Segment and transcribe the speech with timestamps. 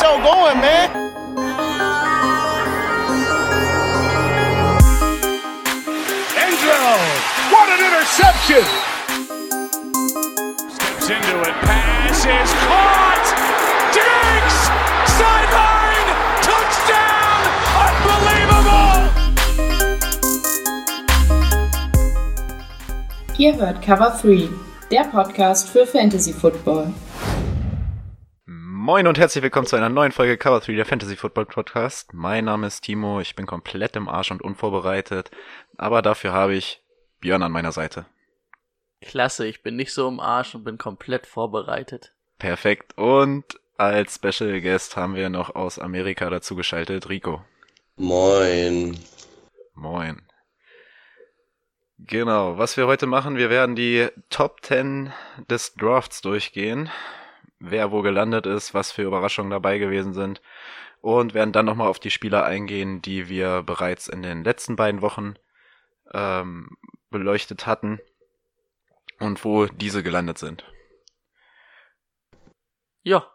[0.00, 0.88] show going, man.
[6.40, 6.96] Angel,
[7.52, 8.64] what an interception!
[10.72, 13.26] Steps into it, pass is caught!
[13.92, 14.58] Diggs!
[15.18, 16.08] Sideline!
[16.48, 17.40] Touchdown!
[17.84, 19.00] Unbelievable!
[23.36, 24.48] Ihr hört Cover 3,
[24.90, 26.94] der Podcast für Fantasy Football.
[28.90, 32.12] Moin und herzlich willkommen zu einer neuen Folge Cover 3 der Fantasy Football Podcast.
[32.12, 35.30] Mein Name ist Timo, ich bin komplett im Arsch und unvorbereitet,
[35.78, 36.82] aber dafür habe ich
[37.20, 38.06] Björn an meiner Seite.
[39.00, 42.14] Klasse, ich bin nicht so im Arsch und bin komplett vorbereitet.
[42.40, 42.98] Perfekt.
[42.98, 47.44] Und als Special Guest haben wir noch aus Amerika dazu geschaltet Rico.
[47.94, 48.98] Moin.
[49.74, 50.20] Moin.
[51.96, 55.12] Genau, was wir heute machen, wir werden die Top 10
[55.48, 56.90] des Drafts durchgehen
[57.60, 60.40] wer wo gelandet ist, was für Überraschungen dabei gewesen sind
[61.02, 65.02] und werden dann nochmal auf die Spieler eingehen, die wir bereits in den letzten beiden
[65.02, 65.34] Wochen
[66.12, 66.76] ähm,
[67.10, 68.00] beleuchtet hatten
[69.18, 70.64] und wo diese gelandet sind.
[73.02, 73.30] Ja.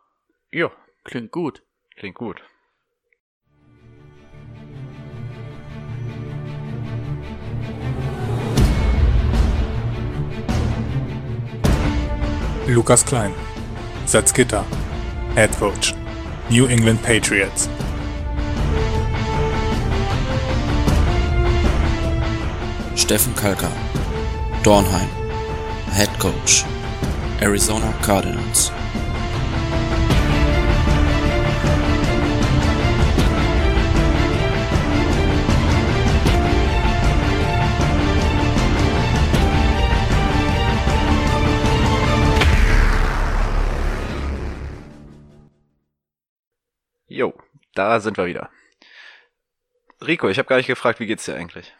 [0.51, 0.71] Ja.
[1.03, 1.63] Klingt gut.
[1.95, 2.43] Klingt gut.
[12.67, 13.31] Lukas Klein
[14.05, 14.63] Salzgitter,
[15.33, 15.93] Head Coach,
[16.49, 17.67] New England Patriots.
[22.95, 23.71] Steffen Kalker,
[24.63, 25.09] Dornheim,
[25.91, 26.63] Head Coach,
[27.41, 28.71] Arizona Cardinals.
[47.15, 47.33] Jo,
[47.75, 48.49] da sind wir wieder.
[50.05, 51.73] Rico, ich habe gar nicht gefragt, wie geht's dir eigentlich?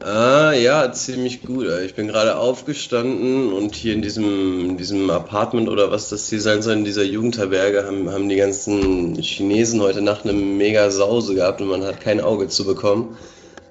[0.00, 1.66] Ah, ja, ziemlich gut.
[1.84, 6.40] Ich bin gerade aufgestanden und hier in diesem, in diesem Apartment oder was das hier
[6.40, 11.34] sein soll, in dieser Jugendherberge, haben, haben die ganzen Chinesen heute Nacht eine mega Sause
[11.34, 13.18] gehabt und man hat kein Auge zu bekommen.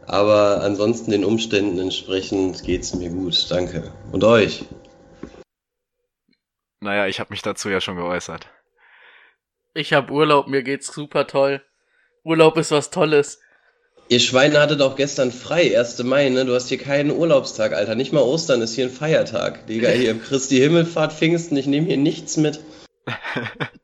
[0.05, 3.49] Aber ansonsten den Umständen entsprechend geht's mir gut.
[3.49, 3.93] Danke.
[4.11, 4.65] Und euch?
[6.81, 8.49] Naja, ich habe mich dazu ja schon geäußert.
[9.77, 11.61] Ich habe Urlaub, mir geht's super toll.
[12.23, 13.41] Urlaub ist was Tolles.
[14.07, 16.01] Ihr Schweine hattet auch gestern frei, 1.
[16.03, 16.45] Mai, ne?
[16.45, 17.95] Du hast hier keinen Urlaubstag, Alter.
[17.95, 19.67] Nicht mal Ostern ist hier ein Feiertag.
[19.67, 22.59] Digga, hier Christi Himmelfahrt, Pfingsten, ich nehme hier nichts mit.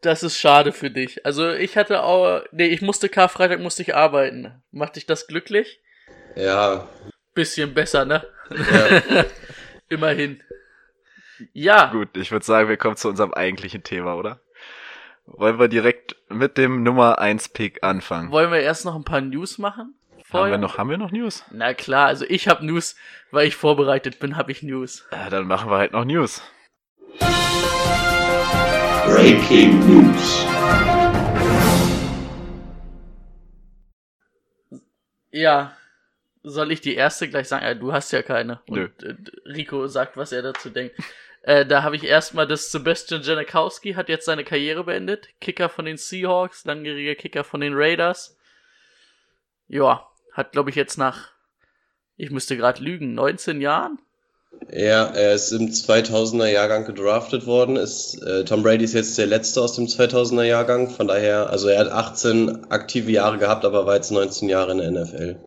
[0.02, 1.28] Das ist schade für dich.
[1.28, 4.52] Also ich hatte auch, nee, ich musste Karfreitag musste ich arbeiten.
[4.72, 5.80] Macht dich das glücklich?
[6.36, 6.90] Ja.
[7.36, 8.26] Bisschen besser, ne?
[8.50, 9.26] Ja.
[9.90, 10.42] Immerhin.
[11.54, 11.92] Ja.
[11.92, 14.40] Gut, ich würde sagen, wir kommen zu unserem eigentlichen Thema, oder?
[15.26, 18.32] Wollen wir direkt mit dem Nummer 1 Pick anfangen?
[18.32, 19.94] Wollen wir erst noch ein paar News machen?
[20.24, 20.54] Vorher?
[20.54, 21.44] Haben wir noch, haben wir noch News?
[21.52, 22.96] Na klar, also ich habe News,
[23.30, 25.06] weil ich vorbereitet bin, habe ich News.
[25.12, 26.42] Ja, dann machen wir halt noch News.
[29.06, 30.46] Breaking News.
[35.32, 35.78] Ja,
[36.44, 37.64] soll ich die erste gleich sagen?
[37.64, 38.62] Ja, du hast ja keine.
[38.68, 38.86] Nö.
[38.86, 39.16] Und äh,
[39.46, 40.96] Rico sagt, was er dazu denkt.
[41.44, 45.30] Äh, da habe ich erstmal das Sebastian Janikowski hat jetzt seine Karriere beendet.
[45.40, 48.38] Kicker von den Seahawks, langjähriger Kicker von den Raiders.
[49.68, 51.30] Ja, hat glaube ich jetzt nach,
[52.16, 54.00] ich müsste gerade lügen, 19 Jahren?
[54.70, 57.78] Ja, er ist im 2000er Jahrgang gedraftet worden.
[57.78, 60.92] Ist, äh, Tom Brady ist jetzt der letzte aus dem 2000er Jahrgang.
[60.92, 64.78] Von daher, also er hat 18 aktive Jahre gehabt, aber war jetzt 19 Jahre in
[64.78, 65.44] der NFL.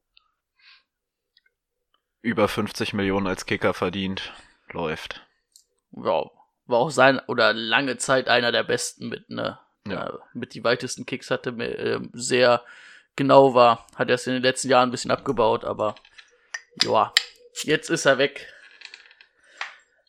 [2.23, 4.33] Über 50 Millionen als Kicker verdient.
[4.73, 5.25] Läuft
[5.97, 6.31] ja,
[6.67, 9.59] war auch sein oder lange Zeit einer der besten mit, ne?
[9.87, 10.09] Ja.
[10.09, 12.63] Äh, mit die weitesten Kicks hatte, äh, sehr
[13.17, 13.87] genau war.
[13.97, 15.95] Hat erst in den letzten Jahren ein bisschen abgebaut, aber
[16.83, 17.13] ja,
[17.63, 18.53] jetzt ist er weg.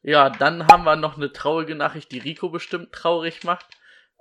[0.01, 3.65] Ja, dann haben wir noch eine traurige Nachricht, die Rico bestimmt traurig macht,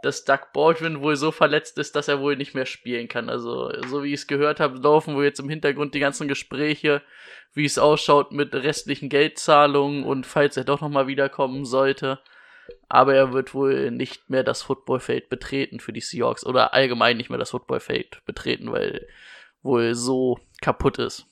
[0.04, 3.28] dass Doug Baldwin wohl so verletzt ist, dass er wohl nicht mehr spielen kann.
[3.28, 7.02] Also, so wie ich es gehört habe, laufen wohl jetzt im Hintergrund die ganzen Gespräche
[7.54, 12.18] wie es ausschaut mit restlichen Geldzahlungen und falls er doch nochmal wiederkommen sollte.
[12.88, 17.30] Aber er wird wohl nicht mehr das Footballfeld betreten für die Seahawks oder allgemein nicht
[17.30, 19.06] mehr das Footballfeld betreten, weil
[19.62, 21.26] wohl so kaputt ist.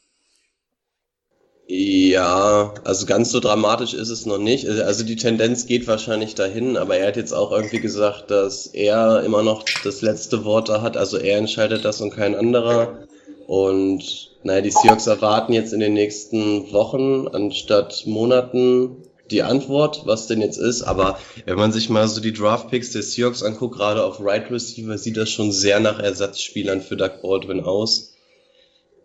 [1.74, 4.68] Ja, also ganz so dramatisch ist es noch nicht.
[4.68, 9.22] Also die Tendenz geht wahrscheinlich dahin, aber er hat jetzt auch irgendwie gesagt, dass er
[9.22, 10.98] immer noch das letzte Wort da hat.
[10.98, 12.98] Also er entscheidet das und kein anderer.
[13.46, 20.26] Und naja, die Seahawks erwarten jetzt in den nächsten Wochen anstatt Monaten die Antwort, was
[20.26, 24.04] denn jetzt ist, aber wenn man sich mal so die Draft-Picks der Seahawks anguckt, gerade
[24.04, 28.11] auf Right Receiver, sieht das schon sehr nach Ersatzspielern für Doug Baldwin aus.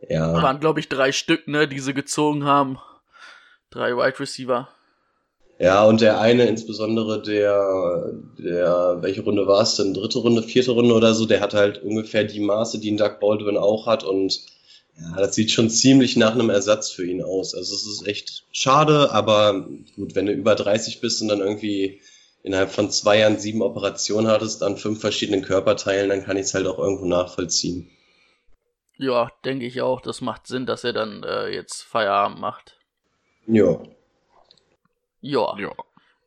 [0.09, 0.41] Ja.
[0.41, 2.79] Waren, glaube ich, drei Stück, ne, die sie gezogen haben.
[3.69, 4.69] Drei Wide Receiver.
[5.59, 9.93] Ja, und der eine insbesondere, der, der, welche Runde war es denn?
[9.93, 13.19] Dritte Runde, vierte Runde oder so, der hat halt ungefähr die Maße, die ein Doug
[13.19, 14.39] Baldwin auch hat und
[14.99, 17.55] ja, das sieht schon ziemlich nach einem Ersatz für ihn aus.
[17.55, 22.01] Also es ist echt schade, aber gut, wenn du über 30 bist und dann irgendwie
[22.43, 26.53] innerhalb von zwei Jahren sieben Operationen hattest an fünf verschiedenen Körperteilen, dann kann ich es
[26.53, 27.89] halt auch irgendwo nachvollziehen.
[28.97, 30.01] Ja, denke ich auch.
[30.01, 32.77] Das macht Sinn, dass er dann äh, jetzt Feierabend macht.
[33.45, 33.79] Ja.
[35.21, 35.57] Ja.
[35.57, 35.71] Ja.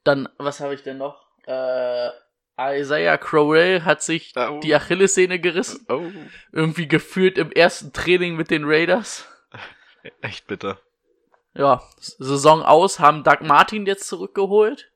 [0.04, 1.26] Dann, was habe ich denn noch?
[1.46, 2.08] Äh,
[2.58, 4.60] Isaiah Crowell hat sich Oh.
[4.62, 5.84] die Achillessehne gerissen.
[5.88, 6.02] Oh,
[6.52, 9.26] Irgendwie geführt im ersten Training mit den Raiders.
[10.20, 10.78] echt bitter.
[11.54, 14.86] Ja, Saison aus, haben Doug Martin jetzt zurückgeholt.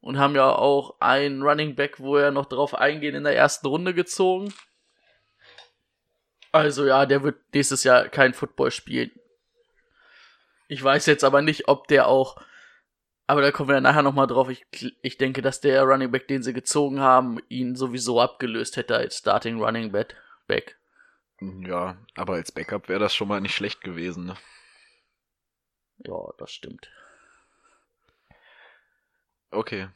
[0.00, 3.66] Und haben ja auch einen Running Back, wo er noch drauf eingehen, in der ersten
[3.66, 4.54] Runde gezogen.
[6.52, 9.10] Also ja, der wird nächstes Jahr kein Football spielen.
[10.68, 12.40] Ich weiß jetzt aber nicht, ob der auch,
[13.26, 14.48] aber da kommen wir ja nachher nochmal drauf.
[14.48, 14.66] Ich,
[15.02, 19.18] ich denke, dass der Running Back, den sie gezogen haben, ihn sowieso abgelöst hätte als
[19.18, 20.16] Starting Running Back.
[20.46, 20.78] Back.
[21.40, 24.26] Ja, aber als Backup wäre das schon mal nicht schlecht gewesen.
[24.26, 24.36] Ne?
[25.98, 26.90] Ja, das stimmt.
[29.50, 29.88] Okay.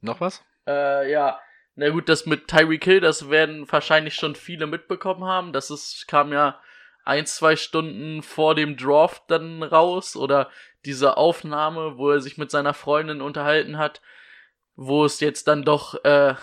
[0.00, 0.42] Noch was?
[0.66, 1.40] Äh, ja.
[1.76, 5.52] Na gut, das mit Tyreek Hill, das werden wahrscheinlich schon viele mitbekommen haben.
[5.52, 6.58] Das ist, kam ja
[7.04, 10.50] ein, zwei Stunden vor dem Draft dann raus oder
[10.86, 14.00] diese Aufnahme, wo er sich mit seiner Freundin unterhalten hat,
[14.74, 16.34] wo es jetzt dann doch äh,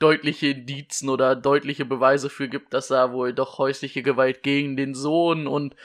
[0.00, 4.94] deutliche Indizen oder deutliche Beweise für gibt, dass da wohl doch häusliche Gewalt gegen den
[4.94, 5.76] Sohn und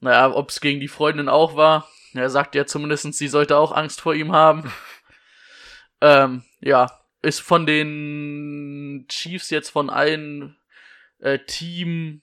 [0.00, 1.88] naja, ob es gegen die Freundin auch war.
[2.12, 4.70] Er sagt ja zumindest, sie sollte auch Angst vor ihm haben.
[6.00, 10.56] ähm, ja, ist von den Chiefs jetzt von allen
[11.18, 12.22] äh, Team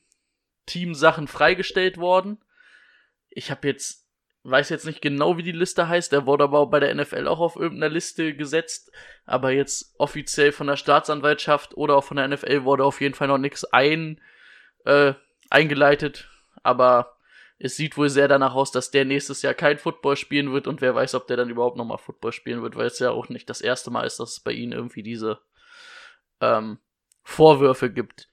[0.65, 2.43] Teamsachen freigestellt worden.
[3.29, 4.07] Ich habe jetzt
[4.49, 6.11] weiß jetzt nicht genau, wie die Liste heißt.
[6.11, 8.91] Der wurde aber bei der NFL auch auf irgendeiner Liste gesetzt.
[9.25, 13.27] Aber jetzt offiziell von der Staatsanwaltschaft oder auch von der NFL wurde auf jeden Fall
[13.27, 14.21] noch nichts ein,
[14.85, 15.13] äh,
[15.49, 16.29] eingeleitet.
[16.63, 17.16] Aber
[17.59, 20.81] es sieht wohl sehr danach aus, dass der nächstes Jahr kein Football spielen wird und
[20.81, 23.49] wer weiß, ob der dann überhaupt nochmal Football spielen wird, weil es ja auch nicht
[23.49, 25.39] das erste Mal ist, dass es bei ihnen irgendwie diese
[26.39, 26.77] ähm,
[27.23, 28.29] Vorwürfe gibt.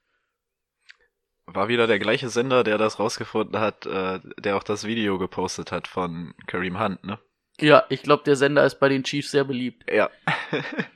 [1.47, 5.73] War wieder der gleiche Sender, der das rausgefunden hat, äh, der auch das Video gepostet
[5.73, 7.19] hat von Kareem Hunt, ne?
[7.61, 9.85] Ja, ich glaube, der Sender ist bei den Chiefs sehr beliebt.
[9.91, 10.11] Ja.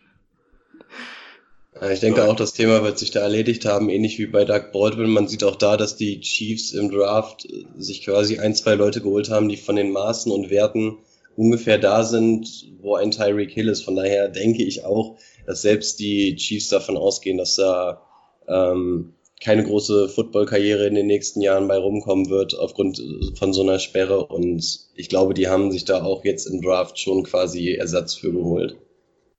[1.81, 4.73] Ja, Ich denke auch, das Thema wird sich da erledigt haben, ähnlich wie bei Doug
[4.73, 5.11] Baldwin.
[5.11, 9.01] Man sieht auch da, dass die Chiefs im Draft äh, sich quasi ein, zwei Leute
[9.01, 10.99] geholt haben, die von den Maßen und Werten
[11.37, 13.83] ungefähr da sind, wo ein Tyreek Hill ist.
[13.83, 18.03] Von daher denke ich auch, dass selbst die Chiefs davon ausgehen, dass da
[18.49, 23.63] ähm, keine große Football-Karriere in den nächsten Jahren bei rumkommen wird aufgrund äh, von so
[23.63, 24.27] einer Sperre.
[24.27, 28.33] Und ich glaube, die haben sich da auch jetzt im Draft schon quasi Ersatz für
[28.33, 28.77] geholt.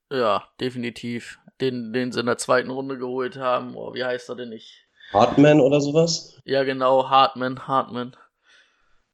[0.10, 1.40] Ja, definitiv.
[1.62, 3.76] Den, den sie in der zweiten Runde geholt haben.
[3.76, 4.88] Oh, wie heißt er denn nicht?
[5.12, 6.40] Hartman oder sowas?
[6.46, 8.16] Ja, genau, Hartman, Hartman.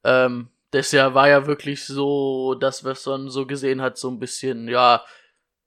[0.03, 4.19] Ähm, das ja war ja wirklich so, das, was man so gesehen hat, so ein
[4.19, 5.03] bisschen, ja,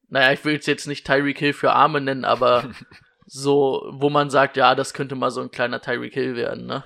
[0.08, 2.70] naja, ich will es jetzt nicht Tyreek Hill für Arme nennen, aber
[3.26, 6.84] so, wo man sagt, ja, das könnte mal so ein kleiner Tyreek Hill werden, ne?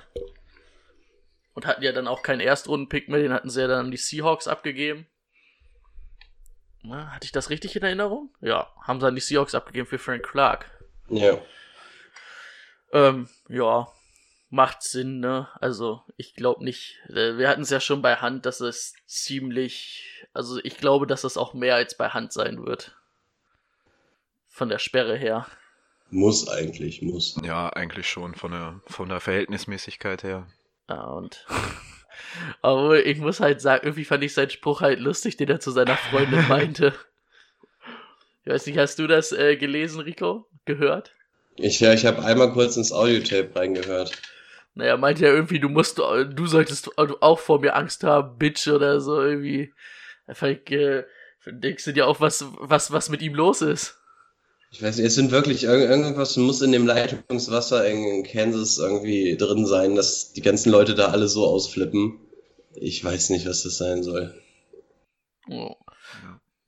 [1.55, 3.99] Und hatten ja dann auch keinen Erstrunden-Pick mehr, den hatten sie ja dann an die
[3.99, 5.07] Seahawks abgegeben.
[6.83, 8.35] Na, hatte ich das richtig in Erinnerung?
[8.41, 10.71] Ja, haben sie an die Seahawks abgegeben für Frank Clark.
[11.09, 11.39] Ja.
[12.93, 13.89] Ähm, ja,
[14.51, 15.49] macht Sinn, ne?
[15.61, 16.99] Also, ich glaube nicht.
[17.09, 20.27] Äh, Wir hatten es ja schon bei Hand, dass es ziemlich.
[20.33, 22.97] Also, ich glaube, dass es auch mehr als bei Hand sein wird.
[24.49, 25.47] Von der Sperre her.
[26.11, 27.37] Muss eigentlich, muss.
[27.43, 30.47] Ja, eigentlich schon von der, von der Verhältnismäßigkeit her.
[30.89, 31.47] Ja, und.
[32.61, 35.71] Aber ich muss halt sagen, irgendwie fand ich seinen Spruch halt lustig, den er zu
[35.71, 36.95] seiner Freundin meinte.
[38.45, 40.49] Ich weiß nicht, hast du das äh, gelesen, Rico?
[40.65, 41.13] Gehört?
[41.55, 44.21] Ich, ja, ich habe einmal kurz ins Audiotape reingehört.
[44.75, 49.01] Naja, meinte er irgendwie, du musst, du solltest auch vor mir Angst haben, Bitch oder
[49.01, 49.73] so irgendwie.
[50.27, 51.05] Einfach, äh,
[51.47, 54.02] denkst du dir auch, was, was, was mit ihm los ist?
[54.73, 59.37] Ich weiß nicht, es sind wirklich irg- irgendwas muss in dem Leitungswasser in Kansas irgendwie
[59.37, 62.19] drin sein, dass die ganzen Leute da alle so ausflippen.
[62.75, 64.35] Ich weiß nicht, was das sein soll.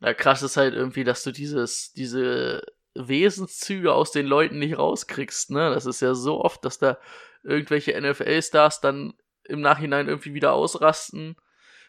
[0.01, 2.63] Ja, krass ist halt irgendwie, dass du dieses, diese
[2.95, 5.71] Wesenszüge aus den Leuten nicht rauskriegst, ne?
[5.73, 6.99] Das ist ja so oft, dass da
[7.43, 11.37] irgendwelche NFL-Stars dann im Nachhinein irgendwie wieder ausrasten,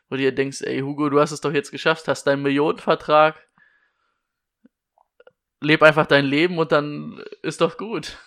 [0.09, 3.35] wo du dir denkst, ey Hugo, du hast es doch jetzt geschafft, hast deinen Millionenvertrag,
[5.61, 8.17] leb einfach dein Leben und dann ist doch gut.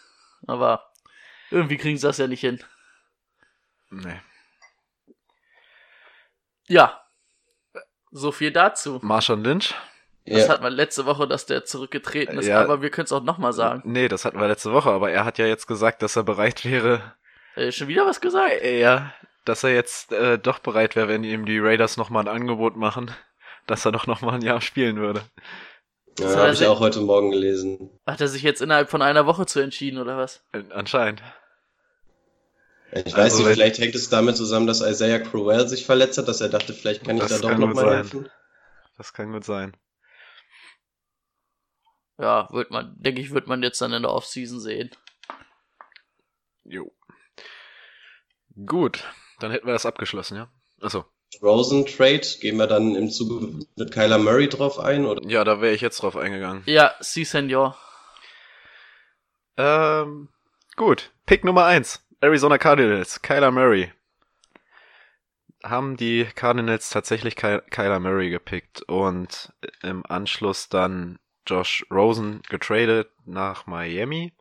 [0.46, 0.90] Aber
[1.50, 2.62] irgendwie kriegen sie das ja nicht hin.
[3.90, 4.20] Nee.
[6.66, 7.00] Ja.
[8.10, 9.00] So viel dazu.
[9.02, 9.74] Marshall Lynch?
[10.26, 10.48] Das Ja.
[10.52, 12.60] hat man letzte Woche, dass der zurückgetreten ist, Ja.
[12.60, 13.82] aber wir können es auch nochmal sagen.
[13.84, 16.64] Nee, das hatten wir letzte Woche, aber er hat ja jetzt gesagt, dass er bereit
[16.64, 17.14] wäre,
[17.54, 18.60] Äh, schon wieder was gesagt?
[18.62, 19.12] äh, ja,
[19.46, 23.10] dass er jetzt äh, doch bereit wäre, wenn ihm die Raiders nochmal ein Angebot machen,
[23.66, 25.22] dass er doch nochmal ein Jahr spielen würde.
[26.18, 27.90] Ja, habe ich auch heute Morgen gelesen.
[28.06, 30.44] Hat er sich jetzt innerhalb von einer Woche zu entschieden, oder was?
[30.70, 31.22] Anscheinend.
[32.92, 36.26] Ich weiß Also nicht, vielleicht hängt es damit zusammen, dass Isaiah Crowell sich verletzt hat,
[36.26, 38.28] dass er dachte, vielleicht kann ich da doch nochmal helfen.
[38.96, 39.76] Das kann gut sein.
[42.18, 44.90] Ja, wird man, denke ich, wird man jetzt dann in der Offseason sehen.
[46.64, 46.90] Jo.
[48.66, 49.04] Gut,
[49.38, 50.50] dann hätten wir das abgeschlossen, ja?
[50.80, 51.04] Achso.
[51.42, 55.04] Rosen Trade, gehen wir dann im Zuge mit Kyler Murray drauf ein?
[55.04, 55.22] Oder?
[55.28, 56.62] Ja, da wäre ich jetzt drauf eingegangen.
[56.66, 57.76] Ja, si, Senor.
[59.56, 60.28] Ähm,
[60.76, 61.12] gut.
[61.26, 62.02] Pick Nummer eins.
[62.20, 63.22] Arizona Cardinals.
[63.22, 63.92] Kyler Murray.
[65.62, 73.10] Haben die Cardinals tatsächlich Ky Kyler Murray gepickt und im Anschluss dann Josh Rosen getradet
[73.24, 74.32] nach Miami.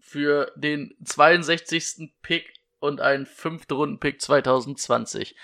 [0.00, 2.12] Für den 62.
[2.22, 5.36] Pick und einen fünften Runden-Pick 2020.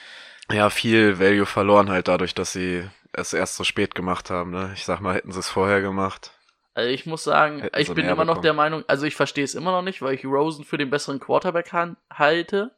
[0.51, 4.51] Ja, viel Value verloren halt dadurch, dass sie es erst so spät gemacht haben.
[4.51, 4.73] Ne?
[4.75, 6.33] Ich sag mal, hätten sie es vorher gemacht.
[6.75, 8.43] Also ich muss sagen, Hätten ich bin immer noch bekommen.
[8.43, 11.21] der Meinung, also ich verstehe es immer noch nicht, weil ich Rosen für den besseren
[11.21, 11.73] Quarterback
[12.11, 12.71] halte.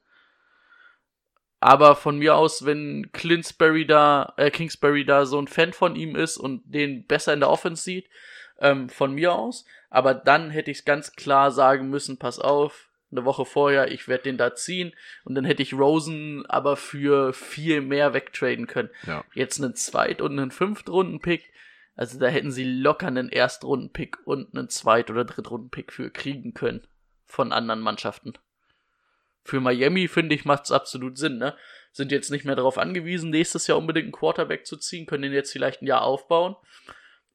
[1.60, 6.16] Aber von mir aus, wenn Clinsbury da, äh, Kingsbury da so ein Fan von ihm
[6.16, 8.08] ist und den besser in der Offense sieht,
[8.58, 9.64] ähm, von mir aus.
[9.88, 14.08] Aber dann hätte ich es ganz klar sagen müssen, pass auf, eine Woche vorher, ich
[14.08, 14.92] werde den da ziehen.
[15.24, 18.90] Und dann hätte ich Rosen aber für viel mehr wegtraden können.
[19.06, 19.24] Ja.
[19.34, 21.52] Jetzt einen Zweit- und einen Fünftrunden-Pick.
[21.96, 26.86] Also da hätten sie locker einen Erstrunden-Pick und einen Zweit- oder Drittrunden-Pick für kriegen können.
[27.26, 28.34] Von anderen Mannschaften.
[29.44, 31.54] Für Miami, finde ich, macht es absolut Sinn, ne?
[31.92, 35.32] Sind jetzt nicht mehr darauf angewiesen, nächstes Jahr unbedingt einen Quarterback zu ziehen, können den
[35.32, 36.56] jetzt vielleicht ein Jahr aufbauen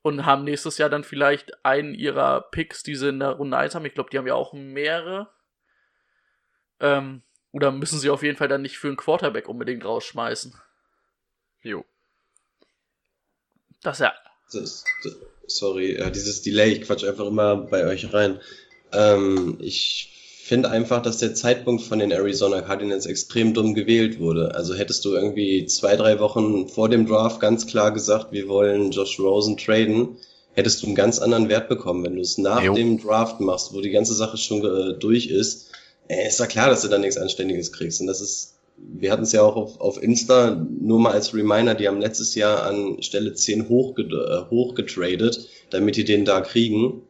[0.01, 3.75] und haben nächstes Jahr dann vielleicht einen ihrer Picks, die sie in der Runde 1
[3.75, 3.85] haben.
[3.85, 5.29] Ich glaube, die haben ja auch mehrere.
[6.79, 7.21] Ähm,
[7.51, 10.53] oder müssen sie auf jeden Fall dann nicht für einen Quarterback unbedingt rausschmeißen.
[11.61, 11.83] Jo.
[13.81, 14.13] Das ja.
[14.51, 15.15] Das, das,
[15.47, 18.39] sorry, ja, dieses Delay, ich quatsch einfach immer bei euch rein.
[18.91, 20.09] Ähm, ich
[20.43, 24.55] finde einfach, dass der Zeitpunkt von den Arizona Cardinals extrem dumm gewählt wurde.
[24.55, 28.89] Also hättest du irgendwie zwei, drei Wochen vor dem Draft ganz klar gesagt, wir wollen
[28.89, 30.17] Josh Rosen traden,
[30.53, 32.03] hättest du einen ganz anderen Wert bekommen.
[32.03, 32.73] Wenn du es nach Jo.
[32.73, 35.68] dem Draft machst, wo die ganze Sache schon äh, durch ist,
[36.09, 38.01] äh, ist ja klar, dass du dann nichts Anständiges kriegst.
[38.01, 41.75] Und das ist, wir hatten es ja auch auf, auf Insta, nur mal als Reminder,
[41.75, 47.03] die haben letztes Jahr an Stelle 10 hochge äh, hochgetradet, damit die den da kriegen.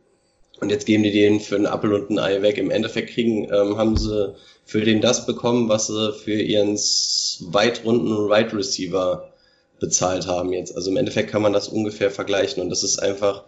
[0.59, 2.57] Und jetzt geben die den für einen Apfel und ein Ei weg.
[2.57, 8.13] Im Endeffekt kriegen, ähm, haben sie für den das bekommen, was sie für ihren Zweitrunden
[8.29, 9.31] Right Receiver
[9.79, 10.75] bezahlt haben jetzt.
[10.75, 12.61] Also im Endeffekt kann man das ungefähr vergleichen.
[12.61, 13.45] Und das ist einfach,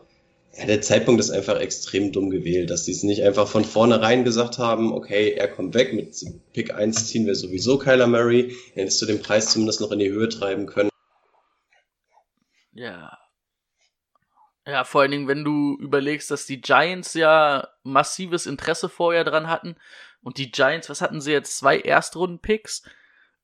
[0.54, 4.24] ja, der Zeitpunkt ist einfach extrem dumm gewählt, dass die es nicht einfach von vornherein
[4.26, 6.14] gesagt haben, okay, er kommt weg, mit
[6.54, 10.00] Pick 1 ziehen wir sowieso Kyler Murray, dann hättest du den Preis zumindest noch in
[10.00, 10.90] die Höhe treiben können.
[12.74, 13.18] Ja.
[14.66, 19.48] Ja, vor allen Dingen, wenn du überlegst, dass die Giants ja massives Interesse vorher dran
[19.48, 19.76] hatten
[20.22, 21.58] und die Giants, was hatten sie jetzt?
[21.58, 22.84] Zwei Erstrunden-Picks?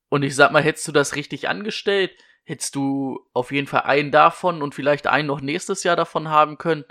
[0.10, 2.12] Und ich sag mal, hättest du das richtig angestellt,
[2.44, 6.58] hättest du auf jeden Fall einen davon und vielleicht einen noch nächstes Jahr davon haben
[6.58, 6.86] können.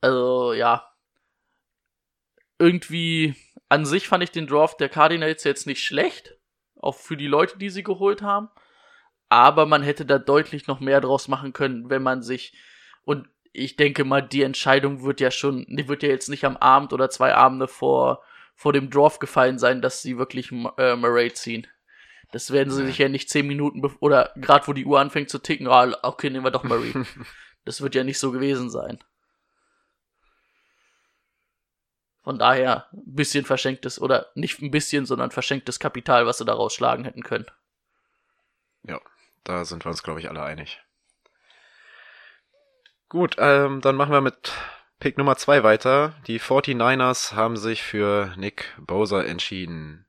[0.00, 0.84] Also, ja.
[2.58, 3.34] Irgendwie,
[3.68, 6.36] an sich fand ich den Draft der Cardinals jetzt nicht schlecht.
[6.76, 8.48] Auch für die Leute, die sie geholt haben.
[9.28, 12.56] Aber man hätte da deutlich noch mehr draus machen können, wenn man sich,
[13.04, 16.56] und ich denke mal, die Entscheidung wird ja schon, die wird ja jetzt nicht am
[16.56, 18.22] Abend oder zwei Abende vor,
[18.54, 21.66] vor dem Draft gefallen sein, dass sie wirklich äh, Murray ziehen.
[22.32, 25.38] Das werden sie sich ja nicht zehn Minuten, oder gerade wo die Uhr anfängt zu
[25.38, 26.92] ticken, ah, okay, nehmen wir doch Murray.
[27.64, 28.98] das wird ja nicht so gewesen sein.
[32.28, 36.52] Von daher ein bisschen verschenktes, oder nicht ein bisschen, sondern verschenktes Kapital, was sie da
[36.52, 37.46] rausschlagen hätten können.
[38.82, 39.00] Ja,
[39.44, 40.78] da sind wir uns, glaube ich, alle einig.
[43.08, 44.52] Gut, ähm, dann machen wir mit
[45.00, 46.16] Pick Nummer zwei weiter.
[46.26, 50.04] Die 49ers haben sich für Nick Bosa entschieden.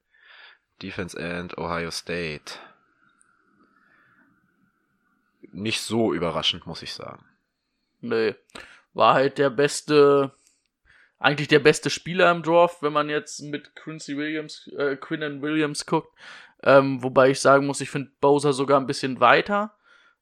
[0.81, 2.55] Defense End Ohio State.
[5.53, 7.23] Nicht so überraschend, muss ich sagen.
[8.01, 8.33] Nö.
[8.91, 10.33] War halt der beste,
[11.19, 15.85] eigentlich der beste Spieler im Draft, wenn man jetzt mit Quincy Williams, äh, Quinnen Williams
[15.85, 16.17] guckt.
[16.63, 19.75] Ähm, wobei ich sagen muss, ich finde Bowser sogar ein bisschen weiter.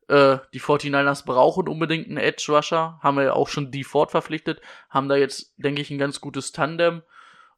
[0.08, 3.00] Äh, die 49ers brauchen unbedingt einen Edge Rusher.
[3.02, 4.62] Haben wir ja auch schon die Ford verpflichtet.
[4.90, 7.04] Haben da jetzt, denke ich, ein ganz gutes Tandem.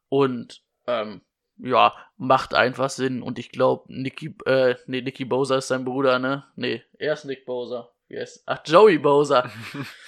[0.08, 1.22] Und ähm,
[1.58, 3.22] ja, macht einfach Sinn.
[3.22, 6.44] Und ich glaube, Nicky, äh, nee, Nicky Bowser ist sein Bruder, ne?
[6.56, 7.92] Nee, er ist Nick Bowser.
[8.12, 8.42] Heißt?
[8.46, 9.50] Ach, Joey Bowser.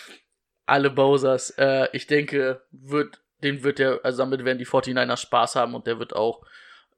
[0.66, 1.50] Alle Bowsers.
[1.50, 5.86] Äh, ich denke, wird, den wird der, also damit werden die 49ers Spaß haben und
[5.86, 6.42] der wird auch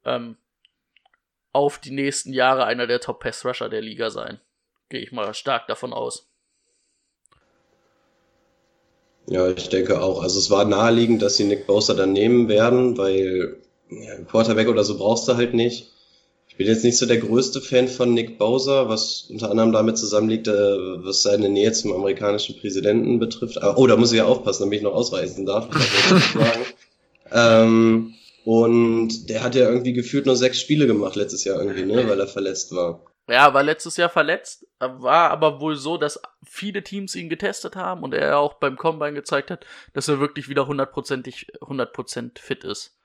[0.04, 0.36] ähm,
[1.52, 4.40] auf die nächsten Jahre einer der Top Pass Rusher der Liga sein.
[4.88, 6.28] Gehe ich mal stark davon aus.
[9.26, 10.22] Ja, ich denke auch.
[10.22, 13.56] Also es war naheliegend, dass sie Nick Bosa dann nehmen werden, weil
[13.88, 15.93] ja, Quarterback oder so brauchst du halt nicht.
[16.54, 19.98] Ich bin jetzt nicht so der größte Fan von Nick Bowser, was unter anderem damit
[19.98, 23.60] zusammenliegt, äh, was seine Nähe zum amerikanischen Präsidenten betrifft.
[23.60, 25.68] Aber, oh, da muss ich ja aufpassen, damit ich noch ausweisen darf.
[27.32, 32.08] ähm, und der hat ja irgendwie gefühlt nur sechs Spiele gemacht letztes Jahr irgendwie, ne,
[32.08, 33.04] weil er verletzt war.
[33.28, 38.04] Ja, war letztes Jahr verletzt, war aber wohl so, dass viele Teams ihn getestet haben
[38.04, 42.96] und er auch beim Combine gezeigt hat, dass er wirklich wieder hundertprozentig 100% fit ist.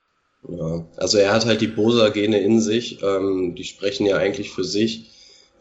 [0.48, 4.64] Ja, also er hat halt die Bosa-Gene in sich, ähm, die sprechen ja eigentlich für
[4.64, 5.10] sich.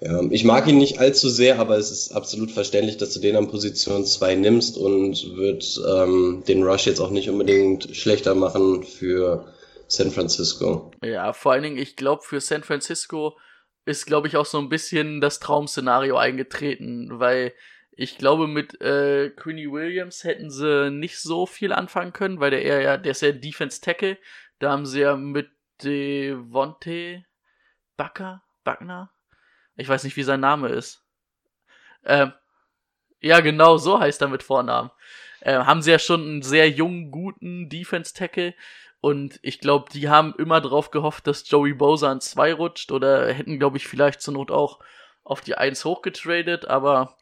[0.02, 3.36] Ja, ich mag ihn nicht allzu sehr, aber es ist absolut verständlich, dass du den
[3.36, 8.84] an Position 2 nimmst und wird ähm, den Rush jetzt auch nicht unbedingt schlechter machen
[8.84, 9.54] für
[9.88, 10.92] San Francisco.
[11.04, 13.38] Ja, vor allen Dingen, ich glaube, für San Francisco
[13.86, 17.54] ist, glaube ich, auch so ein bisschen das Traum-Szenario eingetreten, weil
[17.92, 22.62] ich glaube, mit äh, Queenie Williams hätten sie nicht so viel anfangen können, weil der
[22.62, 24.18] eher ja, der ist ja Defense Tackle.
[24.60, 25.50] Da haben sie ja mit
[25.84, 27.26] Devonte
[27.98, 29.12] Backer, Backner,
[29.76, 31.06] ich weiß nicht, wie sein Name ist.
[32.04, 32.34] Ähm,
[33.22, 34.92] ja, genau, so heißt er mit Vornamen.
[35.42, 38.54] Äh, haben sie ja schon einen sehr jungen, guten Defense Tackle
[39.02, 43.32] und ich glaube, die haben immer drauf gehofft, dass Joey Bosa an 2 rutscht oder
[43.32, 44.80] hätten, glaube ich, vielleicht zur Not auch
[45.24, 47.18] auf die 1 hochgetradet, aber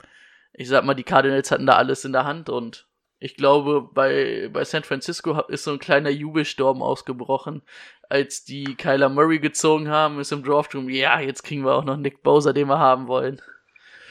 [0.54, 2.87] ich sag mal, die Cardinals hatten da alles in der Hand und
[3.20, 7.64] ich glaube, bei, bei San Francisco ist so ein kleiner Jubelsturm ausgebrochen,
[8.10, 11.98] als die Kyler Murray gezogen haben, ist im Draftroom, ja, jetzt kriegen wir auch noch
[11.98, 13.42] Nick Bosa, den wir haben wollen.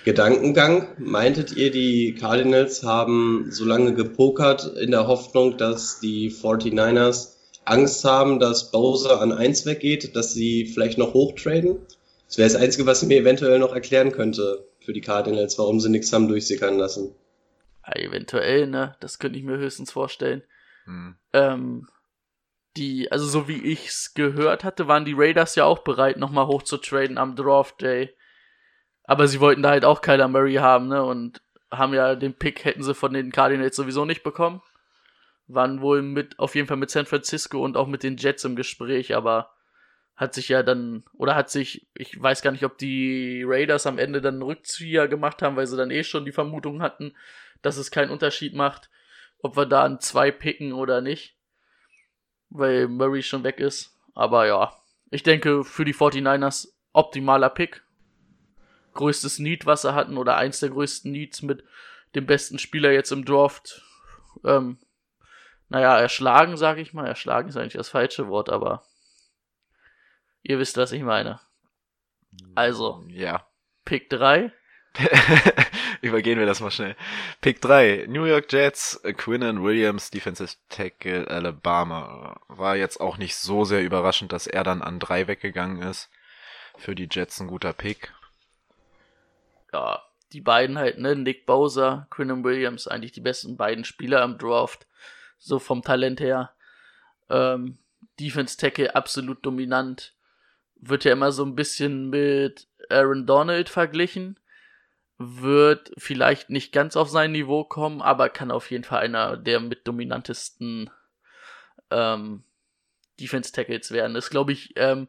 [0.05, 7.35] Gedankengang, meintet ihr, die Cardinals haben so lange gepokert in der Hoffnung, dass die 49ers
[7.65, 11.79] Angst haben, dass Bowser an 1 weggeht, dass sie vielleicht noch hochtraden?
[12.29, 15.91] Das wäre das Einzige, was mir eventuell noch erklären könnte für die Cardinals, warum sie
[15.91, 17.13] nichts haben durchsickern lassen.
[17.87, 18.97] Ja, eventuell, ne?
[19.01, 20.43] Das könnte ich mir höchstens vorstellen.
[20.85, 21.17] Hm.
[21.33, 21.89] Ähm,
[22.77, 27.17] die, also so wie ich's gehört hatte, waren die Raiders ja auch bereit, nochmal hochzutraden
[27.17, 28.15] am Draft Day.
[29.05, 31.05] Aber sie wollten da halt auch Kyler Murray haben, ne?
[31.05, 34.63] Und haben ja den Pick hätten sie von den Cardinals sowieso nicht bekommen
[35.49, 38.57] waren wohl mit, auf jeden Fall mit San Francisco und auch mit den Jets im
[38.57, 39.53] Gespräch, aber
[40.17, 43.99] hat sich ja dann, oder hat sich, ich weiß gar nicht, ob die Raiders am
[43.99, 47.15] Ende dann einen Rückzieher gemacht haben, weil sie dann eh schon die Vermutung hatten,
[47.67, 48.89] dass es keinen Unterschied macht,
[49.43, 51.37] ob wir da an zwei picken oder nicht,
[52.49, 53.99] weil Murray schon weg ist.
[54.15, 54.73] Aber ja,
[55.11, 57.83] ich denke für die 49ers optimaler Pick.
[58.95, 61.65] Größtes Need, was sie hatten, oder eins der größten Needs mit
[62.15, 63.83] dem besten Spieler jetzt im Draft.
[64.45, 64.79] Ähm,
[65.69, 67.07] naja, erschlagen, sag ich mal.
[67.07, 68.85] Erschlagen ist eigentlich das falsche Wort, aber
[70.45, 71.41] ihr wisst, was ich meine.
[72.55, 73.45] Also, ja.
[73.85, 74.53] Pick 3.
[76.07, 76.95] Übergehen wir das mal schnell.
[77.41, 78.07] Pick 3.
[78.09, 82.41] New York Jets, Quinnen Williams, Defensive Tackle Alabama.
[82.47, 86.09] War jetzt auch nicht so sehr überraschend, dass er dann an 3 weggegangen ist.
[86.79, 88.13] Für die Jets ein guter Pick.
[89.73, 91.17] Ja, die beiden halt, ne?
[91.17, 94.87] Nick Bowser, Quinnen Williams, eigentlich die besten beiden Spieler im Draft
[95.39, 96.53] so vom Talent her.
[97.29, 97.79] Ähm,
[98.21, 100.15] Defense Tackle absolut dominant.
[100.77, 104.39] Wird ja immer so ein bisschen mit Aaron Donald verglichen.
[105.19, 109.61] Wird vielleicht nicht ganz auf sein Niveau kommen, aber kann auf jeden Fall einer der
[109.61, 110.91] mit dominantesten
[111.91, 112.45] ähm,
[113.19, 114.17] Defense Tackles werden.
[114.17, 115.09] Ist, glaube ich, ähm,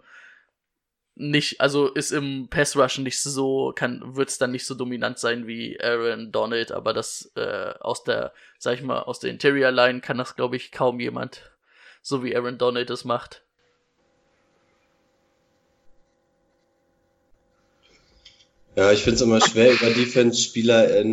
[1.20, 5.18] nicht, also ist im Pass Rush nicht so, kann, wird es dann nicht so dominant
[5.18, 9.72] sein wie Aaron Donald, aber das äh, aus der, sag ich mal, aus der Interior
[9.72, 11.52] Line kann das, glaube ich, kaum jemand,
[12.02, 13.44] so wie Aaron Donald es macht.
[18.78, 21.04] Ja, ich finde es immer schwer, über Defense-Spieler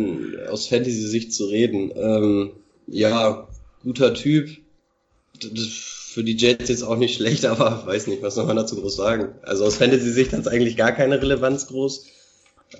[0.51, 1.91] aus Fantasy-Sicht zu reden.
[1.95, 2.51] Ähm,
[2.85, 3.47] ja,
[3.81, 4.49] guter Typ.
[5.41, 8.95] Für die Jets jetzt auch nicht schlecht, aber weiß nicht, was soll man dazu groß
[8.95, 9.33] sagen.
[9.41, 12.05] Also aus Fantasy-Sicht hat es eigentlich gar keine Relevanz groß.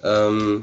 [0.03, 0.61] Ähm,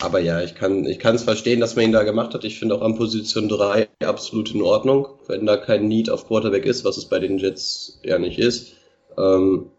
[0.00, 2.44] aber ja, ich kann ich kann es verstehen, dass man ihn da gemacht hat.
[2.44, 6.66] Ich finde auch an Position 3 absolut in Ordnung, wenn da kein Need auf Quarterback
[6.66, 8.74] ist, was es bei den Jets ja nicht ist.
[9.16, 9.70] Ähm,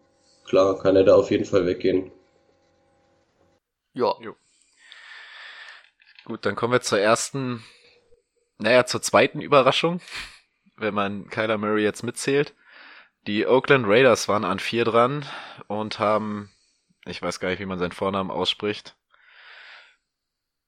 [0.44, 2.10] klar, kann er da auf jeden Fall weggehen.
[3.98, 4.14] Ja.
[4.20, 4.36] Jo.
[6.24, 7.64] Gut, dann kommen wir zur ersten,
[8.58, 10.00] naja, zur zweiten Überraschung,
[10.76, 12.54] wenn man Kyler Murray jetzt mitzählt.
[13.26, 15.26] Die Oakland Raiders waren an vier dran
[15.66, 16.52] und haben,
[17.06, 18.94] ich weiß gar nicht, wie man seinen Vornamen ausspricht.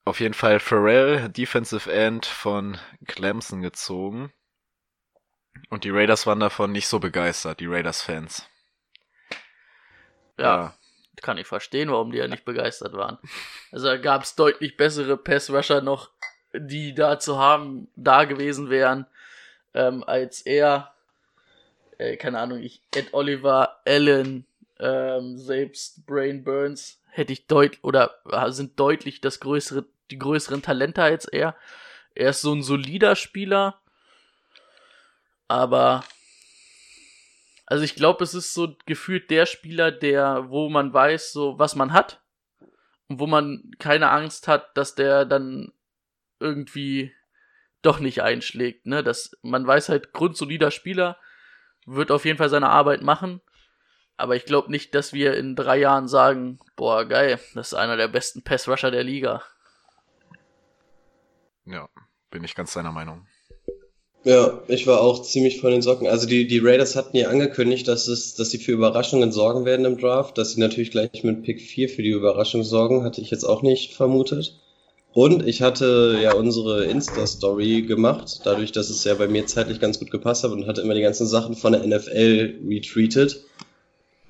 [0.05, 4.33] Auf jeden Fall Pharrell, Defensive End von Clemson gezogen.
[5.69, 8.49] Und die Raiders waren davon nicht so begeistert, die Raiders-Fans.
[10.37, 10.75] ja.
[11.22, 13.18] Kann ich verstehen, warum die ja nicht begeistert waren.
[13.72, 16.11] Also da gab es deutlich bessere Pass-Rusher noch,
[16.52, 19.06] die da zu haben, da gewesen wären,
[19.74, 20.92] ähm, als er.
[21.98, 24.46] Äh, keine Ahnung, ich, Ed Oliver, Allen,
[24.78, 30.62] ähm, selbst Brain Burns hätte ich deutlich, oder äh, sind deutlich das größere, die größeren
[30.62, 31.54] Talente als er.
[32.14, 33.80] Er ist so ein solider Spieler,
[35.48, 36.04] aber
[37.70, 41.76] also ich glaube, es ist so gefühlt der Spieler, der, wo man weiß, so was
[41.76, 42.20] man hat
[43.06, 45.72] und wo man keine Angst hat, dass der dann
[46.40, 47.14] irgendwie
[47.80, 48.87] doch nicht einschlägt.
[48.87, 51.16] Ne, dass man weiß halt grundsolider Spieler
[51.87, 53.40] wird auf jeden Fall seine Arbeit machen.
[54.16, 57.96] Aber ich glaube nicht, dass wir in drei Jahren sagen, boah, geil, das ist einer
[57.96, 59.44] der besten Pass-Rusher der Liga.
[61.66, 61.88] Ja,
[62.30, 63.28] bin ich ganz deiner Meinung.
[64.22, 66.06] Ja, ich war auch ziemlich von den Socken.
[66.06, 69.87] Also die, die Raiders hatten ja angekündigt, dass es, dass sie für Überraschungen sorgen werden
[69.87, 73.30] im Draft, dass sie natürlich gleich mit Pick 4 für die Überraschung sorgen, hatte ich
[73.30, 74.61] jetzt auch nicht vermutet.
[75.12, 79.98] Und ich hatte ja unsere Insta-Story gemacht, dadurch, dass es ja bei mir zeitlich ganz
[79.98, 83.42] gut gepasst hat und hatte immer die ganzen Sachen von der NFL retweetet.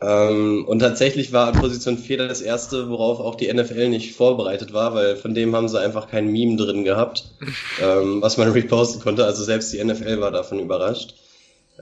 [0.03, 4.73] Ähm, und tatsächlich war an Position 4 das erste, worauf auch die NFL nicht vorbereitet
[4.73, 7.33] war, weil von dem haben sie einfach kein Meme drin gehabt,
[7.83, 9.25] ähm, was man reposten konnte.
[9.25, 11.15] Also selbst die NFL war davon überrascht.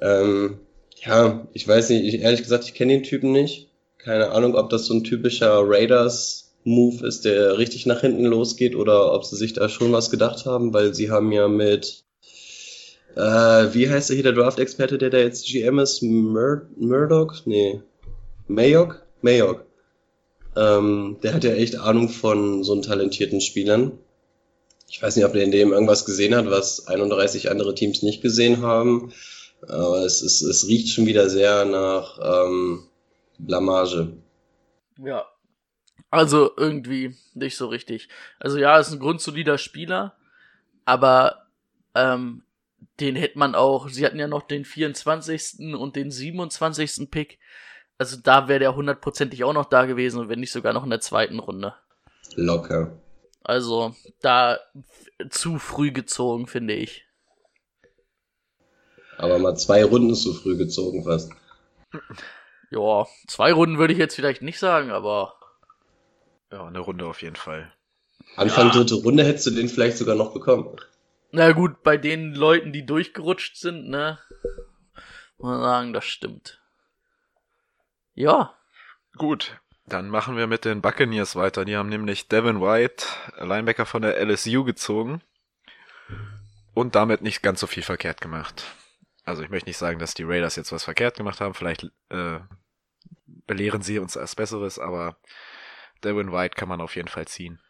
[0.01, 0.59] Ähm,
[1.05, 3.69] ja, ich weiß nicht, ich, ehrlich gesagt, ich kenne den Typen nicht.
[3.99, 9.13] Keine Ahnung, ob das so ein typischer Raiders-Move ist, der richtig nach hinten losgeht oder
[9.13, 12.05] ob sie sich da schon was gedacht haben, weil sie haben ja mit
[13.17, 16.03] äh, wie heißt der hier, der Draft-Experte, der da jetzt GM ist?
[16.03, 17.35] Mur Murdoch?
[17.47, 17.81] Nee.
[18.49, 19.07] Mayock?
[19.23, 19.67] Mayock.
[20.57, 23.99] Ähm, der hat ja echt Ahnung von so einen talentierten Spielern.
[24.89, 28.23] Ich weiß nicht, ob der in dem irgendwas gesehen hat, was 31 andere Teams nicht
[28.23, 29.13] gesehen haben.
[29.63, 32.89] Aber es, ist, es riecht schon wieder sehr nach ähm,
[33.39, 34.13] Blamage.
[34.99, 35.27] Ja.
[36.11, 38.09] Also irgendwie nicht so richtig.
[38.41, 40.17] Also ja, ist ein grundsolider Spieler,
[40.87, 41.49] aber
[41.95, 42.45] ähm,
[42.99, 45.75] den hätte man auch, sie hatten ja noch den 24.
[45.75, 47.11] und den 27.
[47.11, 47.39] Pick.
[47.99, 50.91] Also da wäre der hundertprozentig auch noch da gewesen und wenn nicht sogar noch in
[50.91, 51.75] der zweiten Runde.
[52.37, 52.93] Locker.
[53.43, 54.59] Also da
[55.31, 57.07] zu früh gezogen, finde ich.
[59.17, 61.33] Aber mal zwei Runden zu früh gezogen fast.
[62.71, 65.33] Ja, zwei Runden würde ich jetzt vielleicht nicht sagen, aber.
[66.53, 67.73] Ja, eine Runde auf jeden Fall.
[68.37, 68.75] Anfang Ja.
[68.75, 70.77] dritte Runde hättest du den vielleicht sogar noch bekommen.
[71.31, 74.19] Na gut, bei den Leuten, die durchgerutscht sind, ne?
[75.39, 76.61] Muss man sagen, das stimmt.
[78.19, 78.59] Ja,
[79.17, 81.65] Gut, dann machen wir mit den Buccaneers weiter.
[81.65, 83.05] Die haben nämlich Devin White,
[83.39, 85.23] Linebacker von der LSU, gezogen
[86.75, 88.65] und damit nicht ganz so viel verkehrt gemacht.
[89.25, 91.55] Also ich möchte nicht sagen, dass die Raiders jetzt was verkehrt gemacht haben.
[91.55, 92.39] Vielleicht äh,
[93.27, 95.17] belehren sie uns als Besseres, aber
[96.05, 97.61] Devin White kann man auf jeden Fall ziehen.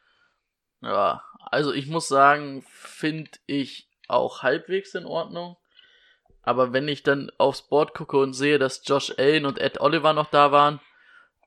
[0.83, 1.23] ja.
[1.51, 5.57] Also ich muss sagen, finde ich auch halbwegs in Ordnung.
[6.49, 10.15] Aber wenn ich dann aufs Board gucke und sehe, dass Josh Allen und Ed Oliver
[10.15, 10.81] noch da waren,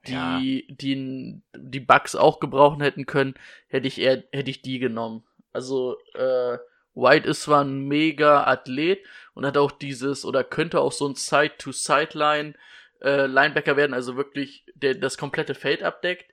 [0.06, 3.34] die, die, die Bugs auch gebrauchen hätten können,
[3.68, 5.24] hätte ich eher, hätte ich die genommen.
[5.54, 6.60] Also, äh,
[6.94, 11.16] White ist zwar ein mega Athlet und hat auch dieses, oder könnte auch so ein
[11.16, 12.54] Side-to-Sideline
[13.02, 16.32] äh, Linebacker werden, also wirklich der das komplette Feld abdeckt,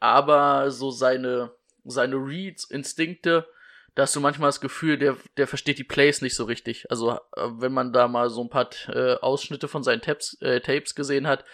[0.00, 1.52] aber so seine,
[1.84, 3.46] seine Reads, Instinkte,
[3.94, 6.90] da hast du manchmal das Gefühl, der, der versteht die Plays nicht so richtig.
[6.90, 10.60] Also, äh, wenn man da mal so ein paar äh, Ausschnitte von seinen Tabs, äh,
[10.60, 11.44] Tapes gesehen hat,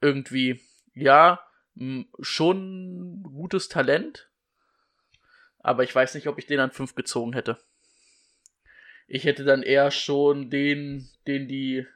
[0.00, 0.60] irgendwie,
[0.94, 1.40] ja,
[1.74, 4.28] mh, schon gutes Talent,
[5.58, 7.58] aber ich weiß nicht, ob ich den an 5 gezogen hätte.
[9.06, 11.86] Ich hätte dann eher schon den, den die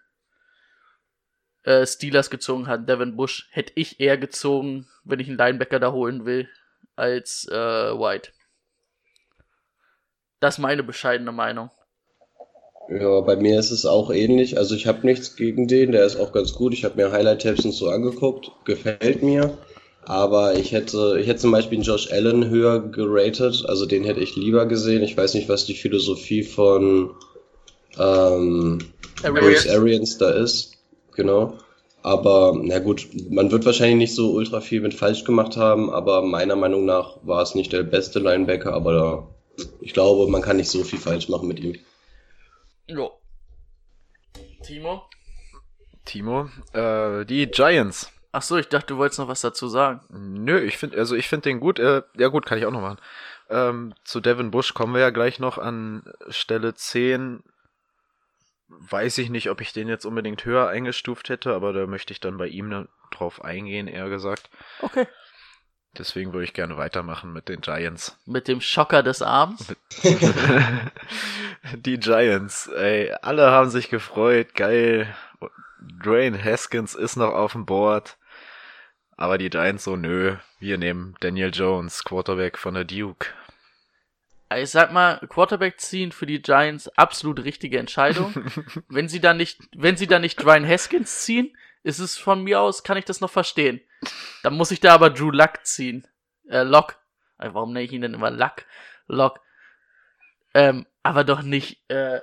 [1.64, 5.92] äh, Steelers gezogen hatten, Devin Bush, hätte ich eher gezogen, wenn ich einen Linebacker da
[5.92, 6.48] holen will,
[6.96, 8.32] als äh, White.
[10.40, 11.70] Das ist meine bescheidene Meinung.
[12.90, 14.56] Ja, bei mir ist es auch ähnlich.
[14.56, 16.72] Also ich habe nichts gegen den, der ist auch ganz gut.
[16.72, 19.58] Ich habe mir Highlight-Tabs und so angeguckt, gefällt mir.
[20.04, 24.20] Aber ich hätte, ich hätte zum Beispiel einen Josh Allen höher geratet, also den hätte
[24.20, 25.02] ich lieber gesehen.
[25.02, 27.10] Ich weiß nicht, was die Philosophie von
[27.98, 28.78] ähm,
[29.22, 29.64] Arians.
[29.64, 30.78] Bruce Arians da ist.
[31.14, 31.58] Genau.
[32.02, 36.22] Aber na gut, man wird wahrscheinlich nicht so ultra viel mit falsch gemacht haben, aber
[36.22, 39.28] meiner Meinung nach war es nicht der beste Linebacker, aber da,
[39.80, 41.78] ich glaube, man kann nicht so viel falsch machen mit ihm.
[42.86, 43.12] Jo.
[44.62, 45.08] Timo?
[46.04, 48.12] Timo, äh, die Giants.
[48.32, 50.00] Ach so, ich dachte, du wolltest noch was dazu sagen.
[50.10, 51.78] Nö, ich finde, also ich finde den gut.
[51.78, 52.98] Äh, ja gut, kann ich auch noch machen.
[53.50, 57.42] Ähm, zu Devin Bush kommen wir ja gleich noch an Stelle 10.
[58.68, 62.20] Weiß ich nicht, ob ich den jetzt unbedingt höher eingestuft hätte, aber da möchte ich
[62.20, 64.50] dann bei ihm drauf eingehen, eher gesagt.
[64.82, 65.06] Okay.
[65.98, 68.16] Deswegen würde ich gerne weitermachen mit den Giants.
[68.24, 69.74] Mit dem Schocker des Abends.
[71.74, 75.12] die Giants, ey, alle haben sich gefreut, geil.
[75.80, 78.16] Dwayne Haskins ist noch auf dem Board.
[79.16, 83.28] Aber die Giants so, nö, wir nehmen Daniel Jones, Quarterback von der Duke.
[84.56, 88.32] Ich sag mal, Quarterback ziehen für die Giants absolut richtige Entscheidung.
[88.88, 92.60] wenn sie dann nicht, wenn sie dann nicht Dwayne Haskins ziehen, ist es von mir
[92.60, 93.80] aus, kann ich das noch verstehen.
[94.42, 96.06] Dann muss ich da aber Drew Luck ziehen.
[96.48, 96.96] Äh, Lock.
[97.38, 98.64] Äh, warum nenne ich ihn denn immer Luck?
[99.06, 99.40] Lock.
[100.54, 102.20] Ähm, aber doch nicht, äh,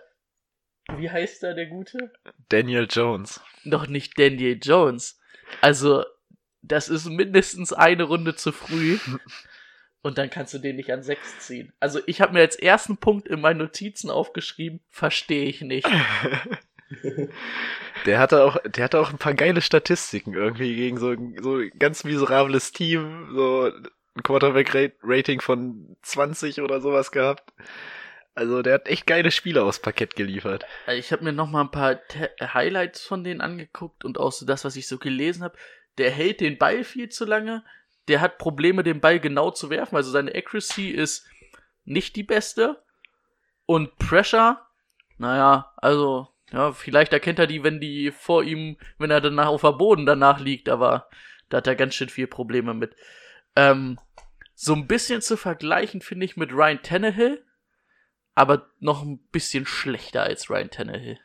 [0.94, 2.12] wie heißt da der Gute?
[2.50, 3.42] Daniel Jones.
[3.64, 5.20] Doch nicht Daniel Jones.
[5.62, 6.06] Also,
[6.62, 9.00] das ist mindestens eine Runde zu früh.
[10.02, 11.74] Und dann kannst du den nicht an sechs ziehen.
[11.80, 15.88] Also ich habe mir als ersten Punkt in meinen Notizen aufgeschrieben, verstehe ich nicht.
[18.06, 21.72] Der hatte auch, der hatte auch ein paar geile Statistiken irgendwie gegen so, so ein
[21.80, 23.72] ganz miserables Team, so
[24.16, 27.52] ein Quarterback-Rating von 20 oder sowas gehabt.
[28.36, 30.66] Also der hat echt geile Spiele aufs Parkett geliefert.
[30.88, 34.46] Ich habe mir noch mal ein paar Te Highlights von denen angeguckt und auch so
[34.46, 35.58] das, was ich so gelesen habe.
[35.98, 37.64] Der hält den Ball viel zu lange.
[38.10, 39.96] Der hat Probleme, den Ball genau zu werfen.
[39.96, 41.26] Also seine Accuracy ist
[41.86, 42.84] nicht die beste.
[43.66, 44.62] Und Pressure,
[45.18, 49.62] naja, also ja, vielleicht erkennt er die, wenn die vor ihm, wenn er danach auf
[49.62, 51.10] dem Boden danach liegt, aber
[51.50, 52.96] da hat er ganz schön viel Probleme mit.
[53.56, 54.00] Ähm,
[54.54, 57.44] so ein bisschen zu vergleichen finde ich mit Ryan Tannehill,
[58.36, 61.20] aber noch ein bisschen schlechter als Ryan Tannehill.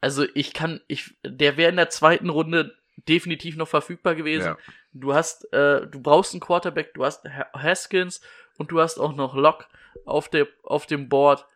[0.00, 2.76] Also ich kann, ich, der wäre in der zweiten Runde
[3.08, 4.46] definitiv noch verfügbar gewesen.
[4.46, 4.58] Ja.
[4.92, 8.20] Du hast, äh, du brauchst einen Quarterback, du hast Haskins
[8.58, 9.68] und du hast auch noch Lock
[10.04, 11.46] auf der, auf dem Board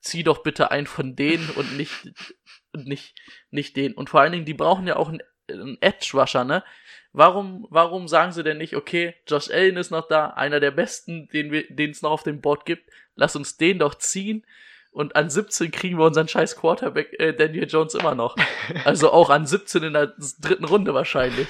[0.00, 2.12] zieh doch bitte einen von denen und nicht,
[2.72, 3.14] nicht,
[3.50, 3.94] nicht den.
[3.94, 6.64] Und vor allen Dingen, die brauchen ja auch einen, einen Edge-Rusher, ne?
[7.12, 11.28] Warum, warum sagen sie denn nicht, okay, Josh Allen ist noch da, einer der besten,
[11.28, 14.44] den wir, den es noch auf dem Board gibt, lass uns den doch ziehen
[14.98, 18.36] und an 17 kriegen wir unseren scheiß Quarterback äh, Daniel Jones immer noch.
[18.84, 21.48] Also auch an 17 in der dritten Runde wahrscheinlich.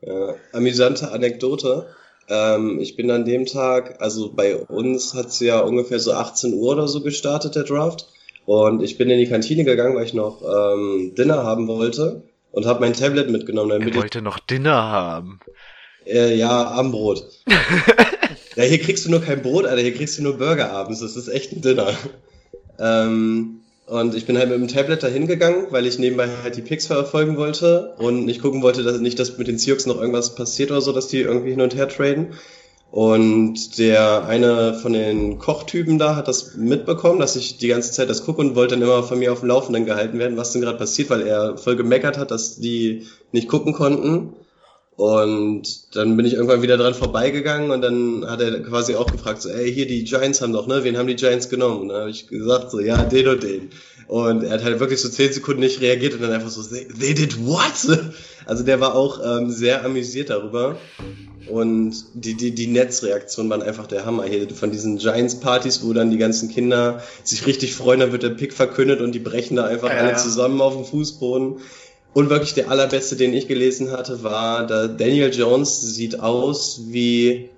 [0.00, 1.94] Ja, amüsante Anekdote.
[2.30, 6.54] Ähm, ich bin an dem Tag, also bei uns hat es ja ungefähr so 18
[6.54, 8.08] Uhr oder so gestartet, der Draft.
[8.46, 12.66] Und ich bin in die Kantine gegangen, weil ich noch ähm, Dinner haben wollte und
[12.66, 13.70] habe mein Tablet mitgenommen.
[13.70, 15.40] Damit ich wollte noch Dinner haben.
[16.06, 17.24] Äh, ja, Abendbrot.
[18.56, 21.00] ja, hier kriegst du nur kein Brot, Alter, hier kriegst du nur Burger abends.
[21.00, 21.92] Das ist echt ein Dinner.
[22.78, 23.59] Ähm,
[23.90, 26.86] und ich bin halt mit dem Tablet da hingegangen, weil ich nebenbei halt die Picks
[26.86, 30.70] verfolgen wollte und nicht gucken wollte, dass nicht, dass mit den Seahawks noch irgendwas passiert
[30.70, 32.34] oder so, dass die irgendwie hin und her traden.
[32.92, 38.08] Und der eine von den Kochtypen da hat das mitbekommen, dass ich die ganze Zeit
[38.08, 40.62] das gucke und wollte dann immer von mir auf dem Laufenden gehalten werden, was denn
[40.62, 44.34] gerade passiert, weil er voll gemeckert hat, dass die nicht gucken konnten.
[44.96, 49.40] Und dann bin ich irgendwann wieder dran vorbeigegangen und dann hat er quasi auch gefragt,
[49.40, 50.84] so, ey, hier die Giants haben doch, ne?
[50.84, 51.80] Wen haben die Giants genommen?
[51.80, 53.70] Und dann habe ich gesagt, so, ja, den und den.
[54.08, 57.14] Und er hat halt wirklich so zehn Sekunden nicht reagiert und dann einfach so, they
[57.14, 57.72] did what?
[58.46, 60.76] Also der war auch ähm, sehr amüsiert darüber.
[61.48, 64.48] Und die, die, die Netzreaktion waren einfach der Hammer hier.
[64.50, 68.52] Von diesen Giants-Partys, wo dann die ganzen Kinder sich richtig freuen, dann wird der Pick
[68.52, 71.58] verkündet und die brechen da einfach ja, alle zusammen auf dem Fußboden.
[72.12, 77.50] Und wirklich der allerbeste, den ich gelesen hatte, war, da Daniel Jones sieht aus wie,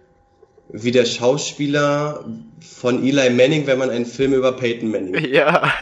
[0.68, 2.24] wie der Schauspieler
[2.60, 5.32] von Eli Manning, wenn man einen Film über Peyton Manning.
[5.32, 5.72] Ja.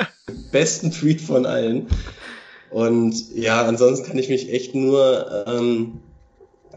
[0.52, 1.86] Besten Tweet von allen.
[2.70, 6.00] Und ja, ansonsten kann ich mich echt nur ähm,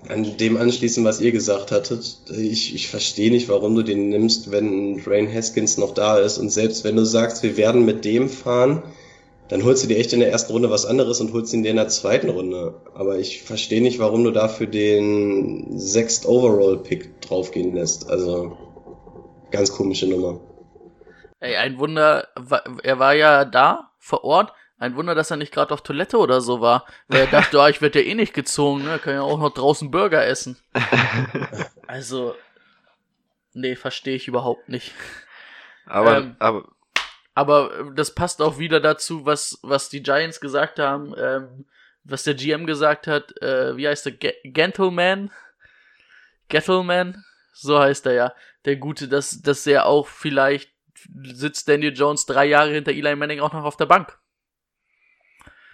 [0.07, 2.19] an dem anschließen, was ihr gesagt hattet.
[2.29, 6.37] Ich, ich verstehe nicht, warum du den nimmst, wenn Drain Haskins noch da ist.
[6.37, 8.83] Und selbst wenn du sagst, wir werden mit dem fahren,
[9.49, 11.71] dann holst du dir echt in der ersten Runde was anderes und holst ihn dir
[11.71, 12.81] in der zweiten Runde.
[12.93, 18.09] Aber ich verstehe nicht, warum du dafür den sechst Overall-Pick draufgehen lässt.
[18.09, 18.57] Also
[19.49, 20.39] ganz komische Nummer.
[21.39, 22.27] Ey, ein Wunder,
[22.83, 24.53] er war ja da vor Ort.
[24.77, 26.85] Ein Wunder, dass er nicht gerade auf Toilette oder so war.
[27.07, 28.99] Weil er dachte, oh, ich werde ja eh nicht gezogen, ne?
[28.99, 30.57] Kann ja auch noch draußen Burger essen.
[31.87, 32.35] also,
[33.53, 34.93] nee, verstehe ich überhaupt nicht.
[35.87, 36.65] Aber, ähm, aber
[37.39, 41.65] Aber äh, das passt auch wieder dazu, was, was die Giants gesagt haben, ähm,
[42.03, 44.11] was der GM gesagt hat, äh, wie heißt der?
[44.11, 45.31] Ge Gentleman?
[46.49, 47.23] Gentleman?
[47.53, 48.33] So heißt er ja.
[48.65, 50.69] Der Gute, dass, dass er auch vielleicht
[51.23, 54.19] sitzt Daniel Jones drei Jahre hinter Eli Manning auch noch auf der Bank.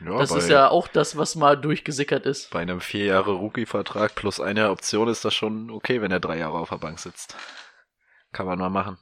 [0.01, 2.51] Ja, das bei, ist ja auch das, was mal durchgesickert ist.
[2.51, 6.37] bei einem vier Jahre Rookie-Vertrag plus eine Option ist das schon okay, wenn er drei
[6.37, 7.35] Jahre auf der Bank sitzt.
[8.33, 8.99] Kann man mal machen.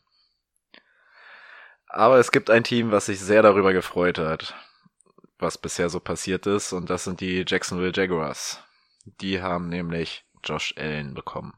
[1.94, 4.56] Aber es gibt ein Team, was sich sehr darüber gefreut hat,
[5.38, 8.64] was bisher so passiert ist, und das sind die Jacksonville Jaguars.
[9.22, 11.54] Die haben nämlich Josh Allen bekommen.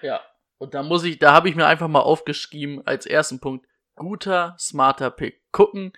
[0.00, 0.22] Ja.
[0.56, 4.56] Und da muss ich, da habe ich mir einfach mal aufgeschrieben als ersten Punkt, guter,
[4.58, 5.42] smarter Pick.
[5.52, 5.92] Gucken,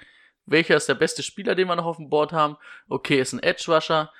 [0.44, 2.56] welcher ist der beste Spieler, den wir noch auf dem Board haben.
[2.88, 4.12] Okay, ist ein Edge Rusher.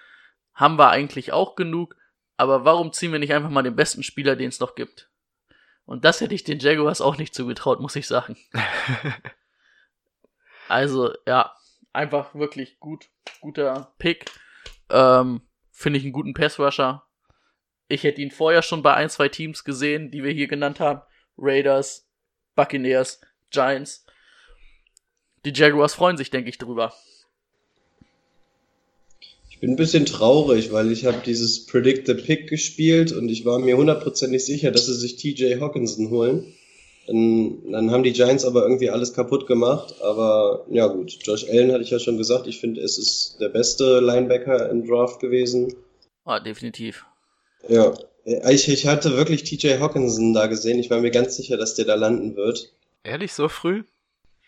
[0.52, 1.96] Haben wir eigentlich auch genug.
[2.36, 5.10] Aber warum ziehen wir nicht einfach mal den besten Spieler, den es noch gibt?
[5.86, 8.36] Und das hätte ich den Jaguars auch nicht zugetraut, muss ich sagen.
[10.68, 11.54] Also, ja,
[11.92, 14.30] einfach wirklich gut, guter Pick.
[14.90, 17.06] Ähm, Finde ich einen guten Pass-Rusher.
[17.88, 21.02] Ich hätte ihn vorher schon bei ein, zwei Teams gesehen, die wir hier genannt haben.
[21.36, 22.08] Raiders,
[22.54, 23.20] Buccaneers,
[23.50, 24.06] Giants.
[25.44, 26.94] Die Jaguars freuen sich, denke ich, drüber.
[29.54, 33.44] Ich bin ein bisschen traurig, weil ich habe dieses Predict the Pick gespielt und ich
[33.44, 36.52] war mir hundertprozentig sicher, dass sie sich TJ Hawkinson holen.
[37.06, 39.94] Dann, dann haben die Giants aber irgendwie alles kaputt gemacht.
[40.02, 42.48] Aber ja gut, Josh Allen hatte ich ja schon gesagt.
[42.48, 45.72] Ich finde, es ist der beste Linebacker im Draft gewesen.
[46.24, 47.06] Ah, definitiv.
[47.68, 50.80] Ja, ich, ich hatte wirklich TJ Hawkinson da gesehen.
[50.80, 52.72] Ich war mir ganz sicher, dass der da landen wird.
[53.04, 53.84] Ehrlich, so früh?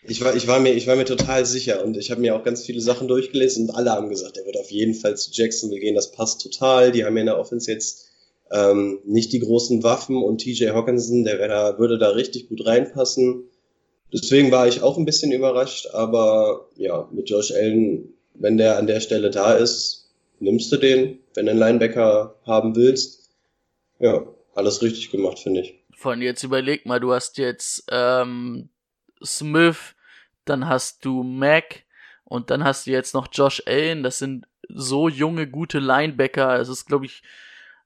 [0.08, 2.44] Ich war, ich war mir, ich war mir total sicher und ich habe mir auch
[2.44, 5.80] ganz viele Sachen durchgelesen und alle haben gesagt, er wird auf jeden Fall zu Jacksonville
[5.80, 5.94] gehen.
[5.94, 6.92] Das passt total.
[6.92, 8.08] Die haben ja in der Offense jetzt
[8.50, 13.44] ähm, nicht die großen Waffen und TJ Hawkinson, der da, würde da richtig gut reinpassen.
[14.12, 18.86] Deswegen war ich auch ein bisschen überrascht, aber ja, mit Josh Allen, wenn der an
[18.86, 23.30] der Stelle da ist, nimmst du den, wenn du einen Linebacker haben willst.
[23.98, 25.74] Ja, alles richtig gemacht, finde ich.
[25.96, 28.68] Von jetzt überleg mal, du hast jetzt ähm,
[29.24, 29.95] Smith,
[30.48, 31.84] dann hast du Mac
[32.24, 34.02] und dann hast du jetzt noch Josh Allen.
[34.02, 36.58] Das sind so junge, gute Linebacker.
[36.58, 37.22] Es ist, glaube ich,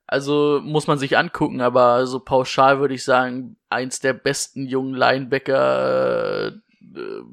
[0.06, 4.94] also muss man sich angucken, aber so pauschal würde ich sagen, eins der besten jungen
[4.94, 6.52] Linebacker, äh,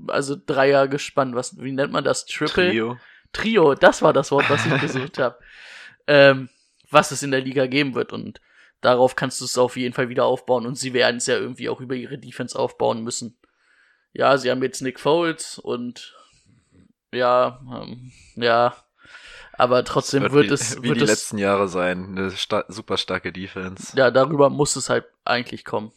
[0.07, 2.25] also Dreier gespannt, was, wie nennt man das?
[2.25, 2.69] Triple?
[2.69, 2.97] Trio.
[3.33, 5.37] Trio, das war das Wort, was ich gesucht habe.
[6.09, 6.47] Ähm,
[6.89, 8.39] was es in der Liga geben wird und
[8.79, 11.67] darauf kannst du es auf jeden Fall wieder aufbauen und sie werden es ja irgendwie
[11.67, 13.37] auch über ihre Defense aufbauen müssen.
[14.17, 16.15] Ja, sie haben jetzt Nick Foles und
[17.13, 18.75] ja, ähm, ja,
[19.53, 22.17] aber trotzdem wird, wird, wie, es wie wird die es letzten Jahre sein.
[22.17, 23.95] Eine sta super starke Defense.
[23.95, 25.91] ja darüber muss es halt eigentlich kommen.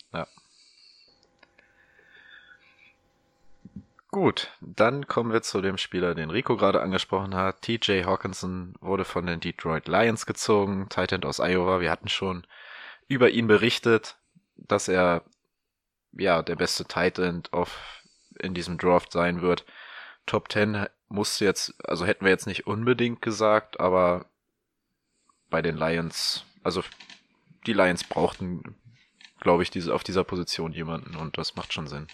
[4.10, 7.62] Gut, dann kommen wir zu dem Spieler, den Rico gerade angesprochen hat.
[7.62, 11.80] TJ Hawkinson wurde von den Detroit Lions gezogen, Titan aus Iowa.
[11.80, 12.46] Wir hatten schon
[13.08, 14.16] über ihn berichtet,
[14.56, 15.22] dass er
[16.12, 17.99] ja der beste Titan auf
[18.40, 19.64] in diesem Draft sein wird.
[20.26, 24.26] Top 10 musste jetzt, also hätten wir jetzt nicht unbedingt gesagt, aber
[25.48, 26.82] bei den Lions, also
[27.66, 28.76] die Lions brauchten,
[29.40, 32.06] glaube ich, diese auf dieser Position jemanden und das macht schon Sinn.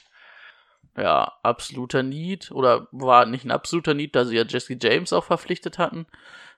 [0.96, 5.24] Ja, absoluter Need oder war nicht ein absoluter Need, da sie ja Jesse James auch
[5.24, 6.06] verpflichtet hatten,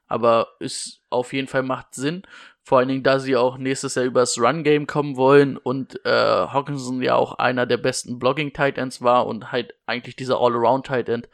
[0.09, 2.23] aber ist auf jeden Fall macht Sinn,
[2.69, 7.01] vor allen Dingen, da sie auch nächstes Jahr übers Run-Game kommen wollen und äh, Hawkinson
[7.01, 11.31] ja auch einer der besten Blogging-Tight-Ends war und halt eigentlich dieser All-Around-Tight-End.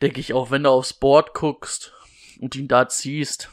[0.00, 1.92] Denke ich auch, wenn du aufs Board guckst
[2.40, 3.50] und ihn da ziehst,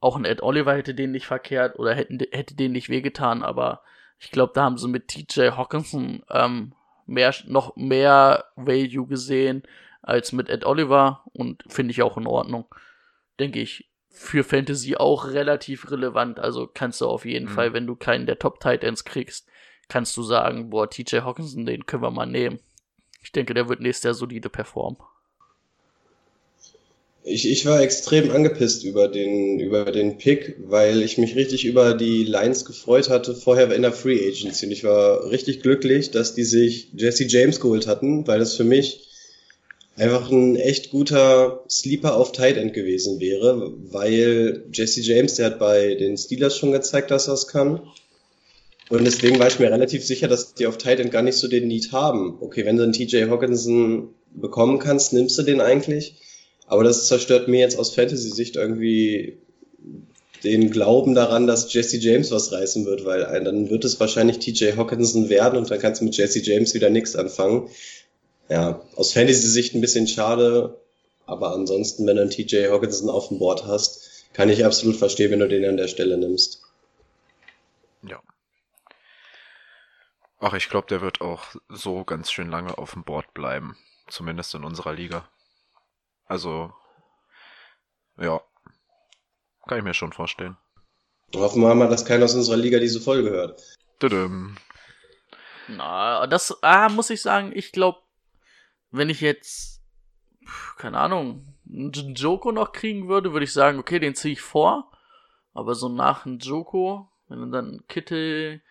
[0.00, 3.82] auch ein Ed Oliver hätte den nicht verkehrt oder hätten, hätte den nicht wehgetan, aber
[4.20, 6.72] ich glaube, da haben sie mit TJ Hawkinson ähm,
[7.06, 9.64] mehr, noch mehr Value gesehen
[10.02, 12.66] als mit Ed Oliver und finde ich auch in Ordnung.
[13.40, 16.38] Denke ich, für Fantasy auch relativ relevant.
[16.38, 17.50] Also kannst du auf jeden Mhm.
[17.50, 19.46] Fall, wenn du keinen der Top Tight Ends kriegst,
[19.88, 22.60] kannst du sagen, boah, TJ Hawkinson, den können wir mal nehmen.
[23.22, 24.98] Ich denke, der wird nächstes Jahr solide performen.
[27.24, 31.94] Ich, ich war extrem angepisst über den, über den Pick, weil ich mich richtig über
[31.94, 34.66] die Lions gefreut hatte vorher in der Free Agency.
[34.66, 38.64] Und ich war richtig glücklich, dass die sich Jesse James geholt hatten, weil das für
[38.64, 39.08] mich
[39.96, 45.58] einfach ein echt guter Sleeper auf Tight End gewesen wäre, weil Jesse James, der hat
[45.58, 47.82] bei den Steelers schon gezeigt, dass er es kann.
[48.88, 51.48] Und deswegen war ich mir relativ sicher, dass die auf Tight End gar nicht so
[51.48, 52.38] den Need haben.
[52.40, 56.16] Okay, wenn du einen TJ Hawkinson bekommen kannst, nimmst du den eigentlich.
[56.66, 59.38] Aber das zerstört mir jetzt aus Fantasy-Sicht irgendwie
[60.42, 64.72] den Glauben daran, dass Jesse James was reißen wird, weil dann wird es wahrscheinlich TJ
[64.76, 67.68] Hawkinson werden und dann kannst du mit Jesse James wieder nichts anfangen.
[68.52, 70.78] Ja, aus Fantasy-Sicht ein bisschen schade,
[71.24, 75.30] aber ansonsten, wenn du einen TJ Hawkinson auf dem Board hast, kann ich absolut verstehen,
[75.30, 76.62] wenn du den an der Stelle nimmst.
[78.02, 78.20] Ja.
[80.38, 83.78] Ach, ich glaube, der wird auch so ganz schön lange auf dem Board bleiben.
[84.06, 85.26] Zumindest in unserer Liga.
[86.26, 86.74] Also,
[88.18, 88.42] ja.
[89.66, 90.58] Kann ich mir schon vorstellen.
[91.34, 93.62] Hoffen wir mal, dass keiner aus unserer Liga diese Folge hört.
[93.98, 94.58] Tudum.
[95.68, 98.01] Na, das ah, muss ich sagen, ich glaube,
[98.92, 99.82] wenn ich jetzt,
[100.76, 104.90] keine Ahnung, einen Joko noch kriegen würde, würde ich sagen, okay, den ziehe ich vor.
[105.54, 108.62] Aber so nach einem Joko, wenn du dann Kittel,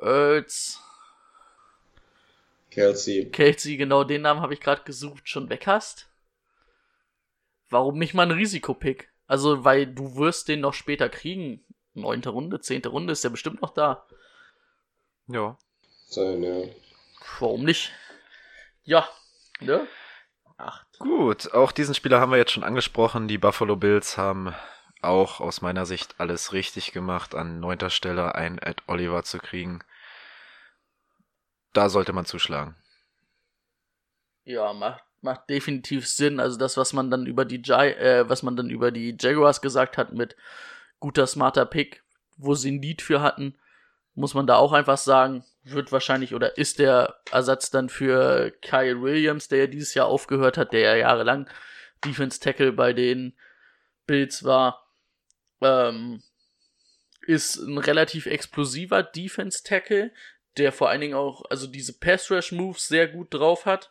[0.00, 0.80] Earls,
[2.70, 3.30] Kelsey.
[3.30, 6.08] Kelsey, genau den Namen habe ich gerade gesucht, schon weg hast.
[7.70, 9.10] Warum nicht mal ein Risikopick?
[9.26, 11.64] Also, weil du wirst den noch später kriegen.
[11.94, 14.06] Neunte Runde, zehnte Runde ist der bestimmt noch da.
[15.26, 15.56] Ja.
[16.06, 16.64] Sein, ja.
[17.40, 17.92] Warum nicht?
[18.84, 19.08] Ja,
[19.60, 19.86] ne?
[20.58, 20.86] Acht.
[20.98, 23.28] Gut, auch diesen Spieler haben wir jetzt schon angesprochen.
[23.28, 24.54] Die Buffalo Bills haben
[25.02, 29.80] auch aus meiner Sicht alles richtig gemacht, an neunter Stelle einen Ed Oliver zu kriegen.
[31.72, 32.74] Da sollte man zuschlagen.
[34.44, 36.40] Ja, macht, macht definitiv Sinn.
[36.40, 39.60] Also das, was man dann über die Gi äh, was man dann über die Jaguars
[39.60, 40.36] gesagt hat mit
[41.00, 42.02] guter, smarter Pick,
[42.38, 43.58] wo sie ein Lied für hatten,
[44.14, 49.02] muss man da auch einfach sagen, wird wahrscheinlich oder ist der Ersatz dann für Kyle
[49.02, 51.48] Williams, der ja dieses Jahr aufgehört hat, der ja jahrelang
[52.04, 53.36] Defense Tackle bei den
[54.06, 54.86] Bills war,
[55.60, 56.22] ähm,
[57.26, 60.12] ist ein relativ explosiver Defense Tackle,
[60.56, 63.90] der vor allen Dingen auch, also diese Pass Rush Moves sehr gut drauf hat,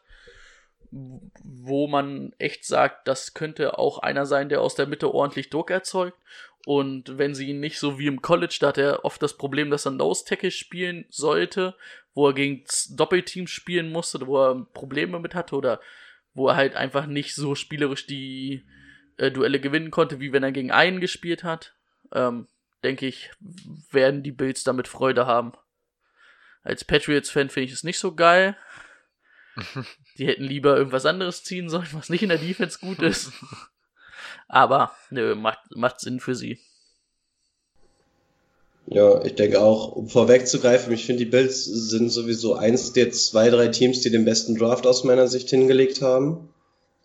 [1.44, 5.70] wo man echt sagt, das könnte auch einer sein, der aus der Mitte ordentlich Druck
[5.70, 6.18] erzeugt.
[6.66, 9.70] Und wenn sie ihn nicht so wie im College, da hat er oft das Problem,
[9.70, 11.76] dass er Nose Tackle spielen sollte,
[12.14, 15.82] wo er gegen Doppelteams spielen musste, wo er Probleme mit hatte oder
[16.34, 18.66] wo er halt einfach nicht so spielerisch die
[19.18, 21.76] äh, Duelle gewinnen konnte, wie wenn er gegen einen gespielt hat.
[22.14, 22.48] Ähm,
[22.84, 23.32] denke ich,
[23.92, 25.54] werden die Bills damit Freude haben.
[26.64, 28.58] Als Patriots-Fan finde ich es nicht so geil.
[30.18, 33.32] Die hätten lieber irgendwas anderes ziehen sollen, was nicht in der Defense gut ist.
[34.48, 36.60] Aber nö, macht, macht Sinn für sie.
[38.88, 43.50] Ja, ich denke auch, um vorwegzugreifen, ich finde, die Bills sind sowieso eins der zwei,
[43.50, 46.50] drei Teams, die den besten Draft aus meiner Sicht hingelegt haben.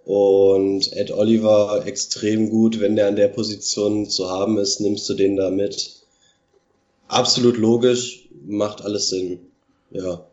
[0.04, 5.14] Und Ed Oliver extrem gut, wenn der an der Position zu haben ist, nimmst du
[5.14, 6.02] den da mit.
[7.08, 9.40] Absolut logisch, macht alles Sinn.
[9.90, 10.26] Ja,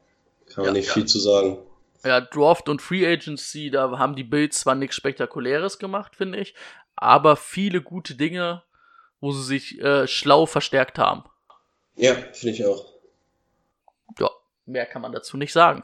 [0.48, 0.94] kann man Ja, nicht ja.
[0.94, 1.58] viel zu sagen.
[2.04, 6.56] Ja, Draft und Free Agency, da haben die Bills zwar nichts Spektakuläres gemacht, finde ich,
[6.96, 8.64] aber viele gute Dinge,
[9.20, 11.24] wo sie sich äh, schlau verstärkt haben.
[11.96, 12.86] Ja, finde ich auch.
[14.20, 14.30] Ja,
[14.66, 15.84] mehr kann man dazu nicht sagen.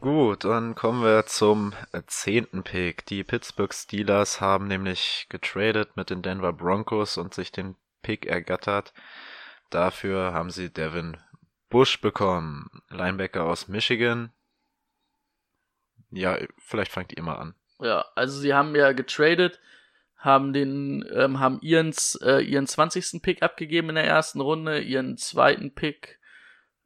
[0.00, 1.72] Gut, dann kommen wir zum
[2.06, 3.06] zehnten Pick.
[3.06, 8.92] Die Pittsburgh Steelers haben nämlich getradet mit den Denver Broncos und sich den Pick ergattert.
[9.70, 11.16] Dafür haben sie Devin
[11.74, 14.30] Bush bekommen, Linebacker aus Michigan.
[16.12, 17.56] Ja, vielleicht fangt ihr mal an.
[17.80, 19.58] Ja, also sie haben ja getradet,
[20.16, 23.20] haben den, ähm, haben ihren, äh, ihren 20.
[23.20, 26.20] Pick abgegeben in der ersten Runde, ihren zweiten Pick,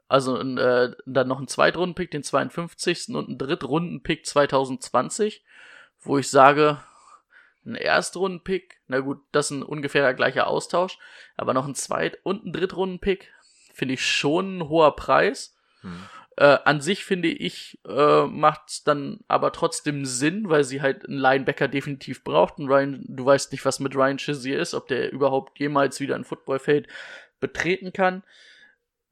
[0.08, 3.14] also äh, dann noch einen Zweitrunden-Pick, den 52.
[3.14, 5.44] und einen Drittrunden-Pick 2020,
[6.00, 6.82] wo ich sage,
[7.66, 10.98] ein Erstrunden-Pick, na gut, das ist ein ungefähr gleicher Austausch,
[11.36, 13.30] aber noch ein Zweit- und ein Drittrunden-Pick
[13.78, 15.56] finde ich schon ein hoher Preis.
[15.82, 16.02] Hm.
[16.36, 21.18] Äh, an sich finde ich, äh, macht's dann aber trotzdem Sinn, weil sie halt einen
[21.18, 22.58] Linebacker definitiv braucht.
[22.58, 26.16] Und Ryan, du weißt nicht, was mit Ryan Shazier ist, ob der überhaupt jemals wieder
[26.16, 26.88] ein Footballfeld
[27.40, 28.24] betreten kann.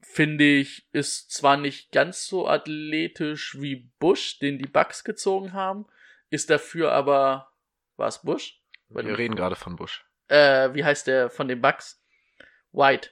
[0.01, 5.85] Finde ich, ist zwar nicht ganz so athletisch wie Bush, den die Bucks gezogen haben,
[6.29, 7.51] ist dafür aber,
[7.95, 8.61] war es Bush?
[8.89, 10.05] Wir reden gerade von Bush.
[10.27, 12.01] Äh, wie heißt der von den Bucks?
[12.71, 13.09] White.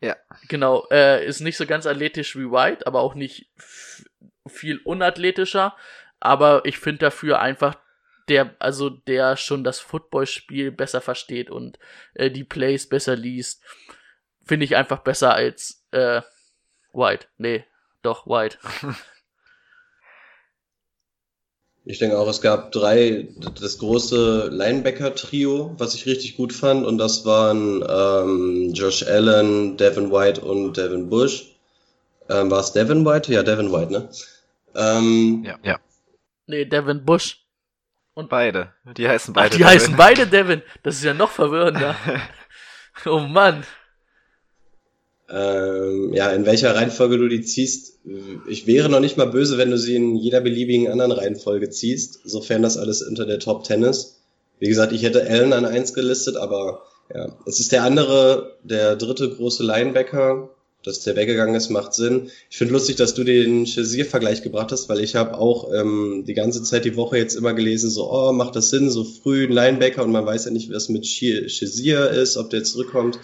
[0.00, 0.16] Ja.
[0.48, 3.50] Genau, äh, ist nicht so ganz athletisch wie White, aber auch nicht
[4.46, 5.76] viel unathletischer.
[6.20, 7.76] Aber ich finde dafür einfach
[8.28, 11.78] der, also der schon das Footballspiel besser versteht und
[12.14, 13.62] äh, die Plays besser liest,
[14.44, 16.22] finde ich einfach besser als äh,
[16.92, 17.26] White.
[17.38, 17.64] Nee,
[18.02, 18.58] doch White.
[21.90, 23.26] Ich denke auch, es gab drei,
[23.60, 30.12] das große Linebacker-Trio, was ich richtig gut fand, und das waren ähm, Josh Allen, Devin
[30.12, 31.56] White und Devin Bush.
[32.28, 33.32] Ähm, war es Devin White?
[33.32, 34.08] Ja, Devin White, ne?
[34.76, 35.58] Ähm, Ja.
[35.64, 35.80] ja.
[36.46, 37.44] Nee, Devin Bush.
[38.14, 38.72] Und beide.
[38.96, 39.46] Die heißen beide.
[39.46, 39.72] Ach, die Devin.
[39.72, 40.62] heißen beide Devin.
[40.84, 41.96] Das ist ja noch verwirrender.
[43.06, 43.64] oh Mann.
[45.32, 47.98] Ähm, ja, in welcher Reihenfolge du die ziehst.
[48.48, 52.20] Ich wäre noch nicht mal böse, wenn du sie in jeder beliebigen anderen Reihenfolge ziehst,
[52.24, 54.16] sofern das alles unter der Top Ten ist.
[54.58, 56.82] Wie gesagt, ich hätte Allen an eins gelistet, aber
[57.14, 60.50] ja, es ist der andere, der dritte große Linebacker,
[60.82, 62.30] dass der weggegangen ist, macht Sinn.
[62.50, 66.34] Ich finde lustig, dass du den Shazier-Vergleich gebracht hast, weil ich habe auch ähm, die
[66.34, 69.52] ganze Zeit die Woche jetzt immer gelesen, so, oh, macht das Sinn, so früh ein
[69.52, 73.18] Linebacker und man weiß ja nicht, was mit Shazier ist, ob der zurückkommt.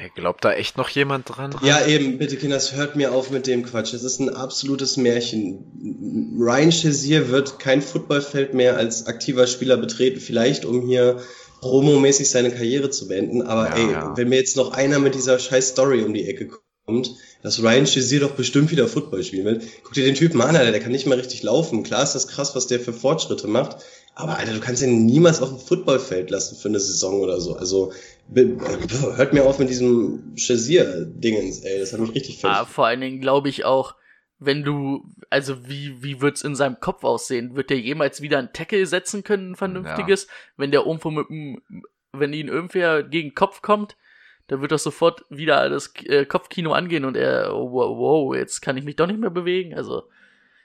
[0.00, 1.54] Hey, glaubt da echt noch jemand dran?
[1.62, 3.92] Ja, eben, bitte Kinders, hört mir auf mit dem Quatsch.
[3.92, 6.38] Das ist ein absolutes Märchen.
[6.40, 11.20] Ryan Shazier wird kein Footballfeld mehr als aktiver Spieler betreten, vielleicht um hier
[11.60, 13.42] promomäßig seine Karriere zu beenden.
[13.42, 14.16] Aber ja, ey, ja.
[14.16, 16.48] wenn mir jetzt noch einer mit dieser scheiß Story um die Ecke
[16.86, 17.10] kommt,
[17.42, 19.60] dass Ryan Shazier doch bestimmt wieder Football spielen will.
[19.84, 21.82] Guck dir den Typen an, Alter, der kann nicht mal richtig laufen.
[21.82, 23.76] Klar ist das krass, was der für Fortschritte macht.
[24.14, 27.54] Aber Alter, du kannst ihn niemals auf dem Footballfeld lassen für eine Saison oder so.
[27.54, 27.92] Also
[28.34, 31.78] hört mir auf mit diesem Shazier-Dingens, ey.
[31.78, 32.58] Das hat mich richtig fertig.
[32.58, 33.94] Ah, vor allen Dingen glaube ich auch,
[34.38, 37.56] wenn du, also wie, wie wird's in seinem Kopf aussehen?
[37.56, 40.24] Wird der jemals wieder ein Tackle setzen können, ein vernünftiges?
[40.24, 40.32] Ja.
[40.56, 41.60] Wenn der irgendwo mit dem,
[42.12, 43.96] wenn ihn irgendwer gegen den Kopf kommt,
[44.48, 48.62] da wird doch sofort wieder das äh, Kopfkino angehen und er, oh, wow, wow, jetzt
[48.62, 49.74] kann ich mich doch nicht mehr bewegen.
[49.74, 50.04] Also,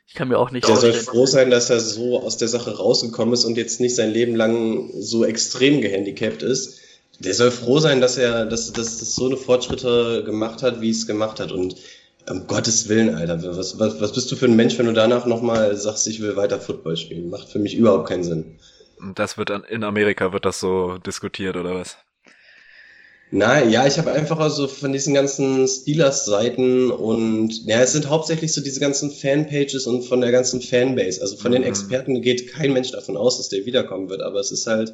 [0.07, 2.77] ich kann mir auch nicht Er soll froh sein, dass er so aus der Sache
[2.77, 6.79] rausgekommen ist und jetzt nicht sein Leben lang so extrem gehandicapt ist.
[7.19, 10.89] Der soll froh sein, dass er, dass, dass das so eine Fortschritte gemacht hat, wie
[10.89, 11.51] es gemacht hat.
[11.51, 11.75] Und
[12.29, 15.25] um Gottes Willen, Alter, was, was, was bist du für ein Mensch, wenn du danach
[15.25, 17.29] nochmal sagst, ich will weiter Football spielen?
[17.29, 18.59] Macht für mich überhaupt keinen Sinn.
[19.13, 21.97] Das wird in Amerika wird das so diskutiert, oder was?
[23.31, 28.53] Nein, ja, ich habe einfach also von diesen ganzen Steelers-Seiten und ja, es sind hauptsächlich
[28.53, 31.21] so diese ganzen Fanpages und von der ganzen Fanbase.
[31.21, 31.55] Also von mhm.
[31.55, 34.93] den Experten geht kein Mensch davon aus, dass der wiederkommen wird, aber es ist halt,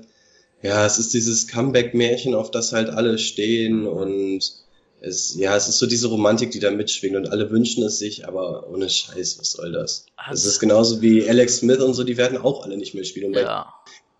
[0.62, 4.62] ja, es ist dieses Comeback-Märchen, auf das halt alle stehen und
[5.02, 8.28] es, ja, es ist so diese Romantik, die da mitschwingt und alle wünschen es sich,
[8.28, 10.06] aber ohne Scheiß, was soll das?
[10.32, 13.36] Es ist genauso wie Alex Smith und so, die werden auch alle nicht mehr spielen.
[13.36, 13.74] Und ja.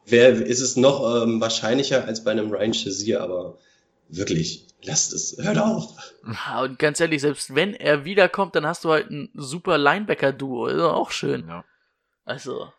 [0.08, 3.60] wer ist es noch ähm, wahrscheinlicher als bei einem Ryan Shazier, aber
[4.10, 5.94] wirklich, lasst es, hört auf.
[6.64, 10.82] Und ganz ehrlich, selbst wenn er wiederkommt, dann hast du halt ein super Linebacker-Duo, ist
[10.82, 11.48] auch schön.
[11.48, 11.64] Ja.
[12.26, 12.72] Also.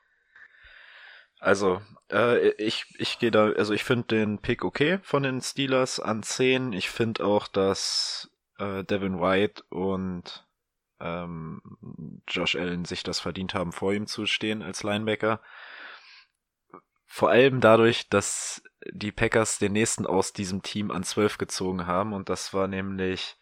[1.39, 1.81] Also,
[2.13, 6.23] äh, ich, ich gehe da, also ich finde den Pick okay von den Steelers an
[6.23, 6.73] 10.
[6.73, 10.47] Ich finde auch, dass äh, Devin White und
[11.01, 11.63] ähm,
[12.29, 15.41] Josh Allen sich das verdient haben, vor ihm zu stehen als Linebacker.
[17.07, 22.13] Vor allem dadurch, dass die Packers den nächsten aus diesem Team an 12 gezogen haben
[22.13, 23.37] und das war nämlich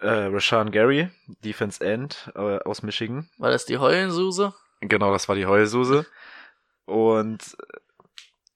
[0.00, 3.30] äh, Rashawn Gary, Defense End äh, aus Michigan.
[3.38, 4.52] War das die Heulensuse?
[4.80, 6.06] Genau, das war die Heulsuse.
[6.86, 7.56] Und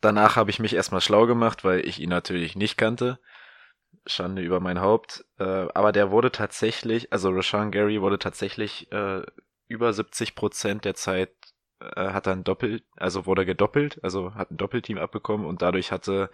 [0.01, 3.18] danach habe ich mich erstmal schlau gemacht, weil ich ihn natürlich nicht kannte.
[4.07, 5.24] Schande über mein Haupt.
[5.39, 9.22] Äh, aber der wurde tatsächlich, also Rashawn Gary wurde tatsächlich äh,
[9.68, 11.31] über 70 Prozent der Zeit
[11.81, 16.31] äh, hat dann doppelt, also wurde gedoppelt, also hat ein Doppelteam abbekommen und dadurch hatte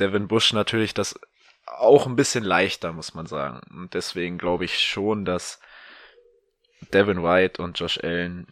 [0.00, 1.18] Devin Bush natürlich das
[1.66, 3.60] auch ein bisschen leichter, muss man sagen.
[3.70, 5.60] Und deswegen glaube ich schon, dass
[6.92, 8.48] Devin White und Josh Allen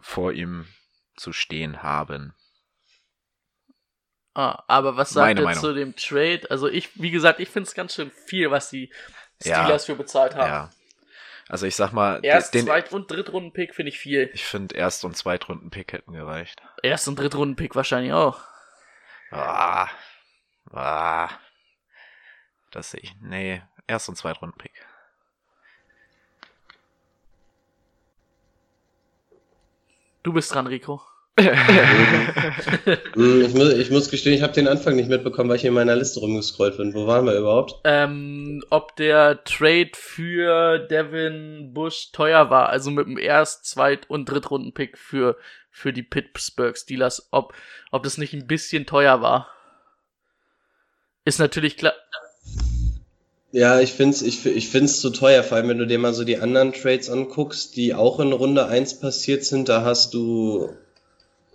[0.00, 0.66] vor ihm
[1.16, 2.34] zu stehen haben.
[4.34, 6.42] Ah, aber was sagt ihr zu dem Trade?
[6.50, 8.92] Also ich, wie gesagt, ich finde es ganz schön viel, was die
[9.40, 10.48] Steelers ja, für bezahlt haben.
[10.48, 10.70] Ja,
[11.48, 14.30] also ich sag mal, Erst-, den Zweit- und Drittrunden-Pick finde ich viel.
[14.34, 16.60] Ich finde Erst- und Zweitrunden-Pick hätten gereicht.
[16.82, 18.40] Erst- und Drittrunden-Pick wahrscheinlich auch.
[19.30, 19.88] Ah,
[20.72, 21.30] ah,
[22.72, 23.14] das sehe ich.
[23.20, 24.86] Nee, Erst- und Zweitrunden-Pick.
[30.26, 31.00] Du bist dran, Rico.
[31.38, 35.72] Hm, ich, muss, ich muss gestehen, ich habe den Anfang nicht mitbekommen, weil ich in
[35.72, 36.94] meiner Liste rumgescrollt bin.
[36.94, 37.76] Wo waren wir überhaupt?
[37.84, 44.24] Ähm, ob der Trade für Devin Bush teuer war, also mit dem Erst-, Zweit- und
[44.24, 45.36] Drittrunden-Pick für,
[45.70, 47.54] für die Pittsburgh Steelers, ob,
[47.92, 49.48] ob das nicht ein bisschen teuer war.
[51.24, 51.94] Ist natürlich klar.
[53.56, 56.24] Ja, ich find's, ich, ich find's zu teuer, vor allem wenn du dir mal so
[56.24, 60.68] die anderen Trades anguckst, die auch in Runde 1 passiert sind, da hast du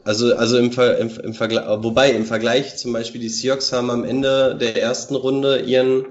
[0.03, 3.91] also, also im, Ver, im, im Vergleich, wobei im Vergleich zum Beispiel die Seahawks haben
[3.91, 6.07] am Ende der ersten Runde ihren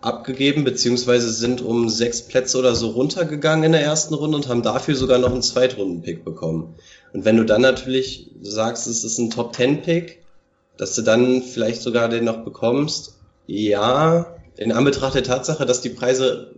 [0.00, 4.62] abgegeben, beziehungsweise sind um sechs Plätze oder so runtergegangen in der ersten Runde und haben
[4.62, 6.76] dafür sogar noch einen Zweitrunden-Pick bekommen.
[7.12, 10.22] Und wenn du dann natürlich sagst, es ist ein Top-10-Pick,
[10.76, 13.16] dass du dann vielleicht sogar den noch bekommst,
[13.48, 16.54] ja, in Anbetracht der Tatsache, dass die Preise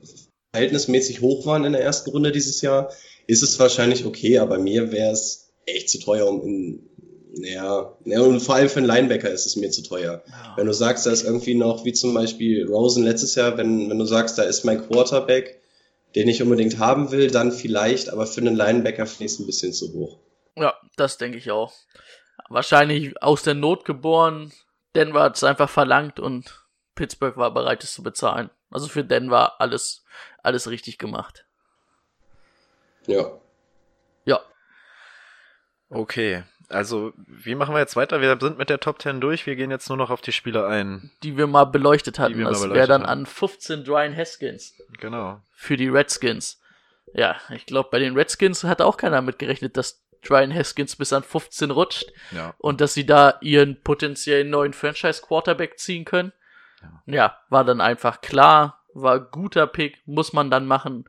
[0.52, 2.92] verhältnismäßig hoch waren in der ersten Runde dieses Jahr,
[3.26, 6.90] ist es wahrscheinlich okay, aber mir wäre es echt zu teuer, um in,
[7.34, 10.22] Ja, ja, und vor allem für einen Linebacker ist es mir zu teuer.
[10.26, 10.52] Ja.
[10.56, 13.98] Wenn du sagst, da ist irgendwie noch, wie zum Beispiel Rosen letztes Jahr, wenn, wenn
[13.98, 15.60] du sagst, da ist mein Quarterback,
[16.16, 19.46] den ich unbedingt haben will, dann vielleicht, aber für einen Linebacker finde ich es ein
[19.46, 20.18] bisschen zu hoch.
[20.56, 21.72] Ja, das denke ich auch.
[22.50, 24.52] Wahrscheinlich aus der Not geboren.
[24.94, 26.61] Denver hat es einfach verlangt und
[27.02, 28.48] Pittsburgh war bereit, es zu bezahlen.
[28.70, 30.04] Also für Denver alles,
[30.44, 31.44] alles richtig gemacht.
[33.08, 33.32] Ja.
[34.24, 34.40] Ja,
[35.90, 38.20] Okay, also wie machen wir jetzt weiter?
[38.20, 39.44] Wir sind mit der Top 10 durch.
[39.46, 41.10] Wir gehen jetzt nur noch auf die Spieler ein.
[41.24, 42.38] die wir mal beleuchtet hatten.
[42.38, 43.20] wir mal das wäre dann haben.
[43.20, 45.40] an 15 Ryan Haskins Genau.
[45.54, 46.60] für die Redskins.
[47.12, 51.24] Ja, ich glaube, bei den Redskins hat auch keiner mitgerechnet, dass Ryan Haskins bis an
[51.24, 52.54] 15 rutscht Ja.
[52.58, 56.32] und dass sie da ihren potenziellen neuen Franchise-Quarterback ziehen können.
[57.06, 57.38] Ja.
[57.48, 61.08] war dann einfach klar, war guter Pick, muss man dann machen.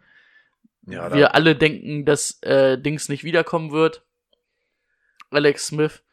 [0.85, 4.03] Ja, da, Wir alle denken, dass äh, Dings nicht wiederkommen wird.
[5.31, 6.03] Alex Smith.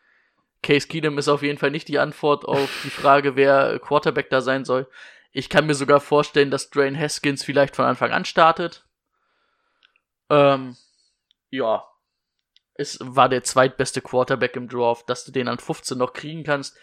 [0.63, 4.43] Case Keenum ist auf jeden Fall nicht die Antwort auf die Frage, wer Quarterback da
[4.43, 4.87] sein soll.
[5.33, 8.85] Ich kann mir sogar vorstellen, dass Drain Haskins vielleicht von Anfang an startet.
[10.29, 10.77] Ähm,
[11.51, 11.85] ja.
[12.75, 16.77] Es war der zweitbeste Quarterback im Draft, dass du den an 15 noch kriegen kannst.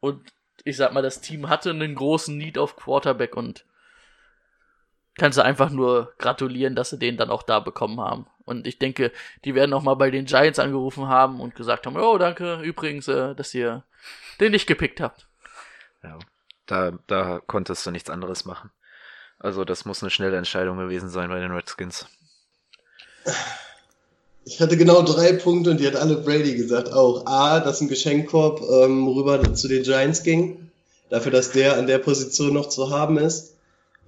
[0.00, 0.32] Und
[0.64, 3.64] ich sag mal, das Team hatte einen großen Need auf Quarterback und
[5.16, 8.26] kannst du einfach nur gratulieren, dass sie den dann auch da bekommen haben.
[8.44, 9.12] Und ich denke,
[9.44, 13.08] die werden auch mal bei den Giants angerufen haben und gesagt haben, oh, danke übrigens,
[13.08, 13.84] äh, dass ihr
[14.40, 15.26] den nicht gepickt habt.
[16.02, 16.18] ja,
[16.66, 18.70] da, da konntest du nichts anderes machen.
[19.38, 22.08] Also das muss eine schnelle Entscheidung gewesen sein bei den Redskins.
[24.46, 27.24] Ich hatte genau drei Punkte und die hat alle Brady gesagt auch.
[27.26, 30.70] A, dass ein Geschenkkorb ähm, rüber zu den Giants ging.
[31.08, 33.54] Dafür, dass der an der Position noch zu haben ist.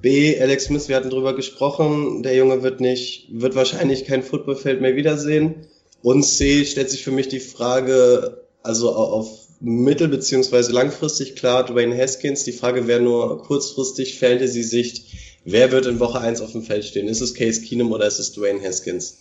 [0.03, 4.83] B, Alex Smith, wir hatten drüber gesprochen, der Junge wird nicht, wird wahrscheinlich kein Footballfeld
[4.83, 5.67] mehr wiedersehen.
[6.03, 9.29] Und C, stellt sich für mich die Frage, also au- auf
[9.61, 15.05] mittel- beziehungsweise langfristig klar, Dwayne Haskins, die Frage wäre nur kurzfristig Fantasy-Sicht,
[15.47, 17.09] wer wird in Woche 1 auf dem Feld stehen?
[17.09, 19.17] Ist es Case Keenum oder ist es Dwayne Haskins?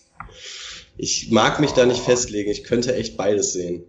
[0.98, 3.84] Ich mag mich da nicht festlegen, ich könnte echt beides sehen.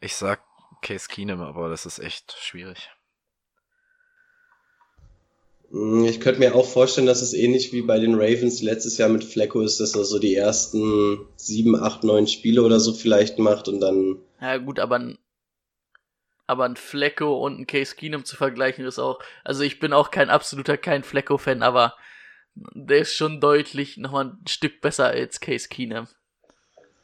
[0.00, 0.42] Ich sag
[0.82, 2.90] Case Keenum, aber das ist echt schwierig.
[5.70, 9.08] Mm, Ich könnte mir auch vorstellen, dass es ähnlich wie bei den Ravens letztes Jahr
[9.08, 13.38] mit Flecko ist, dass er so die ersten sieben, acht, neun Spiele oder so vielleicht
[13.38, 15.18] macht und dann Ja gut, aber ein,
[16.46, 20.10] aber ein Flecko und ein Case Keenum zu vergleichen ist auch, also ich bin auch
[20.10, 21.94] kein absoluter kein Flecko-Fan, aber
[22.74, 26.08] der ist schon deutlich nochmal ein Stück besser als Case Keenum.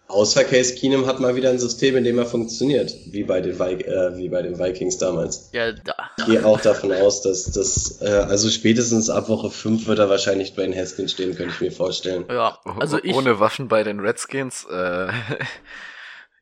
[0.09, 3.59] außer Case Keenum hat mal wieder ein System, in dem er funktioniert, wie bei den,
[3.59, 5.51] Vi äh, wie bei den Vikings damals.
[5.53, 5.95] Ja, da.
[6.19, 10.09] Ich gehe auch davon aus, dass das, äh, also spätestens ab Woche 5 wird er
[10.11, 12.25] wahrscheinlich Dwayne Haskins stehen, könnte ich mir vorstellen.
[12.29, 15.09] Ja, also ich, Ohne Waffen bei den Redskins äh,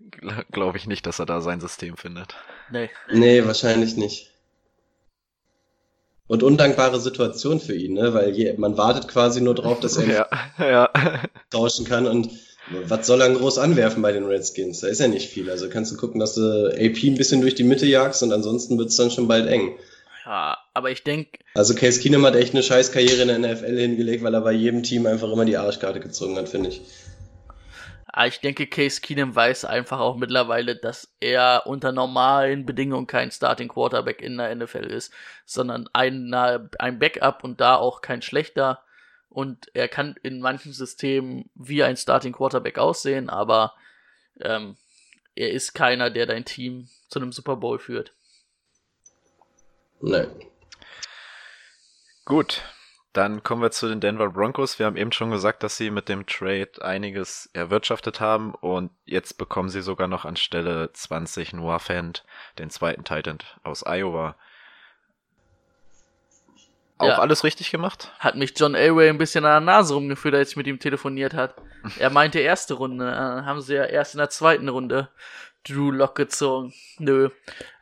[0.52, 2.34] glaube ich nicht, dass er da sein System findet.
[2.70, 4.30] nee, Nee, wahrscheinlich nicht.
[6.30, 8.14] Und undankbare Situation für ihn, ne?
[8.14, 10.28] Weil je, man wartet quasi nur drauf, dass er Ja,
[10.60, 10.90] ja.
[11.50, 12.30] tauschen kann und
[12.86, 14.78] was soll er groß anwerfen bei den Redskins?
[14.78, 15.50] Da ist ja nicht viel.
[15.50, 18.78] Also kannst du gucken, dass du AP ein bisschen durch die Mitte jagst und ansonsten
[18.78, 19.76] wird's dann schon bald eng.
[20.24, 23.76] ja, aber ich denke, Also Case Keenum hat echt eine scheiß Karriere in der NFL
[23.76, 26.80] hingelegt, weil er bei jedem Team einfach immer die Arschkarte gezogen hat, finde ich.
[28.12, 33.30] Ah, ich denke, Case Keenum weiß einfach auch mittlerweile, dass er unter normalen Bedingungen kein
[33.30, 35.12] Starting Quarterback in der NFL ist,
[35.44, 38.82] sondern ein, ein Backup und da auch kein schlechter.
[39.28, 43.74] Und er kann in manchen Systemen wie ein Starting Quarterback aussehen, aber
[44.40, 44.76] ähm,
[45.36, 48.12] er ist keiner, der dein Team zu einem Super Bowl führt.
[50.00, 50.28] Nein.
[52.24, 52.62] Gut,
[53.12, 54.78] dann kommen wir zu den Denver Broncos.
[54.78, 59.36] Wir haben eben schon gesagt, dass sie mit dem Trade einiges erwirtschaftet haben und jetzt
[59.38, 62.24] bekommen sie sogar noch an Stelle 20 Noah Fant,
[62.58, 64.36] den zweiten Titan aus Iowa.
[66.98, 67.18] Auch Ja.
[67.18, 68.12] alles richtig gemacht?
[68.18, 71.32] Hat mich John Elway ein bisschen an der Nase rumgeführt, als ich mit ihm telefoniert
[71.32, 71.54] hat.
[71.98, 75.08] Er meinte erste Runde, äh, haben sie ja erst in der zweiten Runde
[75.66, 76.74] Drew Lock gezogen.
[76.98, 77.30] Nö.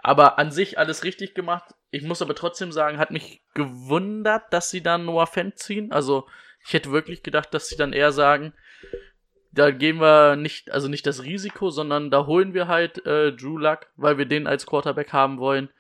[0.03, 1.75] Aber an sich alles richtig gemacht.
[1.91, 5.91] Ich muss aber trotzdem sagen, hat mich gewundert, dass sie dann Noah Fent ziehen.
[5.93, 6.27] Also,
[6.65, 8.53] ich hätte wirklich gedacht, dass sie dann eher sagen,
[9.53, 13.59] da gehen wir nicht, also nicht das Risiko, sondern da holen wir halt äh, Drew
[13.59, 15.71] Luck, weil wir den als Quarterback haben wollen.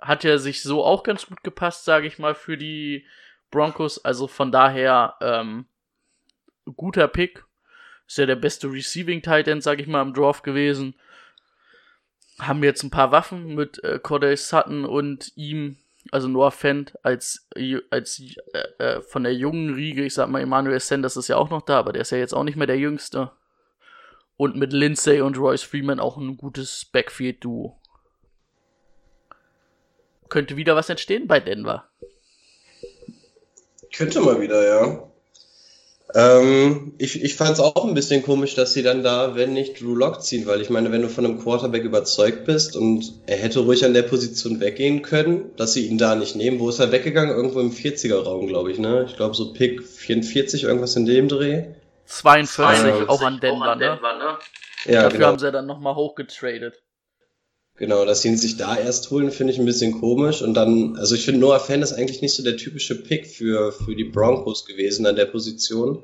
[0.00, 3.06] Hat ja sich so auch ganz gut gepasst, sage ich mal, für die
[3.50, 4.04] Broncos.
[4.04, 5.66] Also von daher ähm,
[6.76, 7.44] guter Pick.
[8.06, 10.94] Ist ja der beste Receiving Tight End, sage ich mal, im Draft gewesen.
[12.46, 15.76] Haben jetzt ein paar Waffen mit äh, Corday Sutton und ihm,
[16.10, 17.48] also Noah Fent als,
[17.90, 18.22] als
[18.52, 21.62] äh, äh, von der jungen Riege, ich sag mal, Emmanuel Sanders ist ja auch noch
[21.62, 23.32] da, aber der ist ja jetzt auch nicht mehr der Jüngste.
[24.36, 27.78] Und mit Lindsay und Royce Freeman auch ein gutes Backfield-Duo.
[30.28, 31.88] Könnte wieder was entstehen bei Denver.
[33.94, 35.11] Könnte mal wieder, ja.
[36.14, 39.80] Ähm, ich ich fand es auch ein bisschen komisch, dass sie dann da, wenn nicht
[39.80, 43.38] Drew Lock ziehen, weil ich meine, wenn du von einem Quarterback überzeugt bist und er
[43.38, 46.60] hätte ruhig an der Position weggehen können, dass sie ihn da nicht nehmen.
[46.60, 47.34] Wo ist er weggegangen?
[47.34, 49.06] Irgendwo im 40er-Raum, glaube ich, ne?
[49.08, 51.64] Ich glaube so Pick 44, irgendwas in dem Dreh.
[52.06, 54.38] 42, 42, auch an Denver, ne?
[54.84, 55.26] Ja, Dafür genau.
[55.28, 56.81] haben sie dann nochmal hochgetradet.
[57.76, 60.42] Genau, dass sie ihn sich da erst holen, finde ich ein bisschen komisch.
[60.42, 63.72] Und dann, also ich finde, Noah Fan ist eigentlich nicht so der typische Pick für,
[63.72, 66.02] für die Broncos gewesen an der Position.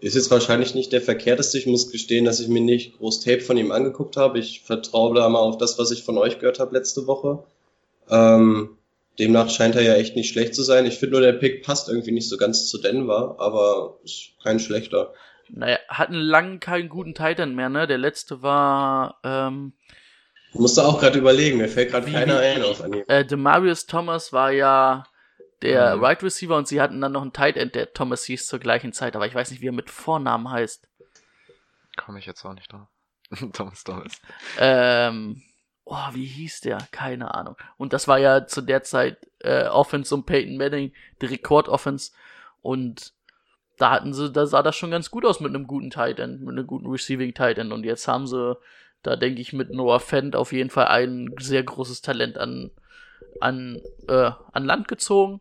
[0.00, 1.58] Ist jetzt wahrscheinlich nicht der verkehrteste.
[1.58, 4.38] Ich muss gestehen, dass ich mir nicht groß Tape von ihm angeguckt habe.
[4.38, 7.42] Ich vertraue da mal auf das, was ich von euch gehört habe letzte Woche.
[8.08, 8.78] Ähm,
[9.18, 10.86] demnach scheint er ja echt nicht schlecht zu sein.
[10.86, 14.58] Ich finde nur, der Pick passt irgendwie nicht so ganz zu Denver, aber ist kein
[14.58, 15.12] schlechter.
[15.50, 17.86] Naja, hatten lang keinen guten Titan mehr, ne?
[17.86, 19.72] Der letzte war, ähm,
[20.52, 23.08] Musste auch gerade überlegen, mir fällt gerade Wie- keiner wie- ein auf Anhieb.
[23.08, 25.04] äh, Demarius Thomas war ja
[25.62, 26.04] der Mhm.
[26.04, 28.92] Right Receiver und sie hatten dann noch einen Tight End, der Thomas hieß zur gleichen
[28.92, 30.88] Zeit, aber ich weiß nicht, wie er mit Vornamen heißt.
[31.96, 32.88] Komme ich jetzt auch nicht drauf.
[33.52, 34.20] Thomas Thomas.
[34.58, 35.42] Ähm,
[35.84, 36.78] oh, wie hieß der?
[36.90, 37.56] Keine Ahnung.
[37.76, 42.12] Und das war ja zu der Zeit äh, Offense um Peyton Manning, die Rekord-Offense.
[42.62, 43.12] Und
[43.78, 46.40] da hatten sie, da sah das schon ganz gut aus mit einem guten Tight End,
[46.40, 47.72] mit einem guten Receiving Tight End.
[47.72, 48.56] Und jetzt haben sie,
[49.02, 52.70] da denke ich, mit Noah Fent auf jeden Fall ein sehr großes Talent an,
[53.40, 55.40] an, äh, an Land gezogen.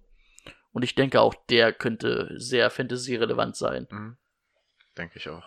[0.71, 3.87] Und ich denke auch, der könnte sehr fantasy-relevant sein.
[3.89, 4.17] Mhm.
[4.97, 5.43] Denke ich auch.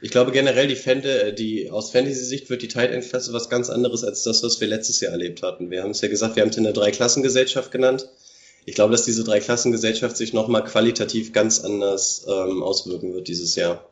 [0.00, 3.68] Ich glaube generell, die, Fante, äh, die aus Fantasy-Sicht wird die Tight End-Klasse was ganz
[3.68, 5.70] anderes als das, was wir letztes Jahr erlebt hatten.
[5.70, 8.08] Wir haben es ja gesagt, wir haben es in der Dreiklassengesellschaft genannt.
[8.64, 13.84] Ich glaube, dass diese Dreiklassengesellschaft sich nochmal qualitativ ganz anders ähm, auswirken wird dieses Jahr.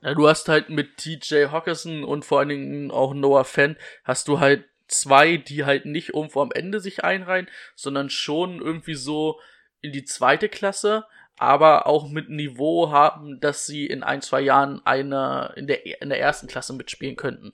[0.00, 4.28] Ja, du hast halt mit TJ Hawkinson und vor allen Dingen auch Noah Fent, hast
[4.28, 9.40] du halt zwei, die halt nicht irgendwo am Ende sich einreihen, sondern schon irgendwie so
[9.80, 11.04] in die zweite Klasse,
[11.36, 16.08] aber auch mit Niveau haben, dass sie in ein, zwei Jahren eine, in der, in
[16.08, 17.52] der ersten Klasse mitspielen könnten.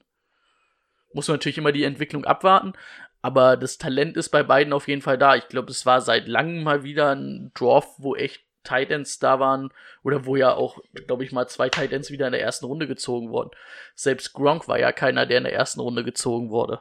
[1.12, 2.74] Muss man natürlich immer die Entwicklung abwarten,
[3.22, 5.34] aber das Talent ist bei beiden auf jeden Fall da.
[5.36, 9.70] Ich glaube, es war seit langem mal wieder ein Draft, wo echt Titans da waren
[10.02, 13.30] oder wo ja auch, glaube ich, mal zwei Titans wieder in der ersten Runde gezogen
[13.30, 13.50] wurden.
[13.94, 16.80] Selbst Gronk war ja keiner, der in der ersten Runde gezogen wurde.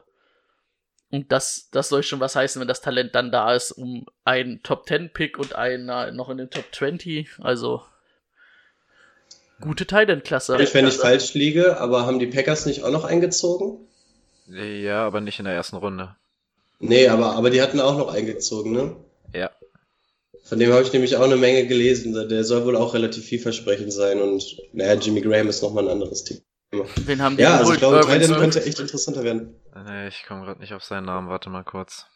[1.11, 4.63] Und das, das soll schon was heißen, wenn das Talent dann da ist, um einen
[4.63, 7.29] Top 10 Pick und einer noch in den Top 20.
[7.39, 7.83] Also,
[9.61, 10.59] gute Titan-Klasse.
[10.59, 13.77] Ich, wenn ich falsch liege, aber haben die Packers nicht auch noch eingezogen?
[14.47, 16.15] Ja, aber nicht in der ersten Runde.
[16.79, 18.95] Nee, aber, aber die hatten auch noch eingezogen, ne?
[20.43, 22.13] Von dem habe ich nämlich auch eine Menge gelesen.
[22.27, 26.23] Der soll wohl auch relativ vielversprechend sein und naja, Jimmy Graham ist nochmal ein anderes
[26.25, 26.41] Thema.
[27.05, 28.37] Wen haben die Ja, also ich glaube, Smith?
[28.37, 29.55] könnte echt interessanter werden.
[29.85, 31.29] Nee, ich komme gerade nicht auf seinen Namen.
[31.29, 32.07] Warte mal kurz.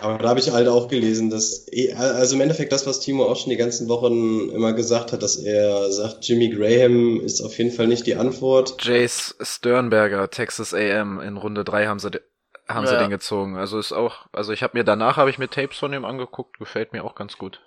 [0.00, 1.66] Aber da habe ich halt auch gelesen, dass,
[1.96, 5.36] also im Endeffekt das, was Timo auch schon die ganzen Wochen immer gesagt hat, dass
[5.36, 8.76] er sagt, Jimmy Graham ist auf jeden Fall nicht die Antwort.
[8.84, 11.20] Jace Sternberger, Texas AM.
[11.20, 12.10] In Runde 3 haben sie,
[12.68, 12.98] haben sie Ja.
[13.00, 13.56] den gezogen.
[13.56, 16.58] Also ist auch, also ich habe mir danach habe ich mir Tapes von ihm angeguckt.
[16.58, 17.60] Gefällt mir auch ganz gut.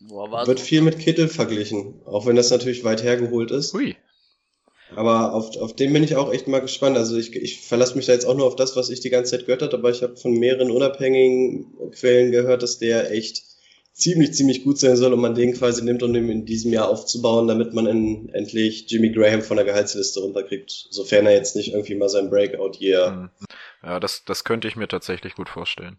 [0.00, 3.72] Boah, Wird viel mit Kittel verglichen, auch wenn das natürlich weit hergeholt ist.
[3.72, 3.96] Hui.
[4.94, 6.96] Aber auf, auf den bin ich auch echt mal gespannt.
[6.96, 9.32] Also ich, ich verlasse mich da jetzt auch nur auf das, was ich die ganze
[9.32, 13.42] Zeit gehört habe, aber ich habe von mehreren unabhängigen Quellen gehört, dass der echt
[13.92, 16.88] ziemlich, ziemlich gut sein soll und man den quasi nimmt, um ihn in diesem Jahr
[16.88, 21.72] aufzubauen, damit man in, endlich Jimmy Graham von der Gehaltsliste runterkriegt, sofern er jetzt nicht
[21.72, 23.30] irgendwie mal sein Breakout-Year Hm.
[23.86, 25.96] Ja, das, das könnte ich mir tatsächlich gut vorstellen.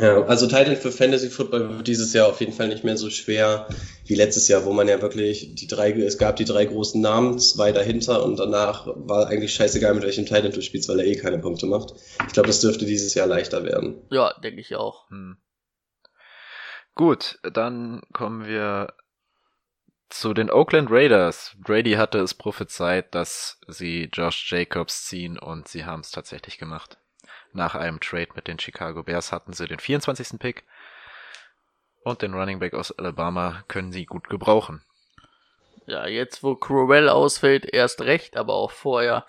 [0.00, 3.08] Ja, also Titan für Fantasy Football wird dieses Jahr auf jeden Fall nicht mehr so
[3.08, 3.68] schwer
[4.04, 7.38] wie letztes Jahr, wo man ja wirklich die drei, es gab die drei großen Namen,
[7.38, 11.14] zwei dahinter und danach war eigentlich scheißegal, mit welchem Titan du spielst, weil er eh
[11.14, 11.94] keine Punkte macht.
[12.26, 14.02] Ich glaube, das dürfte dieses Jahr leichter werden.
[14.10, 15.08] ja, denke ich auch.
[15.10, 15.36] Hm.
[16.96, 18.92] Gut, dann kommen wir
[20.12, 21.56] zu den Oakland Raiders.
[21.58, 26.98] Brady hatte es prophezeit, dass sie Josh Jacobs ziehen und sie haben es tatsächlich gemacht.
[27.52, 30.38] Nach einem Trade mit den Chicago Bears hatten sie den 24.
[30.38, 30.64] Pick
[32.04, 34.82] und den Running Back aus Alabama können sie gut gebrauchen.
[35.86, 39.26] Ja, jetzt wo Crowell ausfällt, erst recht, aber auch vorher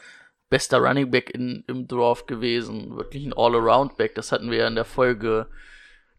[0.49, 2.95] bester Running Back in, im Draft gewesen.
[2.95, 4.15] Wirklich ein All-Around-Back.
[4.15, 5.47] Das hatten wir ja in der Folge,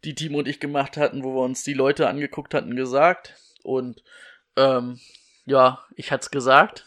[0.04, 3.36] die Timo und ich gemacht hatten, wo wir uns die Leute angeguckt hatten, gesagt.
[3.62, 4.02] Und
[4.56, 4.98] ähm,
[5.46, 6.86] ja, ich hat's gesagt.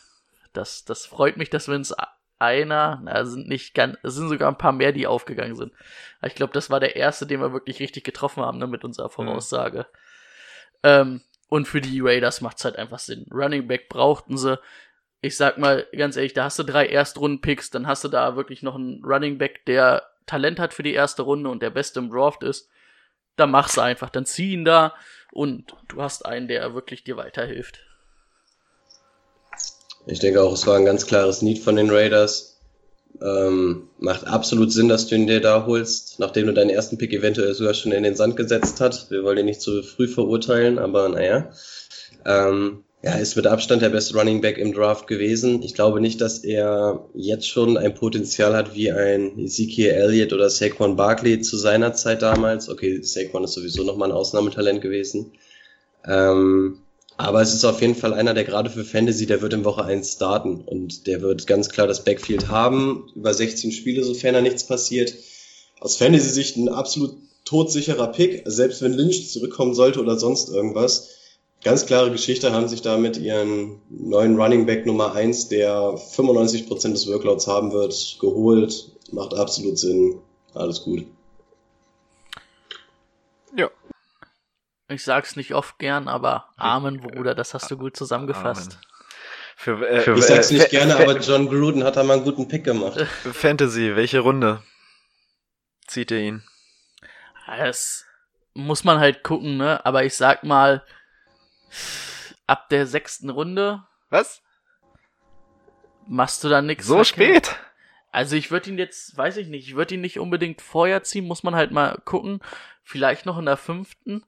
[0.54, 1.94] Das, das freut mich, dass wir uns
[2.40, 5.74] einer, na, sind nicht ganz, es sind sogar ein paar mehr, die aufgegangen sind.
[6.20, 8.84] Aber ich glaube, das war der erste, den wir wirklich richtig getroffen haben, ne, mit
[8.84, 9.88] unserer Voraussage.
[10.84, 13.26] Ähm, und für die Raiders macht's halt einfach Sinn.
[13.32, 14.60] Running Back brauchten sie.
[15.22, 18.62] ich sag mal ganz ehrlich, da hast du drei Erstrunden-Picks, dann hast du da wirklich
[18.64, 22.12] noch einen Running Back, der Talent hat für die erste Runde und der Beste im
[22.12, 22.70] Draft ist.
[23.36, 24.94] Da mach's einfach, dann zieh ihn da
[25.32, 27.80] und du hast einen, der wirklich dir weiterhilft.
[30.06, 32.60] Ich denke auch, es war ein ganz klares Need von den Raiders.
[33.22, 37.14] Ähm, macht absolut Sinn, dass du ihn dir da holst, nachdem du deinen ersten Pick
[37.14, 39.12] eventuell sogar schon in den Sand gesetzt hast.
[39.12, 41.52] Wir wollen ihn nicht zu früh verurteilen, aber naja.
[42.26, 45.62] Ähm, ja, ist mit Abstand der beste Running Back im Draft gewesen.
[45.62, 50.50] Ich glaube nicht, dass er jetzt schon ein Potenzial hat wie ein Ezekiel Elliott oder
[50.50, 52.70] Saquon Barkley zu seiner Zeit damals.
[52.70, 55.34] Okay, Saquon ist sowieso nochmal ein Ausnahmetalent gewesen.
[56.06, 56.80] Ähm,
[57.18, 59.84] aber es ist auf jeden Fall einer, der gerade für Fantasy, der wird in Woche
[59.84, 64.42] 1 starten und der wird ganz klar das Backfield haben, über 16 Spiele, sofern da
[64.42, 65.14] nichts passiert.
[65.80, 71.17] Aus Fantasy-Sicht ein absolut todsicherer Pick, selbst wenn Lynch zurückkommen sollte oder sonst irgendwas.
[71.68, 76.92] Ganz klare Geschichte haben sich da mit ihren neuen Running Back Nummer 1, der 95%
[76.94, 78.90] des Workloads haben wird, geholt.
[79.12, 80.18] Macht absolut Sinn.
[80.54, 81.06] Alles gut.
[83.54, 83.70] Ja.
[84.88, 88.80] Ich sag's nicht oft gern, aber Amen, Bruder, das hast du gut zusammengefasst.
[89.58, 92.14] Für, äh, für, Ich sag's äh, nicht Fa- gerne, aber John Gruden hat da mal
[92.14, 92.98] einen guten Pick gemacht.
[93.34, 94.64] Fantasy, welche Runde
[95.86, 96.44] zieht ihr ihn?
[97.46, 98.06] Das
[98.54, 99.86] muss man halt gucken, ne?
[99.86, 100.82] Aber ich sag mal,
[102.46, 104.42] ab der sechsten Runde Was?
[106.08, 106.86] machst du da nix.
[106.86, 107.48] So verkehrt.
[107.48, 107.60] spät?
[108.12, 111.26] Also ich würde ihn jetzt, weiß ich nicht, ich würde ihn nicht unbedingt vorher ziehen,
[111.26, 112.40] muss man halt mal gucken.
[112.84, 114.26] Vielleicht noch in der fünften.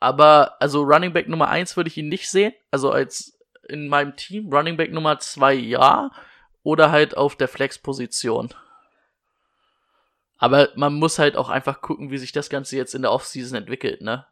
[0.00, 2.54] Aber, also Running Back Nummer eins würde ich ihn nicht sehen.
[2.70, 3.38] Also als
[3.68, 4.52] in meinem Team.
[4.52, 6.10] Running Back Nummer zwei ja.
[6.62, 8.54] Oder halt auf der Flex-Position.
[10.38, 13.58] Aber man muss halt auch einfach gucken, wie sich das Ganze jetzt in der Offseason
[13.58, 14.26] entwickelt, ne?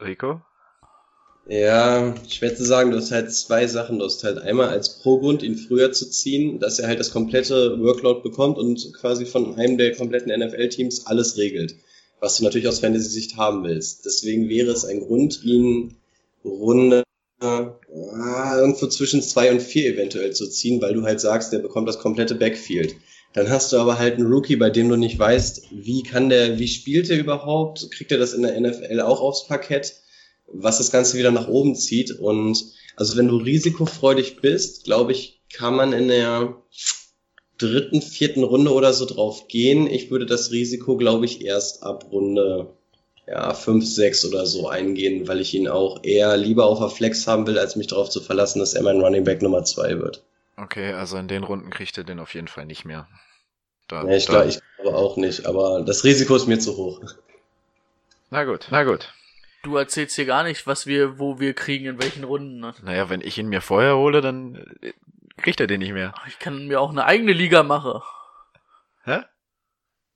[0.00, 0.42] Rico?
[1.48, 3.98] Ja, schwer zu sagen, du hast halt zwei Sachen.
[3.98, 7.80] Du hast halt einmal als Pro-Grund, ihn früher zu ziehen, dass er halt das komplette
[7.80, 11.74] Workload bekommt und quasi von einem der kompletten NFL-Teams alles regelt.
[12.20, 14.04] Was du natürlich aus Fantasy-Sicht haben willst.
[14.06, 15.96] Deswegen wäre es ein Grund, ihn
[16.44, 17.02] Runde
[17.40, 17.74] ah,
[18.56, 21.98] irgendwo zwischen zwei und vier eventuell zu ziehen, weil du halt sagst, der bekommt das
[21.98, 22.94] komplette Backfield.
[23.34, 26.58] Dann hast du aber halt einen Rookie, bei dem du nicht weißt, wie kann der,
[26.58, 27.90] wie spielt er überhaupt?
[27.90, 30.01] Kriegt er das in der NFL auch aufs Parkett?
[30.52, 32.10] Was das Ganze wieder nach oben zieht.
[32.12, 32.62] Und
[32.96, 36.56] also wenn du risikofreudig bist, glaube ich, kann man in der
[37.58, 39.86] dritten, vierten Runde oder so drauf gehen.
[39.86, 42.72] Ich würde das Risiko, glaube ich, erst ab Runde
[43.26, 47.26] ja, 5, 6 oder so eingehen, weil ich ihn auch eher lieber auf der Flex
[47.28, 50.22] haben will, als mich darauf zu verlassen, dass er mein Running Back Nummer 2 wird.
[50.56, 53.06] Okay, also in den Runden kriegt ihr den auf jeden Fall nicht mehr.
[53.88, 56.76] Da, Ja, ich, da- glaube, ich glaube auch nicht, aber das Risiko ist mir zu
[56.76, 57.00] hoch.
[58.30, 59.12] Na gut, na gut.
[59.62, 62.74] Du erzählst hier gar nicht, was wir, wo wir kriegen, in welchen Runden, ne?
[62.82, 64.92] Naja, wenn ich ihn mir vorher hole, dann äh,
[65.36, 66.14] kriegt er den nicht mehr.
[66.26, 68.02] Ich kann mir auch eine eigene Liga machen.
[69.04, 69.22] Hä?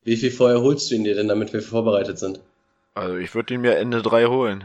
[0.02, 2.40] Wie viel vorher holst du ihn dir denn, damit wir vorbereitet sind?
[2.94, 4.64] Also ich würde ihn mir Ende 3 holen.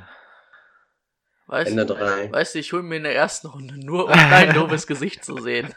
[1.47, 2.31] Weißt, Ende 3.
[2.31, 5.37] weißt du, ich hole mir in der ersten Runde nur, um dein doofes Gesicht zu
[5.37, 5.75] sehen.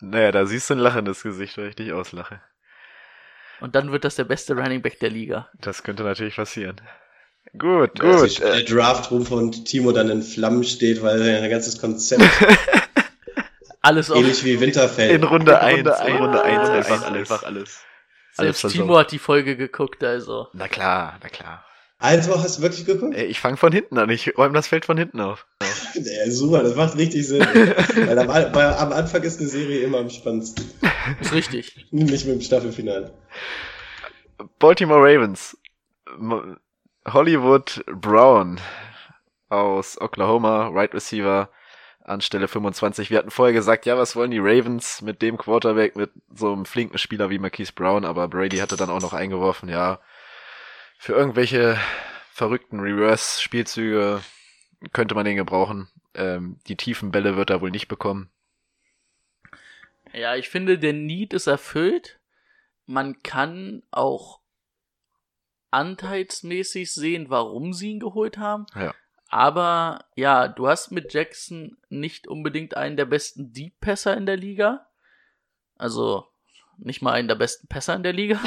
[0.00, 2.40] Naja, da siehst du ein lachendes Gesicht, weil ich dich auslache.
[3.60, 5.48] Und dann wird das der beste Running Back der Liga.
[5.54, 6.80] Das könnte natürlich passieren.
[7.58, 8.40] Gut, gut.
[8.40, 12.22] äh, der Draftroom von Timo dann in Flammen steht, weil sein ganzes Konzept,
[13.82, 14.16] Alles auf.
[14.18, 15.10] ähnlich wie Winterfell.
[15.10, 17.30] in Runde 1, in eins, Runde 1 ah, einfach alles.
[17.30, 17.80] einfach alles.
[18.32, 18.80] Selbst versaut.
[18.80, 20.48] Timo hat die Folge geguckt, also.
[20.52, 21.64] Na klar, na klar.
[21.98, 23.14] Also, hast du wirklich geguckt?
[23.14, 25.46] Ey, ich fange von hinten an, ich räume das Feld von hinten auf.
[25.94, 27.40] Ja, super, das macht richtig Sinn.
[27.94, 30.68] Weil am, weil am Anfang ist eine Serie immer am spannendsten.
[31.20, 31.86] Ist richtig.
[31.92, 33.12] Nicht mit dem Staffelfinale.
[34.58, 35.56] Baltimore Ravens.
[37.06, 38.60] Hollywood Brown
[39.48, 41.50] aus Oklahoma, Right Receiver
[42.00, 43.10] an Stelle 25.
[43.10, 46.66] Wir hatten vorher gesagt, ja, was wollen die Ravens mit dem Quarterback, mit so einem
[46.66, 50.00] flinken Spieler wie Marquise Brown, aber Brady hatte dann auch noch eingeworfen, ja,
[50.98, 51.78] für irgendwelche
[52.30, 54.22] verrückten Reverse-Spielzüge
[54.92, 55.88] könnte man den gebrauchen.
[56.14, 58.30] Ähm, die tiefen Bälle wird er wohl nicht bekommen.
[60.12, 62.20] Ja, ich finde, der Need ist erfüllt.
[62.86, 64.40] Man kann auch
[65.74, 68.66] anteilsmäßig sehen, warum sie ihn geholt haben.
[68.74, 68.94] Ja.
[69.28, 74.86] Aber ja, du hast mit Jackson nicht unbedingt einen der besten Deep-Pässer in der Liga.
[75.76, 76.26] Also
[76.78, 78.40] nicht mal einen der besten Pässer in der Liga.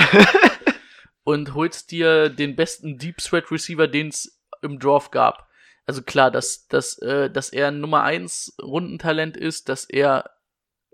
[1.24, 5.50] und holst dir den besten Deep Threat Receiver, den es im Draft gab.
[5.86, 10.32] Also klar, dass, dass, äh, dass er ein Nummer 1 Rundentalent ist, dass er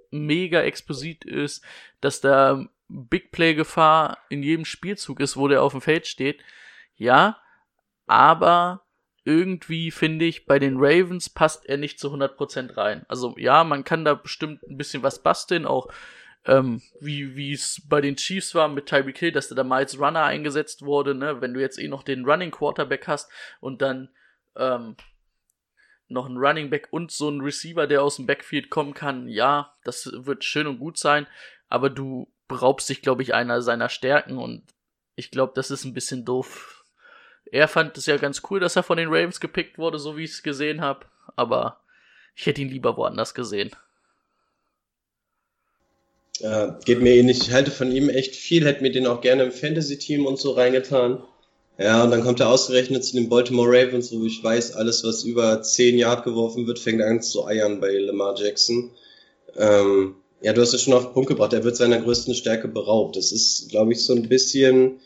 [0.09, 1.63] mega exposit ist,
[2.01, 6.43] dass da Big Play Gefahr in jedem Spielzug ist, wo der auf dem Feld steht.
[6.95, 7.39] Ja,
[8.07, 8.85] aber
[9.25, 13.05] irgendwie finde ich, bei den Ravens passt er nicht zu 100% rein.
[13.07, 15.87] Also ja, man kann da bestimmt ein bisschen was basteln, auch
[16.45, 20.23] ähm, wie es bei den Chiefs war mit Tyreek Hill, dass da mal als Runner
[20.23, 21.39] eingesetzt wurde, ne?
[21.39, 23.31] Wenn du jetzt eh noch den Running Quarterback hast
[23.61, 24.09] und dann
[24.57, 24.97] ähm,
[26.09, 29.73] noch einen Running Back und so einen Receiver, der aus dem Backfield kommen kann, ja,
[29.85, 31.27] das wird schön und gut sein,
[31.69, 34.63] aber du beraubst dich, glaube ich, einer seiner Stärken und
[35.15, 36.85] ich glaube, das ist ein bisschen doof.
[37.51, 40.23] Er fand es ja ganz cool, dass er von den Ravens gepickt wurde, so wie
[40.23, 41.81] ich es gesehen habe, aber
[42.35, 43.71] ich hätte ihn lieber woanders gesehen.
[46.39, 47.41] Ja, geht mir ähnlich.
[47.41, 50.51] Ich halte von ihm echt viel, hätte mir den auch gerne im Fantasy-Team und so
[50.51, 51.23] reingetan.
[51.77, 55.23] Ja, und dann kommt er ausgerechnet zu den Baltimore Ravens, wo ich weiß, alles, was
[55.23, 58.91] über 10 Yard geworfen wird, fängt an zu eiern bei Lamar Jackson.
[59.55, 62.67] Ähm, ja, du hast es schon auf den Punkt gebracht, er wird seiner größten Stärke
[62.67, 63.15] beraubt.
[63.15, 64.99] Das ist, glaube ich, so ein bisschen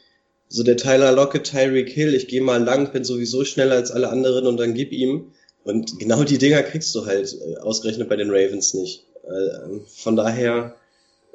[0.49, 4.09] so der Tyler Lockett, Tyreek Hill, ich gehe mal lang, bin sowieso schneller als alle
[4.09, 5.31] anderen und dann gib ihm.
[5.63, 9.03] Und genau die Dinger kriegst du halt äh, ausgerechnet bei den Ravens nicht.
[9.25, 10.75] Äh, von daher,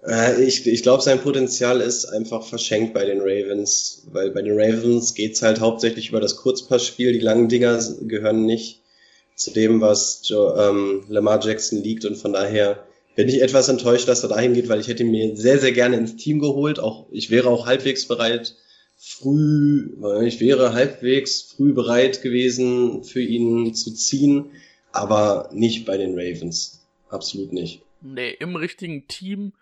[0.05, 4.59] äh, ich, ich glaube, sein Potenzial ist einfach verschenkt bei den Ravens, weil bei den
[4.59, 7.13] Ravens geht's halt hauptsächlich über das Kurzpassspiel.
[7.13, 8.81] Die langen Dinger gehören nicht
[9.37, 12.85] zu dem, was Joe, ähm, Lamar Jackson liegt und von daher
[13.15, 15.73] bin ich etwas enttäuscht, dass er dahin geht, weil ich hätte ihn mir sehr, sehr
[15.73, 16.79] gerne ins Team geholt.
[16.79, 18.55] Auch ich wäre auch halbwegs bereit,
[18.97, 19.91] früh,
[20.25, 24.53] ich wäre halbwegs früh bereit gewesen, für ihn zu ziehen,
[24.93, 26.81] aber nicht bei den Ravens.
[27.09, 27.83] Absolut nicht.
[28.01, 29.53] Nee, im richtigen Team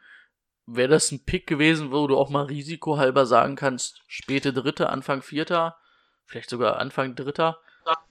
[0.67, 5.23] wäre das ein Pick gewesen, wo du auch mal risikohalber sagen kannst, späte Dritte, Anfang
[5.23, 5.77] Vierter,
[6.27, 7.59] vielleicht sogar Anfang Dritter.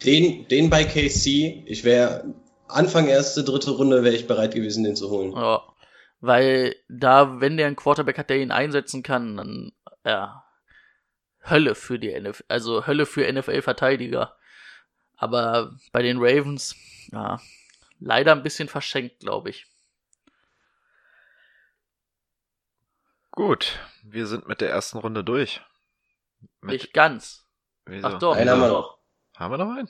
[0.04, 2.34] Den, den bei KC, ich wäre
[2.70, 5.34] Anfang erste, dritte Runde wäre ich bereit gewesen, den zu holen.
[5.34, 5.64] Ja,
[6.20, 9.72] weil da, wenn der einen Quarterback hat, der ihn einsetzen kann, dann,
[10.06, 10.46] ja,
[11.50, 14.38] Hölle für die NFL, also Hölle für NFL-Verteidiger.
[15.16, 16.76] Aber bei den Ravens,
[17.12, 17.40] ja,
[18.00, 19.66] leider ein bisschen verschenkt, glaube ich.
[23.32, 25.62] Gut, wir sind mit der ersten Runde durch.
[26.62, 27.46] Mit Nicht ganz.
[27.86, 28.08] Wieso?
[28.08, 28.36] Ach doch.
[28.36, 29.00] Einen haben wir noch.
[29.38, 29.90] Haben wir noch einen?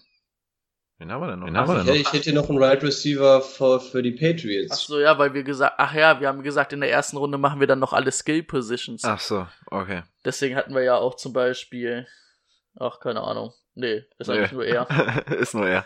[1.00, 1.47] Wen haben wir denn noch?
[1.47, 2.02] Wen haben ich, wir hätte, denn noch?
[2.02, 4.72] ich hätte hier noch einen Wide right Receiver für, für die Patriots.
[4.72, 7.38] Ach so, ja, weil wir gesagt, ach ja, wir haben gesagt, in der ersten Runde
[7.38, 9.06] machen wir dann noch alle Skill Positions.
[9.06, 10.04] Ach so, okay.
[10.26, 12.06] Deswegen hatten wir ja auch zum Beispiel,
[12.78, 13.54] ach, keine Ahnung.
[13.76, 14.56] Nee, ist eigentlich Nee.
[14.58, 15.28] nur er.
[15.39, 15.86] Ist nur er.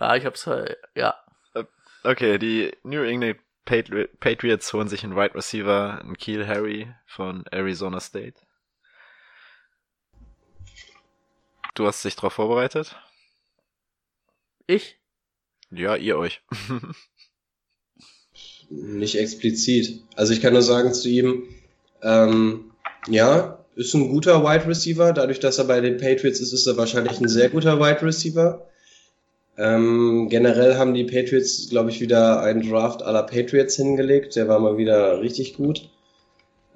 [0.00, 1.14] Ja, ich hab's, äh, ja.
[2.02, 7.44] Okay, die New England Patri Patriots holen sich einen Wide Receiver, einen Keel Harry von
[7.52, 8.34] Arizona State.
[11.74, 12.96] Du hast dich darauf vorbereitet?
[14.68, 14.96] Ich?
[15.70, 16.42] Ja, ihr euch.
[18.70, 20.02] Nicht explizit.
[20.14, 21.44] Also ich kann nur sagen zu ihm,
[22.02, 22.72] ähm,
[23.08, 25.14] ja, ist ein guter Wide Receiver.
[25.14, 28.68] Dadurch, dass er bei den Patriots ist, ist er wahrscheinlich ein sehr guter Wide Receiver.
[29.56, 34.36] Ähm, generell haben die Patriots, glaube ich, wieder einen Draft aller Patriots hingelegt.
[34.36, 35.88] Der war mal wieder richtig gut.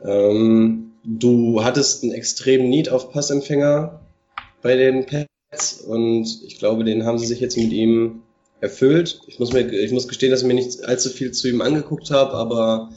[0.03, 4.01] Ähm, du hattest einen extremen Need auf Passempfänger
[4.63, 5.05] bei den
[5.87, 8.23] und ich glaube, den haben sie sich jetzt mit ihm
[8.61, 9.21] erfüllt.
[9.27, 12.11] Ich muss mir, ich muss gestehen, dass ich mir nicht allzu viel zu ihm angeguckt
[12.11, 12.91] habe, aber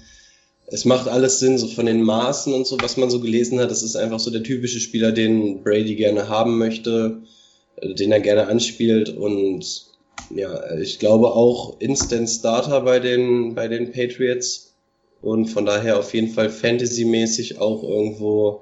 [0.68, 3.72] es macht alles Sinn, so von den Maßen und so, was man so gelesen hat.
[3.72, 7.24] Das ist einfach so der typische Spieler, den Brady gerne haben möchte,
[7.78, 9.86] äh, den er gerne anspielt und
[10.34, 14.74] ja, ich glaube auch Instant Starter bei den, bei den Patriots
[15.22, 18.62] und von daher auf jeden Fall Fantasy-mäßig auch irgendwo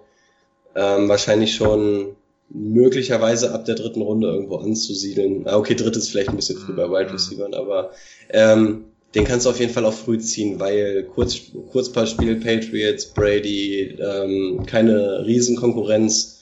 [0.76, 2.16] ähm, wahrscheinlich schon
[2.54, 5.48] möglicherweise ab der dritten Runde irgendwo anzusiedeln.
[5.48, 7.92] Ah, okay, drittes vielleicht ein bisschen früh bei Wide Receivers, aber
[8.30, 8.86] ähm,
[9.16, 14.66] den kannst du auf jeden Fall auch früh ziehen, weil Kurz, Kurzpassspiel, Patriots, Brady, ähm,
[14.66, 16.42] keine Riesenkonkurrenz.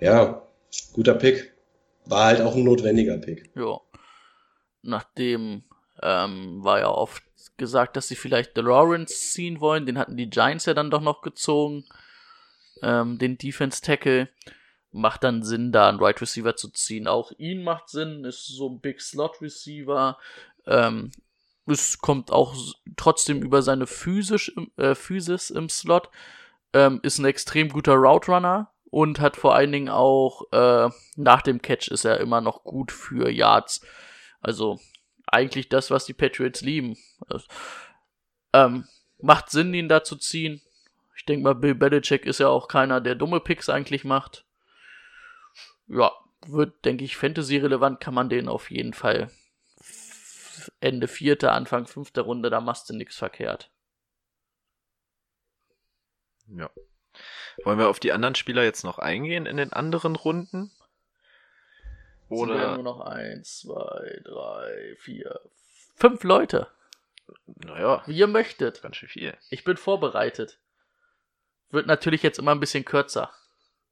[0.00, 0.42] Ja,
[0.92, 1.52] guter Pick.
[2.06, 3.50] War halt auch ein notwendiger Pick.
[3.56, 3.80] Ja.
[4.82, 5.62] Nachdem
[6.02, 7.22] ähm, war ja oft
[7.56, 9.86] gesagt, dass sie vielleicht The Lawrence ziehen wollen.
[9.86, 11.84] Den hatten die Giants ja dann doch noch gezogen.
[12.82, 14.28] Ähm, den Defense Tackle.
[14.96, 17.08] Macht dann Sinn, da einen Right Receiver zu ziehen.
[17.08, 20.18] Auch ihn macht Sinn, ist so ein Big Slot Receiver.
[20.66, 21.10] Ähm,
[21.66, 22.54] es kommt auch
[22.96, 26.10] trotzdem über seine Physisch, äh, Physis im Slot.
[26.72, 31.42] Ähm, ist ein extrem guter Route Runner und hat vor allen Dingen auch äh, nach
[31.42, 33.84] dem Catch ist er immer noch gut für Yards.
[34.40, 34.78] Also
[35.26, 36.96] eigentlich das, was die Patriots lieben.
[37.28, 37.46] Das,
[38.52, 38.86] ähm,
[39.20, 40.62] macht Sinn, ihn da zu ziehen.
[41.16, 44.44] Ich denke mal, Bill Belichick ist ja auch keiner, der dumme Picks eigentlich macht.
[45.86, 46.12] Ja,
[46.46, 49.30] wird, denke ich, Fantasy-relevant kann man den auf jeden Fall
[50.80, 53.70] Ende vierte, Anfang fünfte Runde, da machst du nix verkehrt.
[56.48, 56.70] Ja.
[57.64, 60.72] Wollen wir auf die anderen Spieler jetzt noch eingehen in den anderen Runden?
[62.28, 65.40] Oder sind nur noch eins, zwei, drei, vier,
[65.94, 66.68] fünf Leute.
[67.46, 68.82] naja, Wie ihr möchtet.
[68.82, 69.36] ganz schön viel.
[69.50, 70.58] Ich bin vorbereitet.
[71.70, 73.32] Wird natürlich jetzt immer ein bisschen kürzer.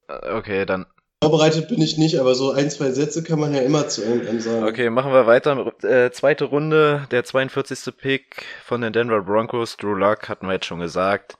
[0.08, 0.86] Äh, Okay, dann,
[1.22, 4.40] Vorbereitet bin ich nicht, aber so ein, zwei Sätze kann man ja immer zu einem
[4.40, 4.64] sagen.
[4.64, 5.72] okay, machen wir weiter.
[5.84, 7.96] Äh, zweite Runde, der 42.
[7.96, 9.76] Pick von den Denver Broncos.
[9.76, 11.36] Drew Luck hatten wir jetzt schon gesagt.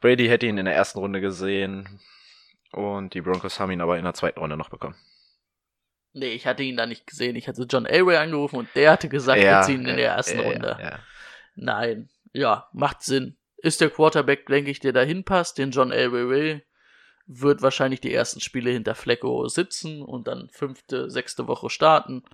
[0.00, 2.00] Brady hätte ihn in der ersten Runde gesehen.
[2.72, 4.96] Und die Broncos haben ihn aber in der zweiten Runde noch bekommen.
[6.14, 7.36] Nee, ich hatte ihn da nicht gesehen.
[7.36, 10.48] Ich hatte John Elway angerufen und der hatte gesagt, wir ziehen in der ersten ja,
[10.48, 10.76] Runde.
[10.80, 10.98] Ja, ja.
[11.54, 12.08] Nein.
[12.32, 13.36] Ja, macht Sinn.
[13.58, 16.62] Ist der Quarterback, denke ich, der dahin passt, den John Elway will,
[17.32, 22.24] wird wahrscheinlich die ersten Spiele hinter Flecko sitzen und dann fünfte, sechste Woche starten.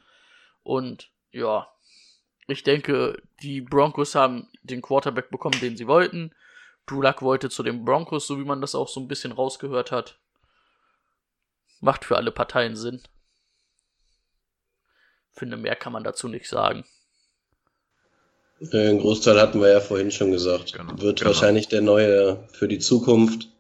[0.63, 1.69] Und ja,
[2.49, 6.35] ich denke, die Broncos haben den Quarterback bekommen, den sie wollten.
[6.87, 9.93] Drew Luck wollte zu den Broncos, so wie man das auch so ein bisschen rausgehört
[9.93, 10.19] hat.
[11.81, 13.03] Macht für alle Parteien Sinn.
[15.33, 16.87] Finde, mehr kann man dazu nicht sagen.
[18.61, 20.73] Äh, Den Großteil hatten wir ja vorhin schon gesagt.
[20.73, 21.29] Genau, Wird genau.
[21.29, 23.51] wahrscheinlich der neue für die Zukunft.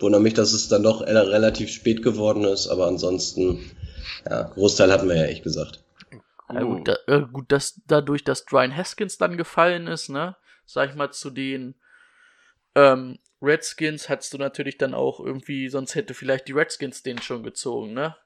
[0.00, 3.70] Wundert mich, dass es dann doch relativ spät geworden ist, aber ansonsten,
[4.28, 5.82] ja, Großteil hatten wir ja echt gesagt.
[6.52, 10.90] Ja, gut, da, äh, gut, dass dadurch, dass Brian Haskins dann gefallen ist, ne, sag
[10.90, 11.74] ich mal, zu den
[12.74, 17.42] ähm, Redskins hattest du natürlich dann auch irgendwie, sonst hätte vielleicht die Redskins den schon
[17.42, 18.16] gezogen, ne?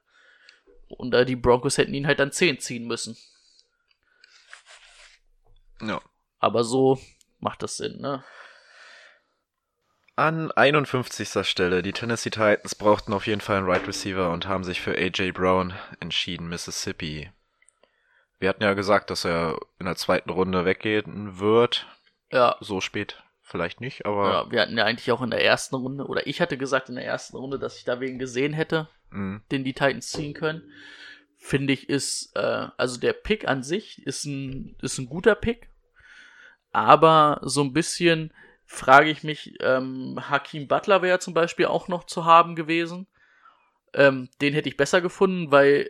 [0.87, 3.17] Und äh, die Broncos hätten ihn halt dann 10 ziehen müssen.
[5.81, 6.01] ja.
[6.39, 6.99] Aber so
[7.39, 8.23] macht das Sinn, ne?
[10.15, 11.47] An 51.
[11.47, 14.95] Stelle, die Tennessee Titans brauchten auf jeden Fall einen Right Receiver und haben sich für
[14.95, 17.31] AJ Brown entschieden, Mississippi.
[18.39, 21.87] Wir hatten ja gesagt, dass er in der zweiten Runde weggehen wird.
[22.31, 25.75] Ja, So spät vielleicht nicht, aber ja, wir hatten ja eigentlich auch in der ersten
[25.75, 28.87] Runde, oder ich hatte gesagt in der ersten Runde, dass ich da wen gesehen hätte,
[29.09, 30.61] mh, den die Titans ziehen können.
[31.37, 35.69] Finde ich ist, äh, also der Pick an sich ist ein, ist ein guter Pick.
[36.71, 38.31] Aber so ein bisschen
[38.73, 43.07] frage ich mich, ähm, Hakim Butler wäre zum Beispiel auch noch zu haben gewesen.
[43.93, 45.89] Ähm, den hätte ich besser gefunden, weil,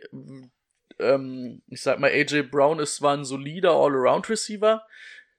[0.98, 4.86] ähm, ich sag mal, AJ Brown ist zwar ein solider All-Around-Receiver,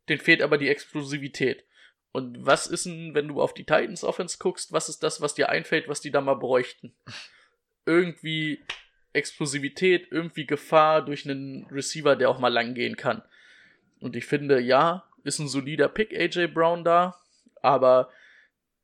[0.10, 1.66] den fehlt aber die Explosivität.
[2.12, 5.36] Und was ist denn, wenn du auf die Titans Offense guckst, was ist das, was
[5.36, 6.96] dir einfällt, was die da mal bräuchten?
[7.86, 8.64] Irgendwie
[9.14, 13.22] Explosivität, irgendwie Gefahr durch einen Receiver, der auch mal lang gehen kann.
[14.00, 17.20] Und ich finde, ja, ist ein solider Pick, AJ Brown da,
[17.66, 18.10] aber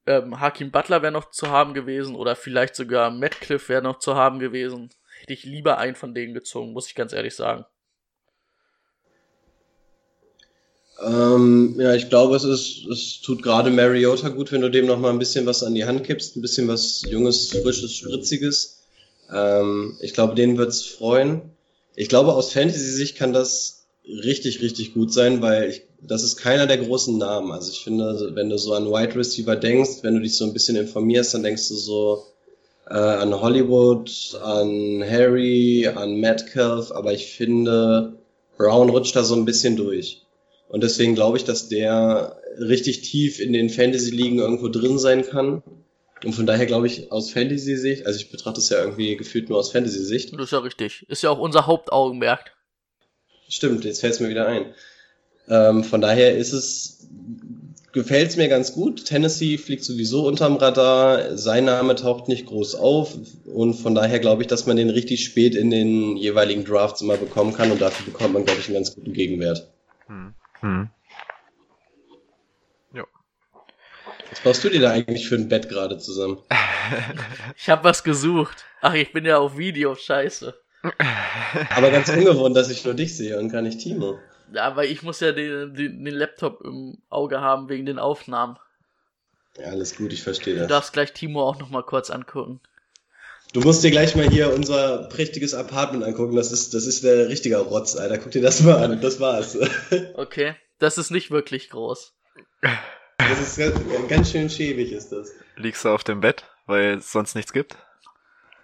[0.06, 4.16] ähm, Hakim Butler wäre noch zu haben gewesen oder vielleicht sogar Metcalf wäre noch zu
[4.16, 4.90] haben gewesen.
[5.20, 7.66] Hätte ich lieber einen von denen gezogen, muss ich ganz ehrlich sagen.
[11.04, 15.00] Ähm, ja, ich glaube, es ist, es tut gerade Mariota gut, wenn du dem noch
[15.00, 18.84] mal ein bisschen was an die Hand gibst, ein bisschen was Junges, Frisches, Spritziges.
[19.34, 21.42] Ähm, ich glaube, den wird's freuen.
[21.96, 23.81] Ich glaube, aus Fantasy-Sicht kann das
[24.24, 27.52] richtig, richtig gut sein, weil ich, das ist keiner der großen Namen.
[27.52, 30.54] Also ich finde, wenn du so an Wide Receiver denkst, wenn du dich so ein
[30.54, 32.24] bisschen informierst, dann denkst du so
[32.90, 38.14] äh, an Hollywood, an Harry, an Metcalf, aber ich finde,
[38.58, 40.22] Brown rutscht da so ein bisschen durch.
[40.70, 45.64] Und deswegen glaube ich, dass der richtig tief in den Fantasy-Ligen irgendwo drin sein kann.
[46.24, 49.58] Und von daher glaube ich, aus Fantasy-Sicht, also ich betrachte es ja irgendwie gefühlt nur
[49.58, 50.34] aus Fantasy-Sicht.
[50.34, 51.06] Das ist ja richtig.
[51.10, 52.52] Ist ja auch unser Hauptaugenmerk.
[53.52, 54.74] Stimmt, jetzt fällt es mir wieder ein.
[55.50, 57.08] Ähm, von daher ist es,
[57.92, 59.06] gefällt es mir ganz gut.
[59.06, 61.38] Tennessee fliegt sowieso unterm Radar.
[61.38, 63.14] Sein Name taucht nicht groß auf.
[63.46, 67.18] Und von daher glaube ich, dass man den richtig spät in den jeweiligen Drafts immer
[67.18, 67.72] bekommen kann.
[67.72, 69.70] Und dafür bekommt man, glaube ich, einen ganz guten Gegenwert.
[70.08, 70.90] hm, hm.
[74.32, 76.40] Was brauchst du dir da eigentlich für ein Bett gerade zusammen?
[77.58, 78.66] Ich habe was gesucht.
[78.82, 80.56] Ach, ich bin ja auf Video, scheiße.
[81.76, 84.18] Aber ganz ungewohnt, dass ich nur dich sehe und gar nicht Timo.
[84.54, 88.58] Ja, aber ich muss ja den, den, den Laptop im Auge haben wegen den Aufnahmen.
[89.58, 90.70] Ja, alles gut, ich verstehe Du das.
[90.70, 92.60] darfst gleich Timo auch noch mal kurz angucken.
[93.54, 96.36] Du musst dir gleich mal hier unser prächtiges Apartment angucken.
[96.38, 98.18] Das ist, das ist der richtige Rotz, Alter.
[98.18, 99.02] Guck dir das mal an.
[99.02, 99.58] Das war's.
[100.16, 102.14] Okay, das ist nicht wirklich groß.
[103.18, 103.78] Das ist ganz,
[104.08, 105.32] ganz schön schäbig, ist das.
[105.58, 107.76] Liegst du auf dem Bett, weil es sonst nichts gibt?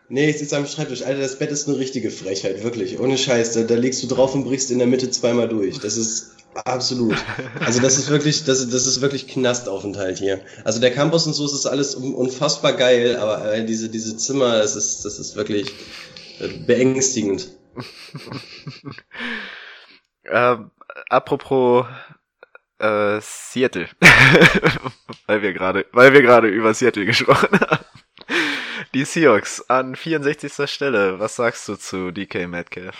[0.10, 1.04] Nee, ich sitze am Schreibtisch.
[1.04, 3.00] Alter, das Bett ist eine richtige Frechheit, wirklich.
[3.00, 3.54] Ohne Scheiß.
[3.54, 5.80] Da, da liegst du drauf und brichst in der Mitte zweimal durch.
[5.80, 6.32] Das ist
[6.66, 7.18] absolut.
[7.60, 10.40] Also das ist wirklich, das, das ist wirklich Knastaufenthalt hier.
[10.64, 14.58] Also der Campus und so, ist alles un- unfassbar geil, aber äh, diese, diese Zimmer,
[14.60, 15.72] das ist, das ist wirklich
[16.40, 17.50] äh, beängstigend.
[20.30, 20.72] Ähm,
[21.10, 21.86] apropos
[22.80, 23.88] äh, Seattle,
[25.28, 27.86] weil wir gerade, weil wir gerade über Seattle gesprochen haben.
[28.94, 30.70] Die Seahawks an 64.
[30.70, 31.20] Stelle.
[31.20, 32.96] Was sagst du zu DK Metcalf?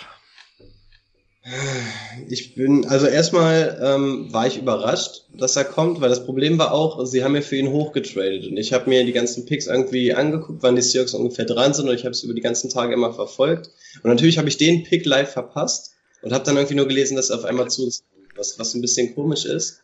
[2.28, 6.72] Ich bin, also erstmal ähm, war ich überrascht, dass er kommt, weil das Problem war
[6.72, 10.12] auch, sie haben ja für ihn hochgetradet und ich habe mir die ganzen Picks irgendwie
[10.12, 12.92] angeguckt, wann die Seahawks ungefähr dran sind und ich habe es über die ganzen Tage
[12.92, 13.70] immer verfolgt
[14.02, 17.30] und natürlich habe ich den Pick live verpasst und habe dann irgendwie nur gelesen, dass
[17.30, 18.02] er auf einmal zu kommt,
[18.36, 19.80] was, was ein bisschen komisch ist,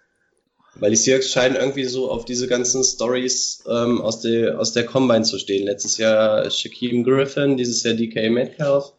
[0.76, 4.84] weil die Seahawks scheinen irgendwie so auf diese ganzen Stories ähm, aus, der, aus der
[4.84, 5.64] Combine zu stehen.
[5.64, 8.92] Letztes Jahr Shaquem Griffin, dieses Jahr DK Metcalf.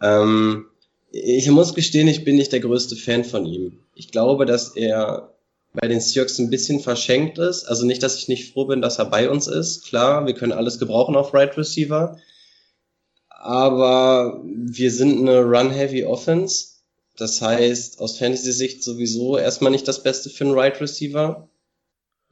[0.00, 0.66] Ähm,
[1.12, 3.80] ich muss gestehen, ich bin nicht der größte Fan von ihm.
[3.94, 5.34] Ich glaube, dass er
[5.72, 7.64] bei den Seahawks ein bisschen verschenkt ist.
[7.64, 9.84] Also nicht, dass ich nicht froh bin, dass er bei uns ist.
[9.86, 12.18] Klar, wir können alles gebrauchen auf Right Receiver.
[13.28, 16.79] Aber wir sind eine Run-Heavy Offense.
[17.16, 21.48] Das heißt, aus Fantasy-Sicht sowieso erstmal nicht das Beste für einen Right Receiver.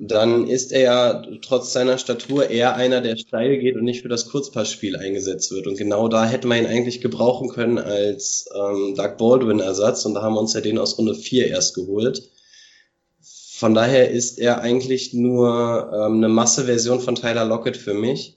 [0.00, 4.08] Dann ist er ja trotz seiner Statur eher einer, der steil geht und nicht für
[4.08, 5.66] das Kurzpassspiel eingesetzt wird.
[5.66, 10.04] Und genau da hätte man ihn eigentlich gebrauchen können als ähm, Doug Baldwin-Ersatz.
[10.04, 12.30] Und da haben wir uns ja den aus Runde 4 erst geholt.
[13.20, 18.36] Von daher ist er eigentlich nur ähm, eine Masseversion von Tyler Lockett für mich.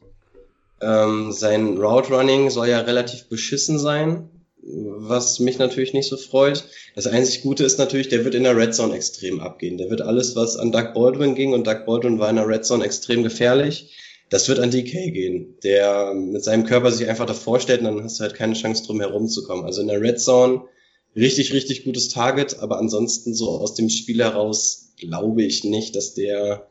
[0.82, 4.31] Ähm, sein Route Running soll ja relativ beschissen sein
[4.64, 6.64] was mich natürlich nicht so freut.
[6.96, 9.78] Das einzig Gute ist natürlich, der wird in der Red Zone extrem abgehen.
[9.78, 12.66] Der wird alles, was an Doug Baldwin ging, und Doug Baldwin war in der Red
[12.66, 13.96] Zone extrem gefährlich,
[14.30, 18.04] das wird an DK gehen, der mit seinem Körper sich einfach davor stellt und dann
[18.04, 19.66] hast du halt keine Chance drum herumzukommen.
[19.66, 20.64] Also in der Red Zone
[21.18, 26.14] richtig, richtig gutes Target, aber ansonsten so aus dem Spiel heraus glaube ich nicht, dass
[26.14, 26.70] der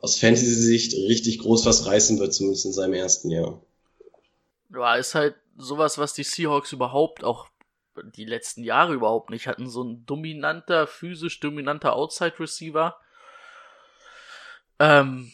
[0.00, 3.60] aus Fantasy-Sicht richtig groß was reißen wird, zumindest in seinem ersten Jahr.
[4.72, 7.48] Ja, ist halt sowas, was die Seahawks überhaupt auch
[8.02, 9.68] die letzten Jahre überhaupt nicht hatten.
[9.68, 12.96] So ein dominanter, physisch dominanter Outside-Receiver.
[14.78, 15.32] Ähm,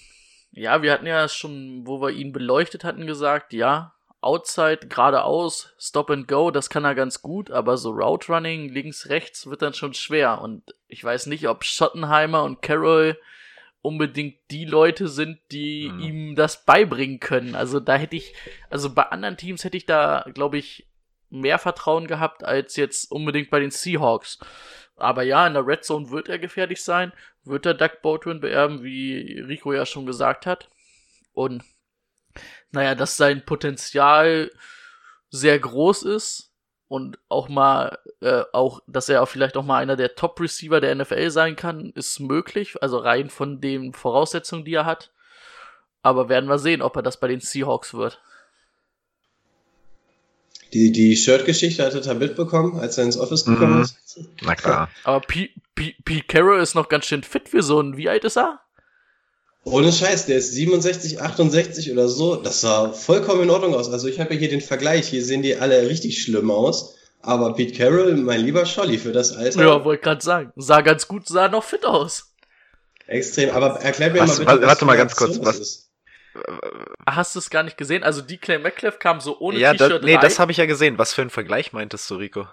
[0.50, 6.10] ja, wir hatten ja schon, wo wir ihn beleuchtet hatten, gesagt, ja, Outside, geradeaus, Stop
[6.10, 9.74] and Go, das kann er ganz gut, aber so Route Running, links, rechts wird dann
[9.74, 10.40] schon schwer.
[10.40, 13.16] Und ich weiß nicht, ob Schottenheimer und Carroll
[13.86, 16.00] unbedingt die Leute sind, die mhm.
[16.00, 17.54] ihm das beibringen können.
[17.54, 18.34] Also da hätte ich,
[18.68, 20.88] also bei anderen Teams hätte ich da, glaube ich,
[21.30, 24.40] mehr Vertrauen gehabt als jetzt unbedingt bei den Seahawks.
[24.96, 27.12] Aber ja, in der Red Zone wird er gefährlich sein,
[27.44, 30.68] wird er Doug Baldwin beerben, wie Rico ja schon gesagt hat.
[31.32, 31.62] Und
[32.72, 34.50] naja, dass sein Potenzial
[35.30, 36.45] sehr groß ist,
[36.88, 40.94] und auch mal, äh, auch, dass er auch vielleicht auch mal einer der Top-Receiver der
[40.94, 42.80] NFL sein kann, ist möglich.
[42.80, 45.10] Also rein von den Voraussetzungen, die er hat.
[46.02, 48.20] Aber werden wir sehen, ob er das bei den Seahawks wird.
[50.72, 53.82] Die, die Shirt-Geschichte hat er da mitbekommen, als er ins Office gekommen mhm.
[53.82, 53.98] ist.
[54.42, 54.88] Na klar.
[55.04, 58.24] Aber Pete, Pete, Pete Carroll ist noch ganz schön fit für so ein, wie alt
[58.24, 58.60] ist er?
[59.68, 62.36] Ohne Scheiß, der ist 67, 68 oder so.
[62.36, 63.90] Das sah vollkommen in Ordnung aus.
[63.90, 65.08] Also ich habe ja hier den Vergleich.
[65.08, 66.94] Hier sehen die alle richtig schlimm aus.
[67.20, 69.60] Aber Pete Carroll, mein lieber Scholli, für das Alter.
[69.60, 70.52] Ja, wollte gerade sagen.
[70.54, 72.32] Sah ganz gut, sah noch fit aus.
[73.08, 73.50] Extrem.
[73.50, 75.40] Aber erklär mir was, mal bitte, was, Warte mal ganz kurz.
[75.42, 75.90] Was, ist.
[77.04, 78.04] Hast du es gar nicht gesehen?
[78.04, 80.20] Also die Clay McClef kam so ohne ja, T-Shirt Nee, rein.
[80.20, 80.96] das habe ich ja gesehen.
[80.96, 82.46] Was für ein Vergleich meintest du, Rico?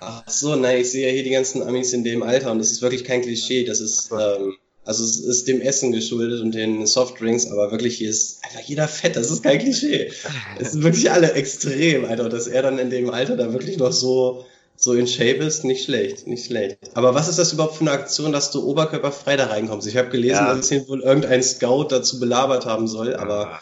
[0.00, 2.70] Ach so, nein, ich sehe ja hier die ganzen Amis in dem Alter und das
[2.70, 3.64] ist wirklich kein Klischee.
[3.64, 4.12] Das ist...
[4.12, 8.60] Ähm, also es ist dem Essen geschuldet und den Softdrinks, aber wirklich hier ist einfach
[8.60, 10.10] jeder fett, das ist kein Klischee.
[10.58, 12.24] Es sind wirklich alle extrem, Alter.
[12.24, 14.44] Und dass er dann in dem Alter da wirklich noch so,
[14.74, 16.78] so in Shape ist, nicht schlecht, nicht schlecht.
[16.94, 19.86] Aber was ist das überhaupt für eine Aktion, dass du oberkörperfrei da reinkommst?
[19.86, 20.54] Ich habe gelesen, ja.
[20.54, 23.60] dass ihn wohl irgendein Scout dazu belabert haben soll, aber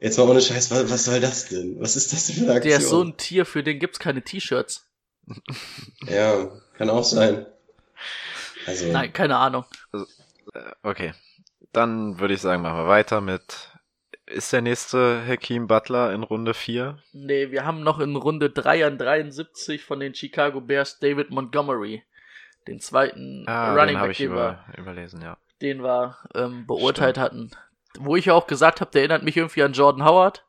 [0.00, 1.80] jetzt mal ohne Scheiß, was, was soll das denn?
[1.80, 2.70] Was ist das denn für eine Aktion?
[2.70, 4.86] Der ist so ein Tier, für den gibt's keine T-Shirts.
[6.08, 6.48] Ja,
[6.78, 7.46] kann auch sein.
[8.66, 9.64] Also, Nein, keine Ahnung.
[9.92, 10.06] Also,
[10.82, 11.14] okay.
[11.72, 13.68] Dann würde ich sagen, machen wir weiter mit.
[14.26, 16.98] Ist der nächste Hakeem Butler in Runde 4?
[17.12, 22.04] Nee, wir haben noch in Runde 3 an 73 von den Chicago Bears David Montgomery.
[22.68, 25.36] Den zweiten ah, Running Back, den über, überlesen, ja.
[25.60, 27.24] Den wir ähm, beurteilt Stimmt.
[27.24, 27.50] hatten.
[27.98, 30.44] Wo ich auch gesagt habe, der erinnert mich irgendwie an Jordan Howard.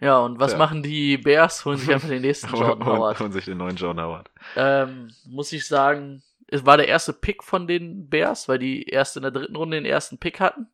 [0.00, 0.58] Ja, und was ja.
[0.58, 1.64] machen die Bears?
[1.64, 3.20] Holen sich einfach den nächsten Jordan Howard.
[3.20, 4.30] Holen sich den neuen Jordan Howard.
[4.56, 9.16] Ähm, muss ich sagen, es war der erste Pick von den Bears, weil die erst
[9.16, 10.66] in der dritten Runde den ersten Pick hatten.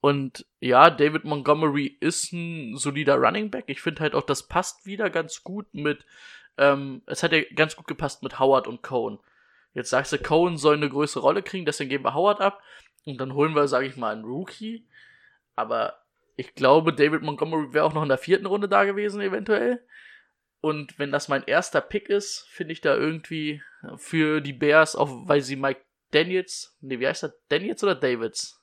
[0.00, 3.64] Und ja, David Montgomery ist ein solider Running Back.
[3.68, 6.06] Ich finde halt auch, das passt wieder ganz gut mit,
[6.56, 9.18] ähm, es hat ja ganz gut gepasst mit Howard und Cohen.
[9.74, 12.62] Jetzt sagst du, Cohen soll eine größere Rolle kriegen, deswegen geben wir Howard ab.
[13.04, 14.86] Und dann holen wir, sage ich mal, einen Rookie.
[15.54, 15.98] Aber
[16.36, 19.84] ich glaube, David Montgomery wäre auch noch in der vierten Runde da gewesen, eventuell.
[20.62, 23.62] Und wenn das mein erster Pick ist, finde ich da irgendwie
[23.96, 27.34] für die Bears, auch weil sie Mike Daniels, nee, wie heißt er?
[27.48, 28.60] Daniels oder Davids?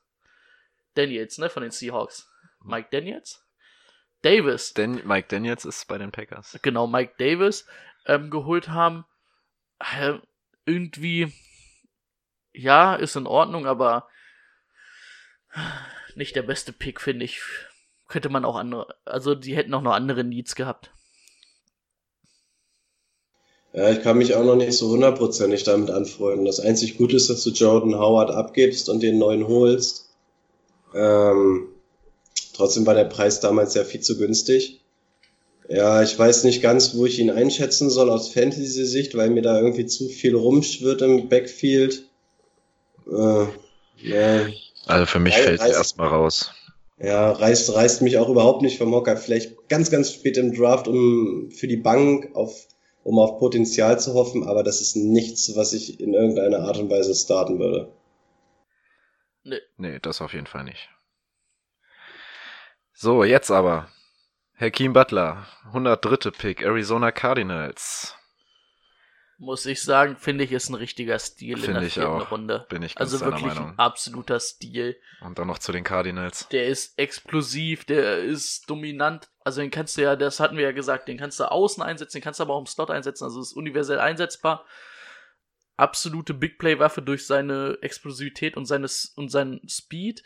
[0.93, 2.29] Daniels, ne, von den Seahawks.
[2.61, 3.45] Mike Daniels?
[4.21, 6.59] Davis, Dan Mike Daniels ist bei den Packers.
[6.61, 7.65] genau, Mike Davis
[8.05, 9.05] ähm, geholt haben.
[9.79, 10.19] Äh,
[10.65, 11.33] irgendwie,
[12.51, 14.09] ja, ist in Ordnung, aber
[16.15, 17.41] nicht der beste Pick, finde ich.
[18.07, 20.91] Könnte man auch andere, also die hätten auch noch andere Needs gehabt.
[23.73, 26.45] Ja, ich kann mich auch noch nicht so hundertprozentig damit anfreunden.
[26.45, 30.09] Das einzig Gute ist, dass du Jordan Howard abgibst und den neuen holst.
[30.95, 31.67] Ähm,
[32.55, 34.81] trotzdem war der Preis damals ja viel zu günstig.
[35.67, 39.59] Ja, ich weiß nicht ganz, wo ich ihn einschätzen soll aus Fantasy-Sicht, weil mir da
[39.59, 42.05] irgendwie zu viel rumschwirrt im Backfield.
[43.07, 43.45] Äh,
[44.01, 44.47] ja,
[44.87, 46.51] Also für mich Rei- fällt er erstmal raus.
[46.99, 49.15] ja, reißt, reißt mich auch überhaupt nicht vom Hocker.
[49.15, 52.65] Vielleicht ganz, ganz spät im Draft, um für die Bank auf,
[53.03, 56.89] um auf Potenzial zu hoffen, aber das ist nichts, was ich in irgendeiner Art und
[56.89, 57.91] Weise starten würde.
[59.77, 60.89] Nee, das auf jeden Fall nicht.
[62.93, 63.87] So, jetzt aber.
[64.59, 66.31] Hakeem Butler, 103.
[66.31, 68.18] Pick, Arizona Cardinals.
[69.41, 72.29] Muss ich sagen, finde ich, ist ein richtiger Stil in Finde der ich vierten auch.
[72.31, 72.65] Runde.
[72.69, 73.71] Bin ich ganz Also deiner wirklich Meinung.
[73.71, 74.97] ein absoluter Stil.
[75.21, 76.49] Und dann noch zu den Cardinals.
[76.49, 79.29] Der ist explosiv, der ist dominant.
[79.45, 82.17] Also den kannst du ja, das hatten wir ja gesagt, den kannst du außen einsetzen,
[82.17, 83.23] den kannst du aber auch im Slot einsetzen.
[83.23, 84.65] Also ist universell einsetzbar.
[85.77, 90.21] Absolute Big Play Waffe durch seine Explosivität und seines und seinen Speed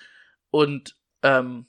[0.49, 1.67] und ähm,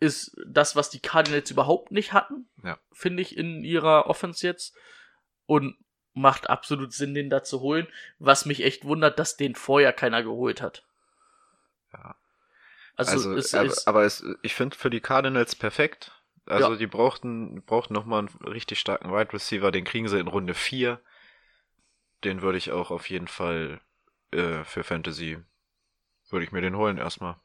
[0.00, 2.76] ist das, was die Cardinals überhaupt nicht hatten, Ja.
[2.92, 4.74] finde ich in ihrer Offense jetzt
[5.46, 5.76] und
[6.16, 7.86] macht absolut Sinn, den da zu holen.
[8.18, 10.84] Was mich echt wundert, dass den vorher keiner geholt hat.
[11.92, 12.16] Ja.
[12.96, 16.12] Also, Also, es aber, ist aber es, ich finde für die Cardinals perfekt.
[16.46, 16.76] Also Ja.
[16.76, 21.00] die brauchten, brauchten nochmal einen richtig starken Wide Receiver, den kriegen sie in Runde 4.
[22.24, 23.80] Den würde ich auch auf jeden Fall
[24.32, 25.38] äh, für Fantasy,
[26.30, 27.36] würde ich mir den holen erstmal,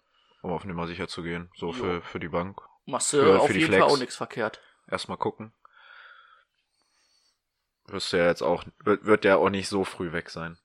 [0.42, 1.50] um auf Nummer sicher zu gehen.
[1.56, 1.74] So Jo.
[1.74, 2.62] für, für die Bank.
[2.86, 3.84] Machst du Für- auf für jeden Flex.
[3.84, 4.62] Fall auch nichts verkehrt.
[4.88, 5.52] Erstmal gucken.
[7.92, 10.58] Wirst du ja jetzt auch, wird, wird der auch nicht so früh weg sein.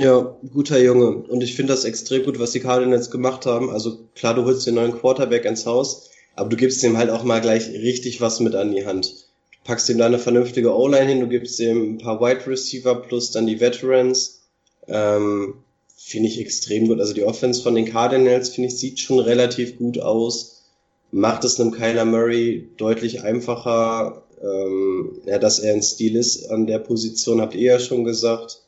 [0.00, 1.08] Ja, guter Junge.
[1.08, 3.70] Und ich finde das extrem gut, was die Cardinals gemacht haben.
[3.70, 7.24] Also klar, du holst den neuen Quarterback ins Haus, aber du gibst ihm halt auch
[7.24, 9.28] mal gleich richtig was mit an die Hand.
[9.52, 12.96] Du packst ihm da eine vernünftige O-Line hin, du gibst ihm ein paar Wide Receiver
[12.96, 14.42] plus dann die Veterans.
[14.88, 15.54] Ähm,
[15.96, 17.00] finde ich extrem gut.
[17.00, 20.64] Also die Offense von den Cardinals, finde ich, sieht schon relativ gut aus.
[21.10, 24.22] Macht es einem Kyler Murray deutlich einfacher.
[24.42, 28.62] Ähm, ja, dass er ein Stil ist an der Position, habt ihr ja schon gesagt.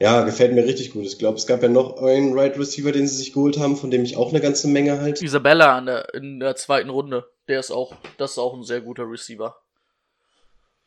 [0.00, 1.04] Ja, gefällt mir richtig gut.
[1.04, 3.90] Ich glaube, es gab ja noch einen Right Receiver, den sie sich geholt haben, von
[3.90, 5.24] dem ich auch eine ganze Menge halte.
[5.24, 8.80] Isabella an der, in der zweiten Runde, der ist auch, das ist auch ein sehr
[8.80, 9.56] guter Receiver.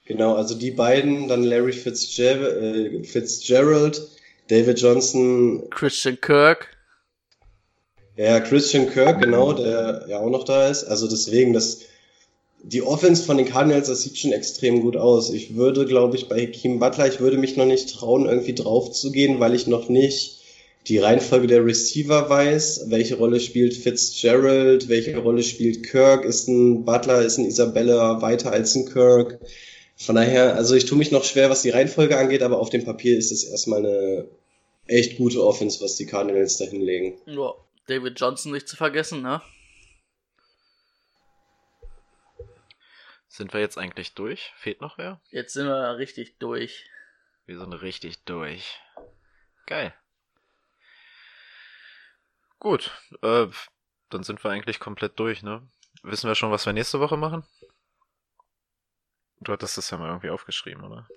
[0.06, 4.08] Genau, also die beiden, dann Larry Fitzgerald, äh, Fitzgerald
[4.50, 6.78] David Johnson, Christian Kirk,
[8.18, 10.86] ja, Christian Kirk, genau, der ja auch noch da ist.
[10.86, 11.82] Also deswegen, das,
[12.64, 15.30] die Offense von den Cardinals, das sieht schon extrem gut aus.
[15.30, 18.92] Ich würde, glaube ich, bei Hakeem Butler, ich würde mich noch nicht trauen, irgendwie drauf
[18.92, 20.42] zu gehen, weil ich noch nicht
[20.88, 22.86] die Reihenfolge der Receiver weiß.
[22.88, 24.90] Welche Rolle spielt Fitzgerald?
[24.90, 26.26] Welche Rolle spielt Kirk?
[26.26, 29.40] Ist ein Butler, ist ein Isabella weiter als ein Kirk?
[29.96, 32.86] Von daher, also ich tue mich noch schwer, was die Reihenfolge angeht, aber auf dem
[32.86, 34.26] Papier ist es erstmal eine
[34.86, 37.16] echt gute Offense, was die Cardinals da hinlegen.
[37.26, 37.54] ja,
[37.88, 39.42] David Johnson nicht zu vergessen, ne?
[43.38, 44.52] Sind wir jetzt eigentlich durch?
[44.58, 45.22] Fehlt noch wer?
[45.30, 46.90] Jetzt sind wir richtig durch.
[47.46, 48.82] Wir sind richtig durch.
[49.68, 49.94] Geil.
[52.58, 52.90] Gut,
[53.22, 53.46] äh,
[54.10, 55.62] dann sind wir eigentlich komplett durch, ne?
[56.02, 57.46] Wissen wir schon, was wir nächste Woche machen?
[59.42, 61.08] Du hattest das ja mal irgendwie aufgeschrieben, oder?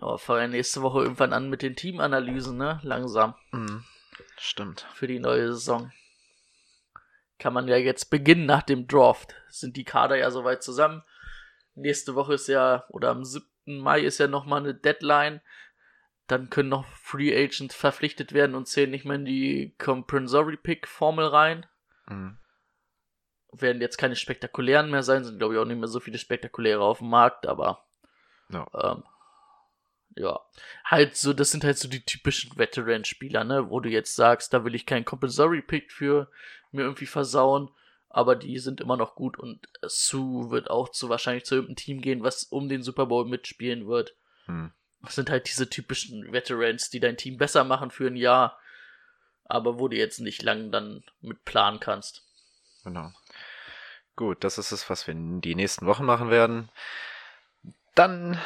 [0.00, 2.80] Aber fangen wir nächste Woche irgendwann an mit den Teamanalysen, ne?
[2.82, 3.34] Langsam.
[3.50, 3.84] Mhm.
[4.38, 4.86] Stimmt.
[4.94, 5.92] Für die neue Saison.
[7.38, 9.34] Kann man ja jetzt beginnen nach dem Draft.
[9.48, 11.02] Sind die Kader ja soweit zusammen.
[11.74, 13.46] Nächste Woche ist ja, oder am 7.
[13.66, 15.40] Mai ist ja nochmal eine Deadline.
[16.26, 20.88] Dann können noch Free Agents verpflichtet werden und zählen nicht mehr in die Comprensory Pick
[20.88, 21.66] Formel rein.
[22.08, 22.38] Mhm.
[23.52, 26.82] Werden jetzt keine spektakulären mehr sein, sind glaube ich auch nicht mehr so viele spektakuläre
[26.82, 27.84] auf dem Markt, aber
[28.50, 28.66] Ja.
[28.82, 29.04] ähm,
[30.16, 30.40] ja,
[30.84, 34.64] halt so, das sind halt so die typischen Veteran-Spieler, ne, wo du jetzt sagst, da
[34.64, 36.30] will ich keinen Compulsory-Pick für
[36.72, 37.70] mir irgendwie versauen,
[38.08, 42.00] aber die sind immer noch gut und Sue wird auch zu wahrscheinlich zu irgendeinem Team
[42.00, 44.16] gehen, was um den Super Bowl mitspielen wird.
[44.46, 44.72] Hm.
[45.02, 48.58] Das sind halt diese typischen Veterans, die dein Team besser machen für ein Jahr,
[49.44, 52.22] aber wo du jetzt nicht lang dann mit planen kannst.
[52.84, 53.12] Genau.
[54.16, 56.70] Gut, das ist es, was wir in die nächsten Wochen machen werden.
[57.94, 58.40] Dann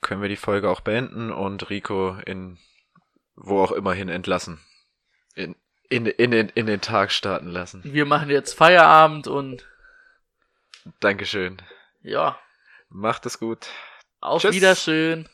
[0.00, 2.58] können wir die Folge auch beenden und Rico in
[3.40, 4.60] wo auch immer hin entlassen.
[5.34, 5.54] In,
[5.88, 7.82] in, in, den, in den Tag starten lassen.
[7.84, 9.64] Wir machen jetzt Feierabend und
[11.00, 11.58] Dankeschön.
[12.02, 12.38] ja,
[12.90, 13.68] Macht es gut.
[14.20, 14.54] auf Tschüss.
[14.54, 15.28] Wiedersehen.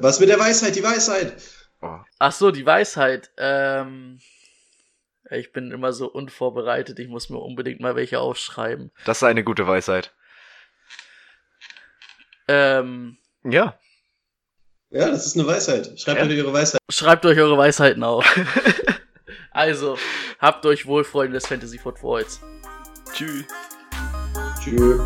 [0.00, 0.74] Was mit der Weisheit?
[0.76, 1.34] Die Weisheit.
[1.80, 1.98] Oh.
[2.18, 3.30] Ach so, die Weisheit.
[3.36, 4.20] Ähm,
[5.30, 6.98] ich bin immer so unvorbereitet.
[6.98, 8.90] Ich muss mir unbedingt mal welche aufschreiben.
[9.04, 10.12] Das ist eine gute Weisheit.
[12.48, 13.78] Ähm, Ja.
[14.90, 15.98] Ja, das ist eine Weisheit.
[15.98, 16.26] Schreibt Ja.
[16.26, 16.80] euch ihre Weisheit.
[16.90, 18.24] schreibt euch eure Weisheiten auf.
[19.50, 19.96] also,
[20.38, 22.40] habt euch wohl, Freunde des Fantasy Footballs.
[23.14, 23.44] Tschüss.
[24.62, 25.00] Tschüss.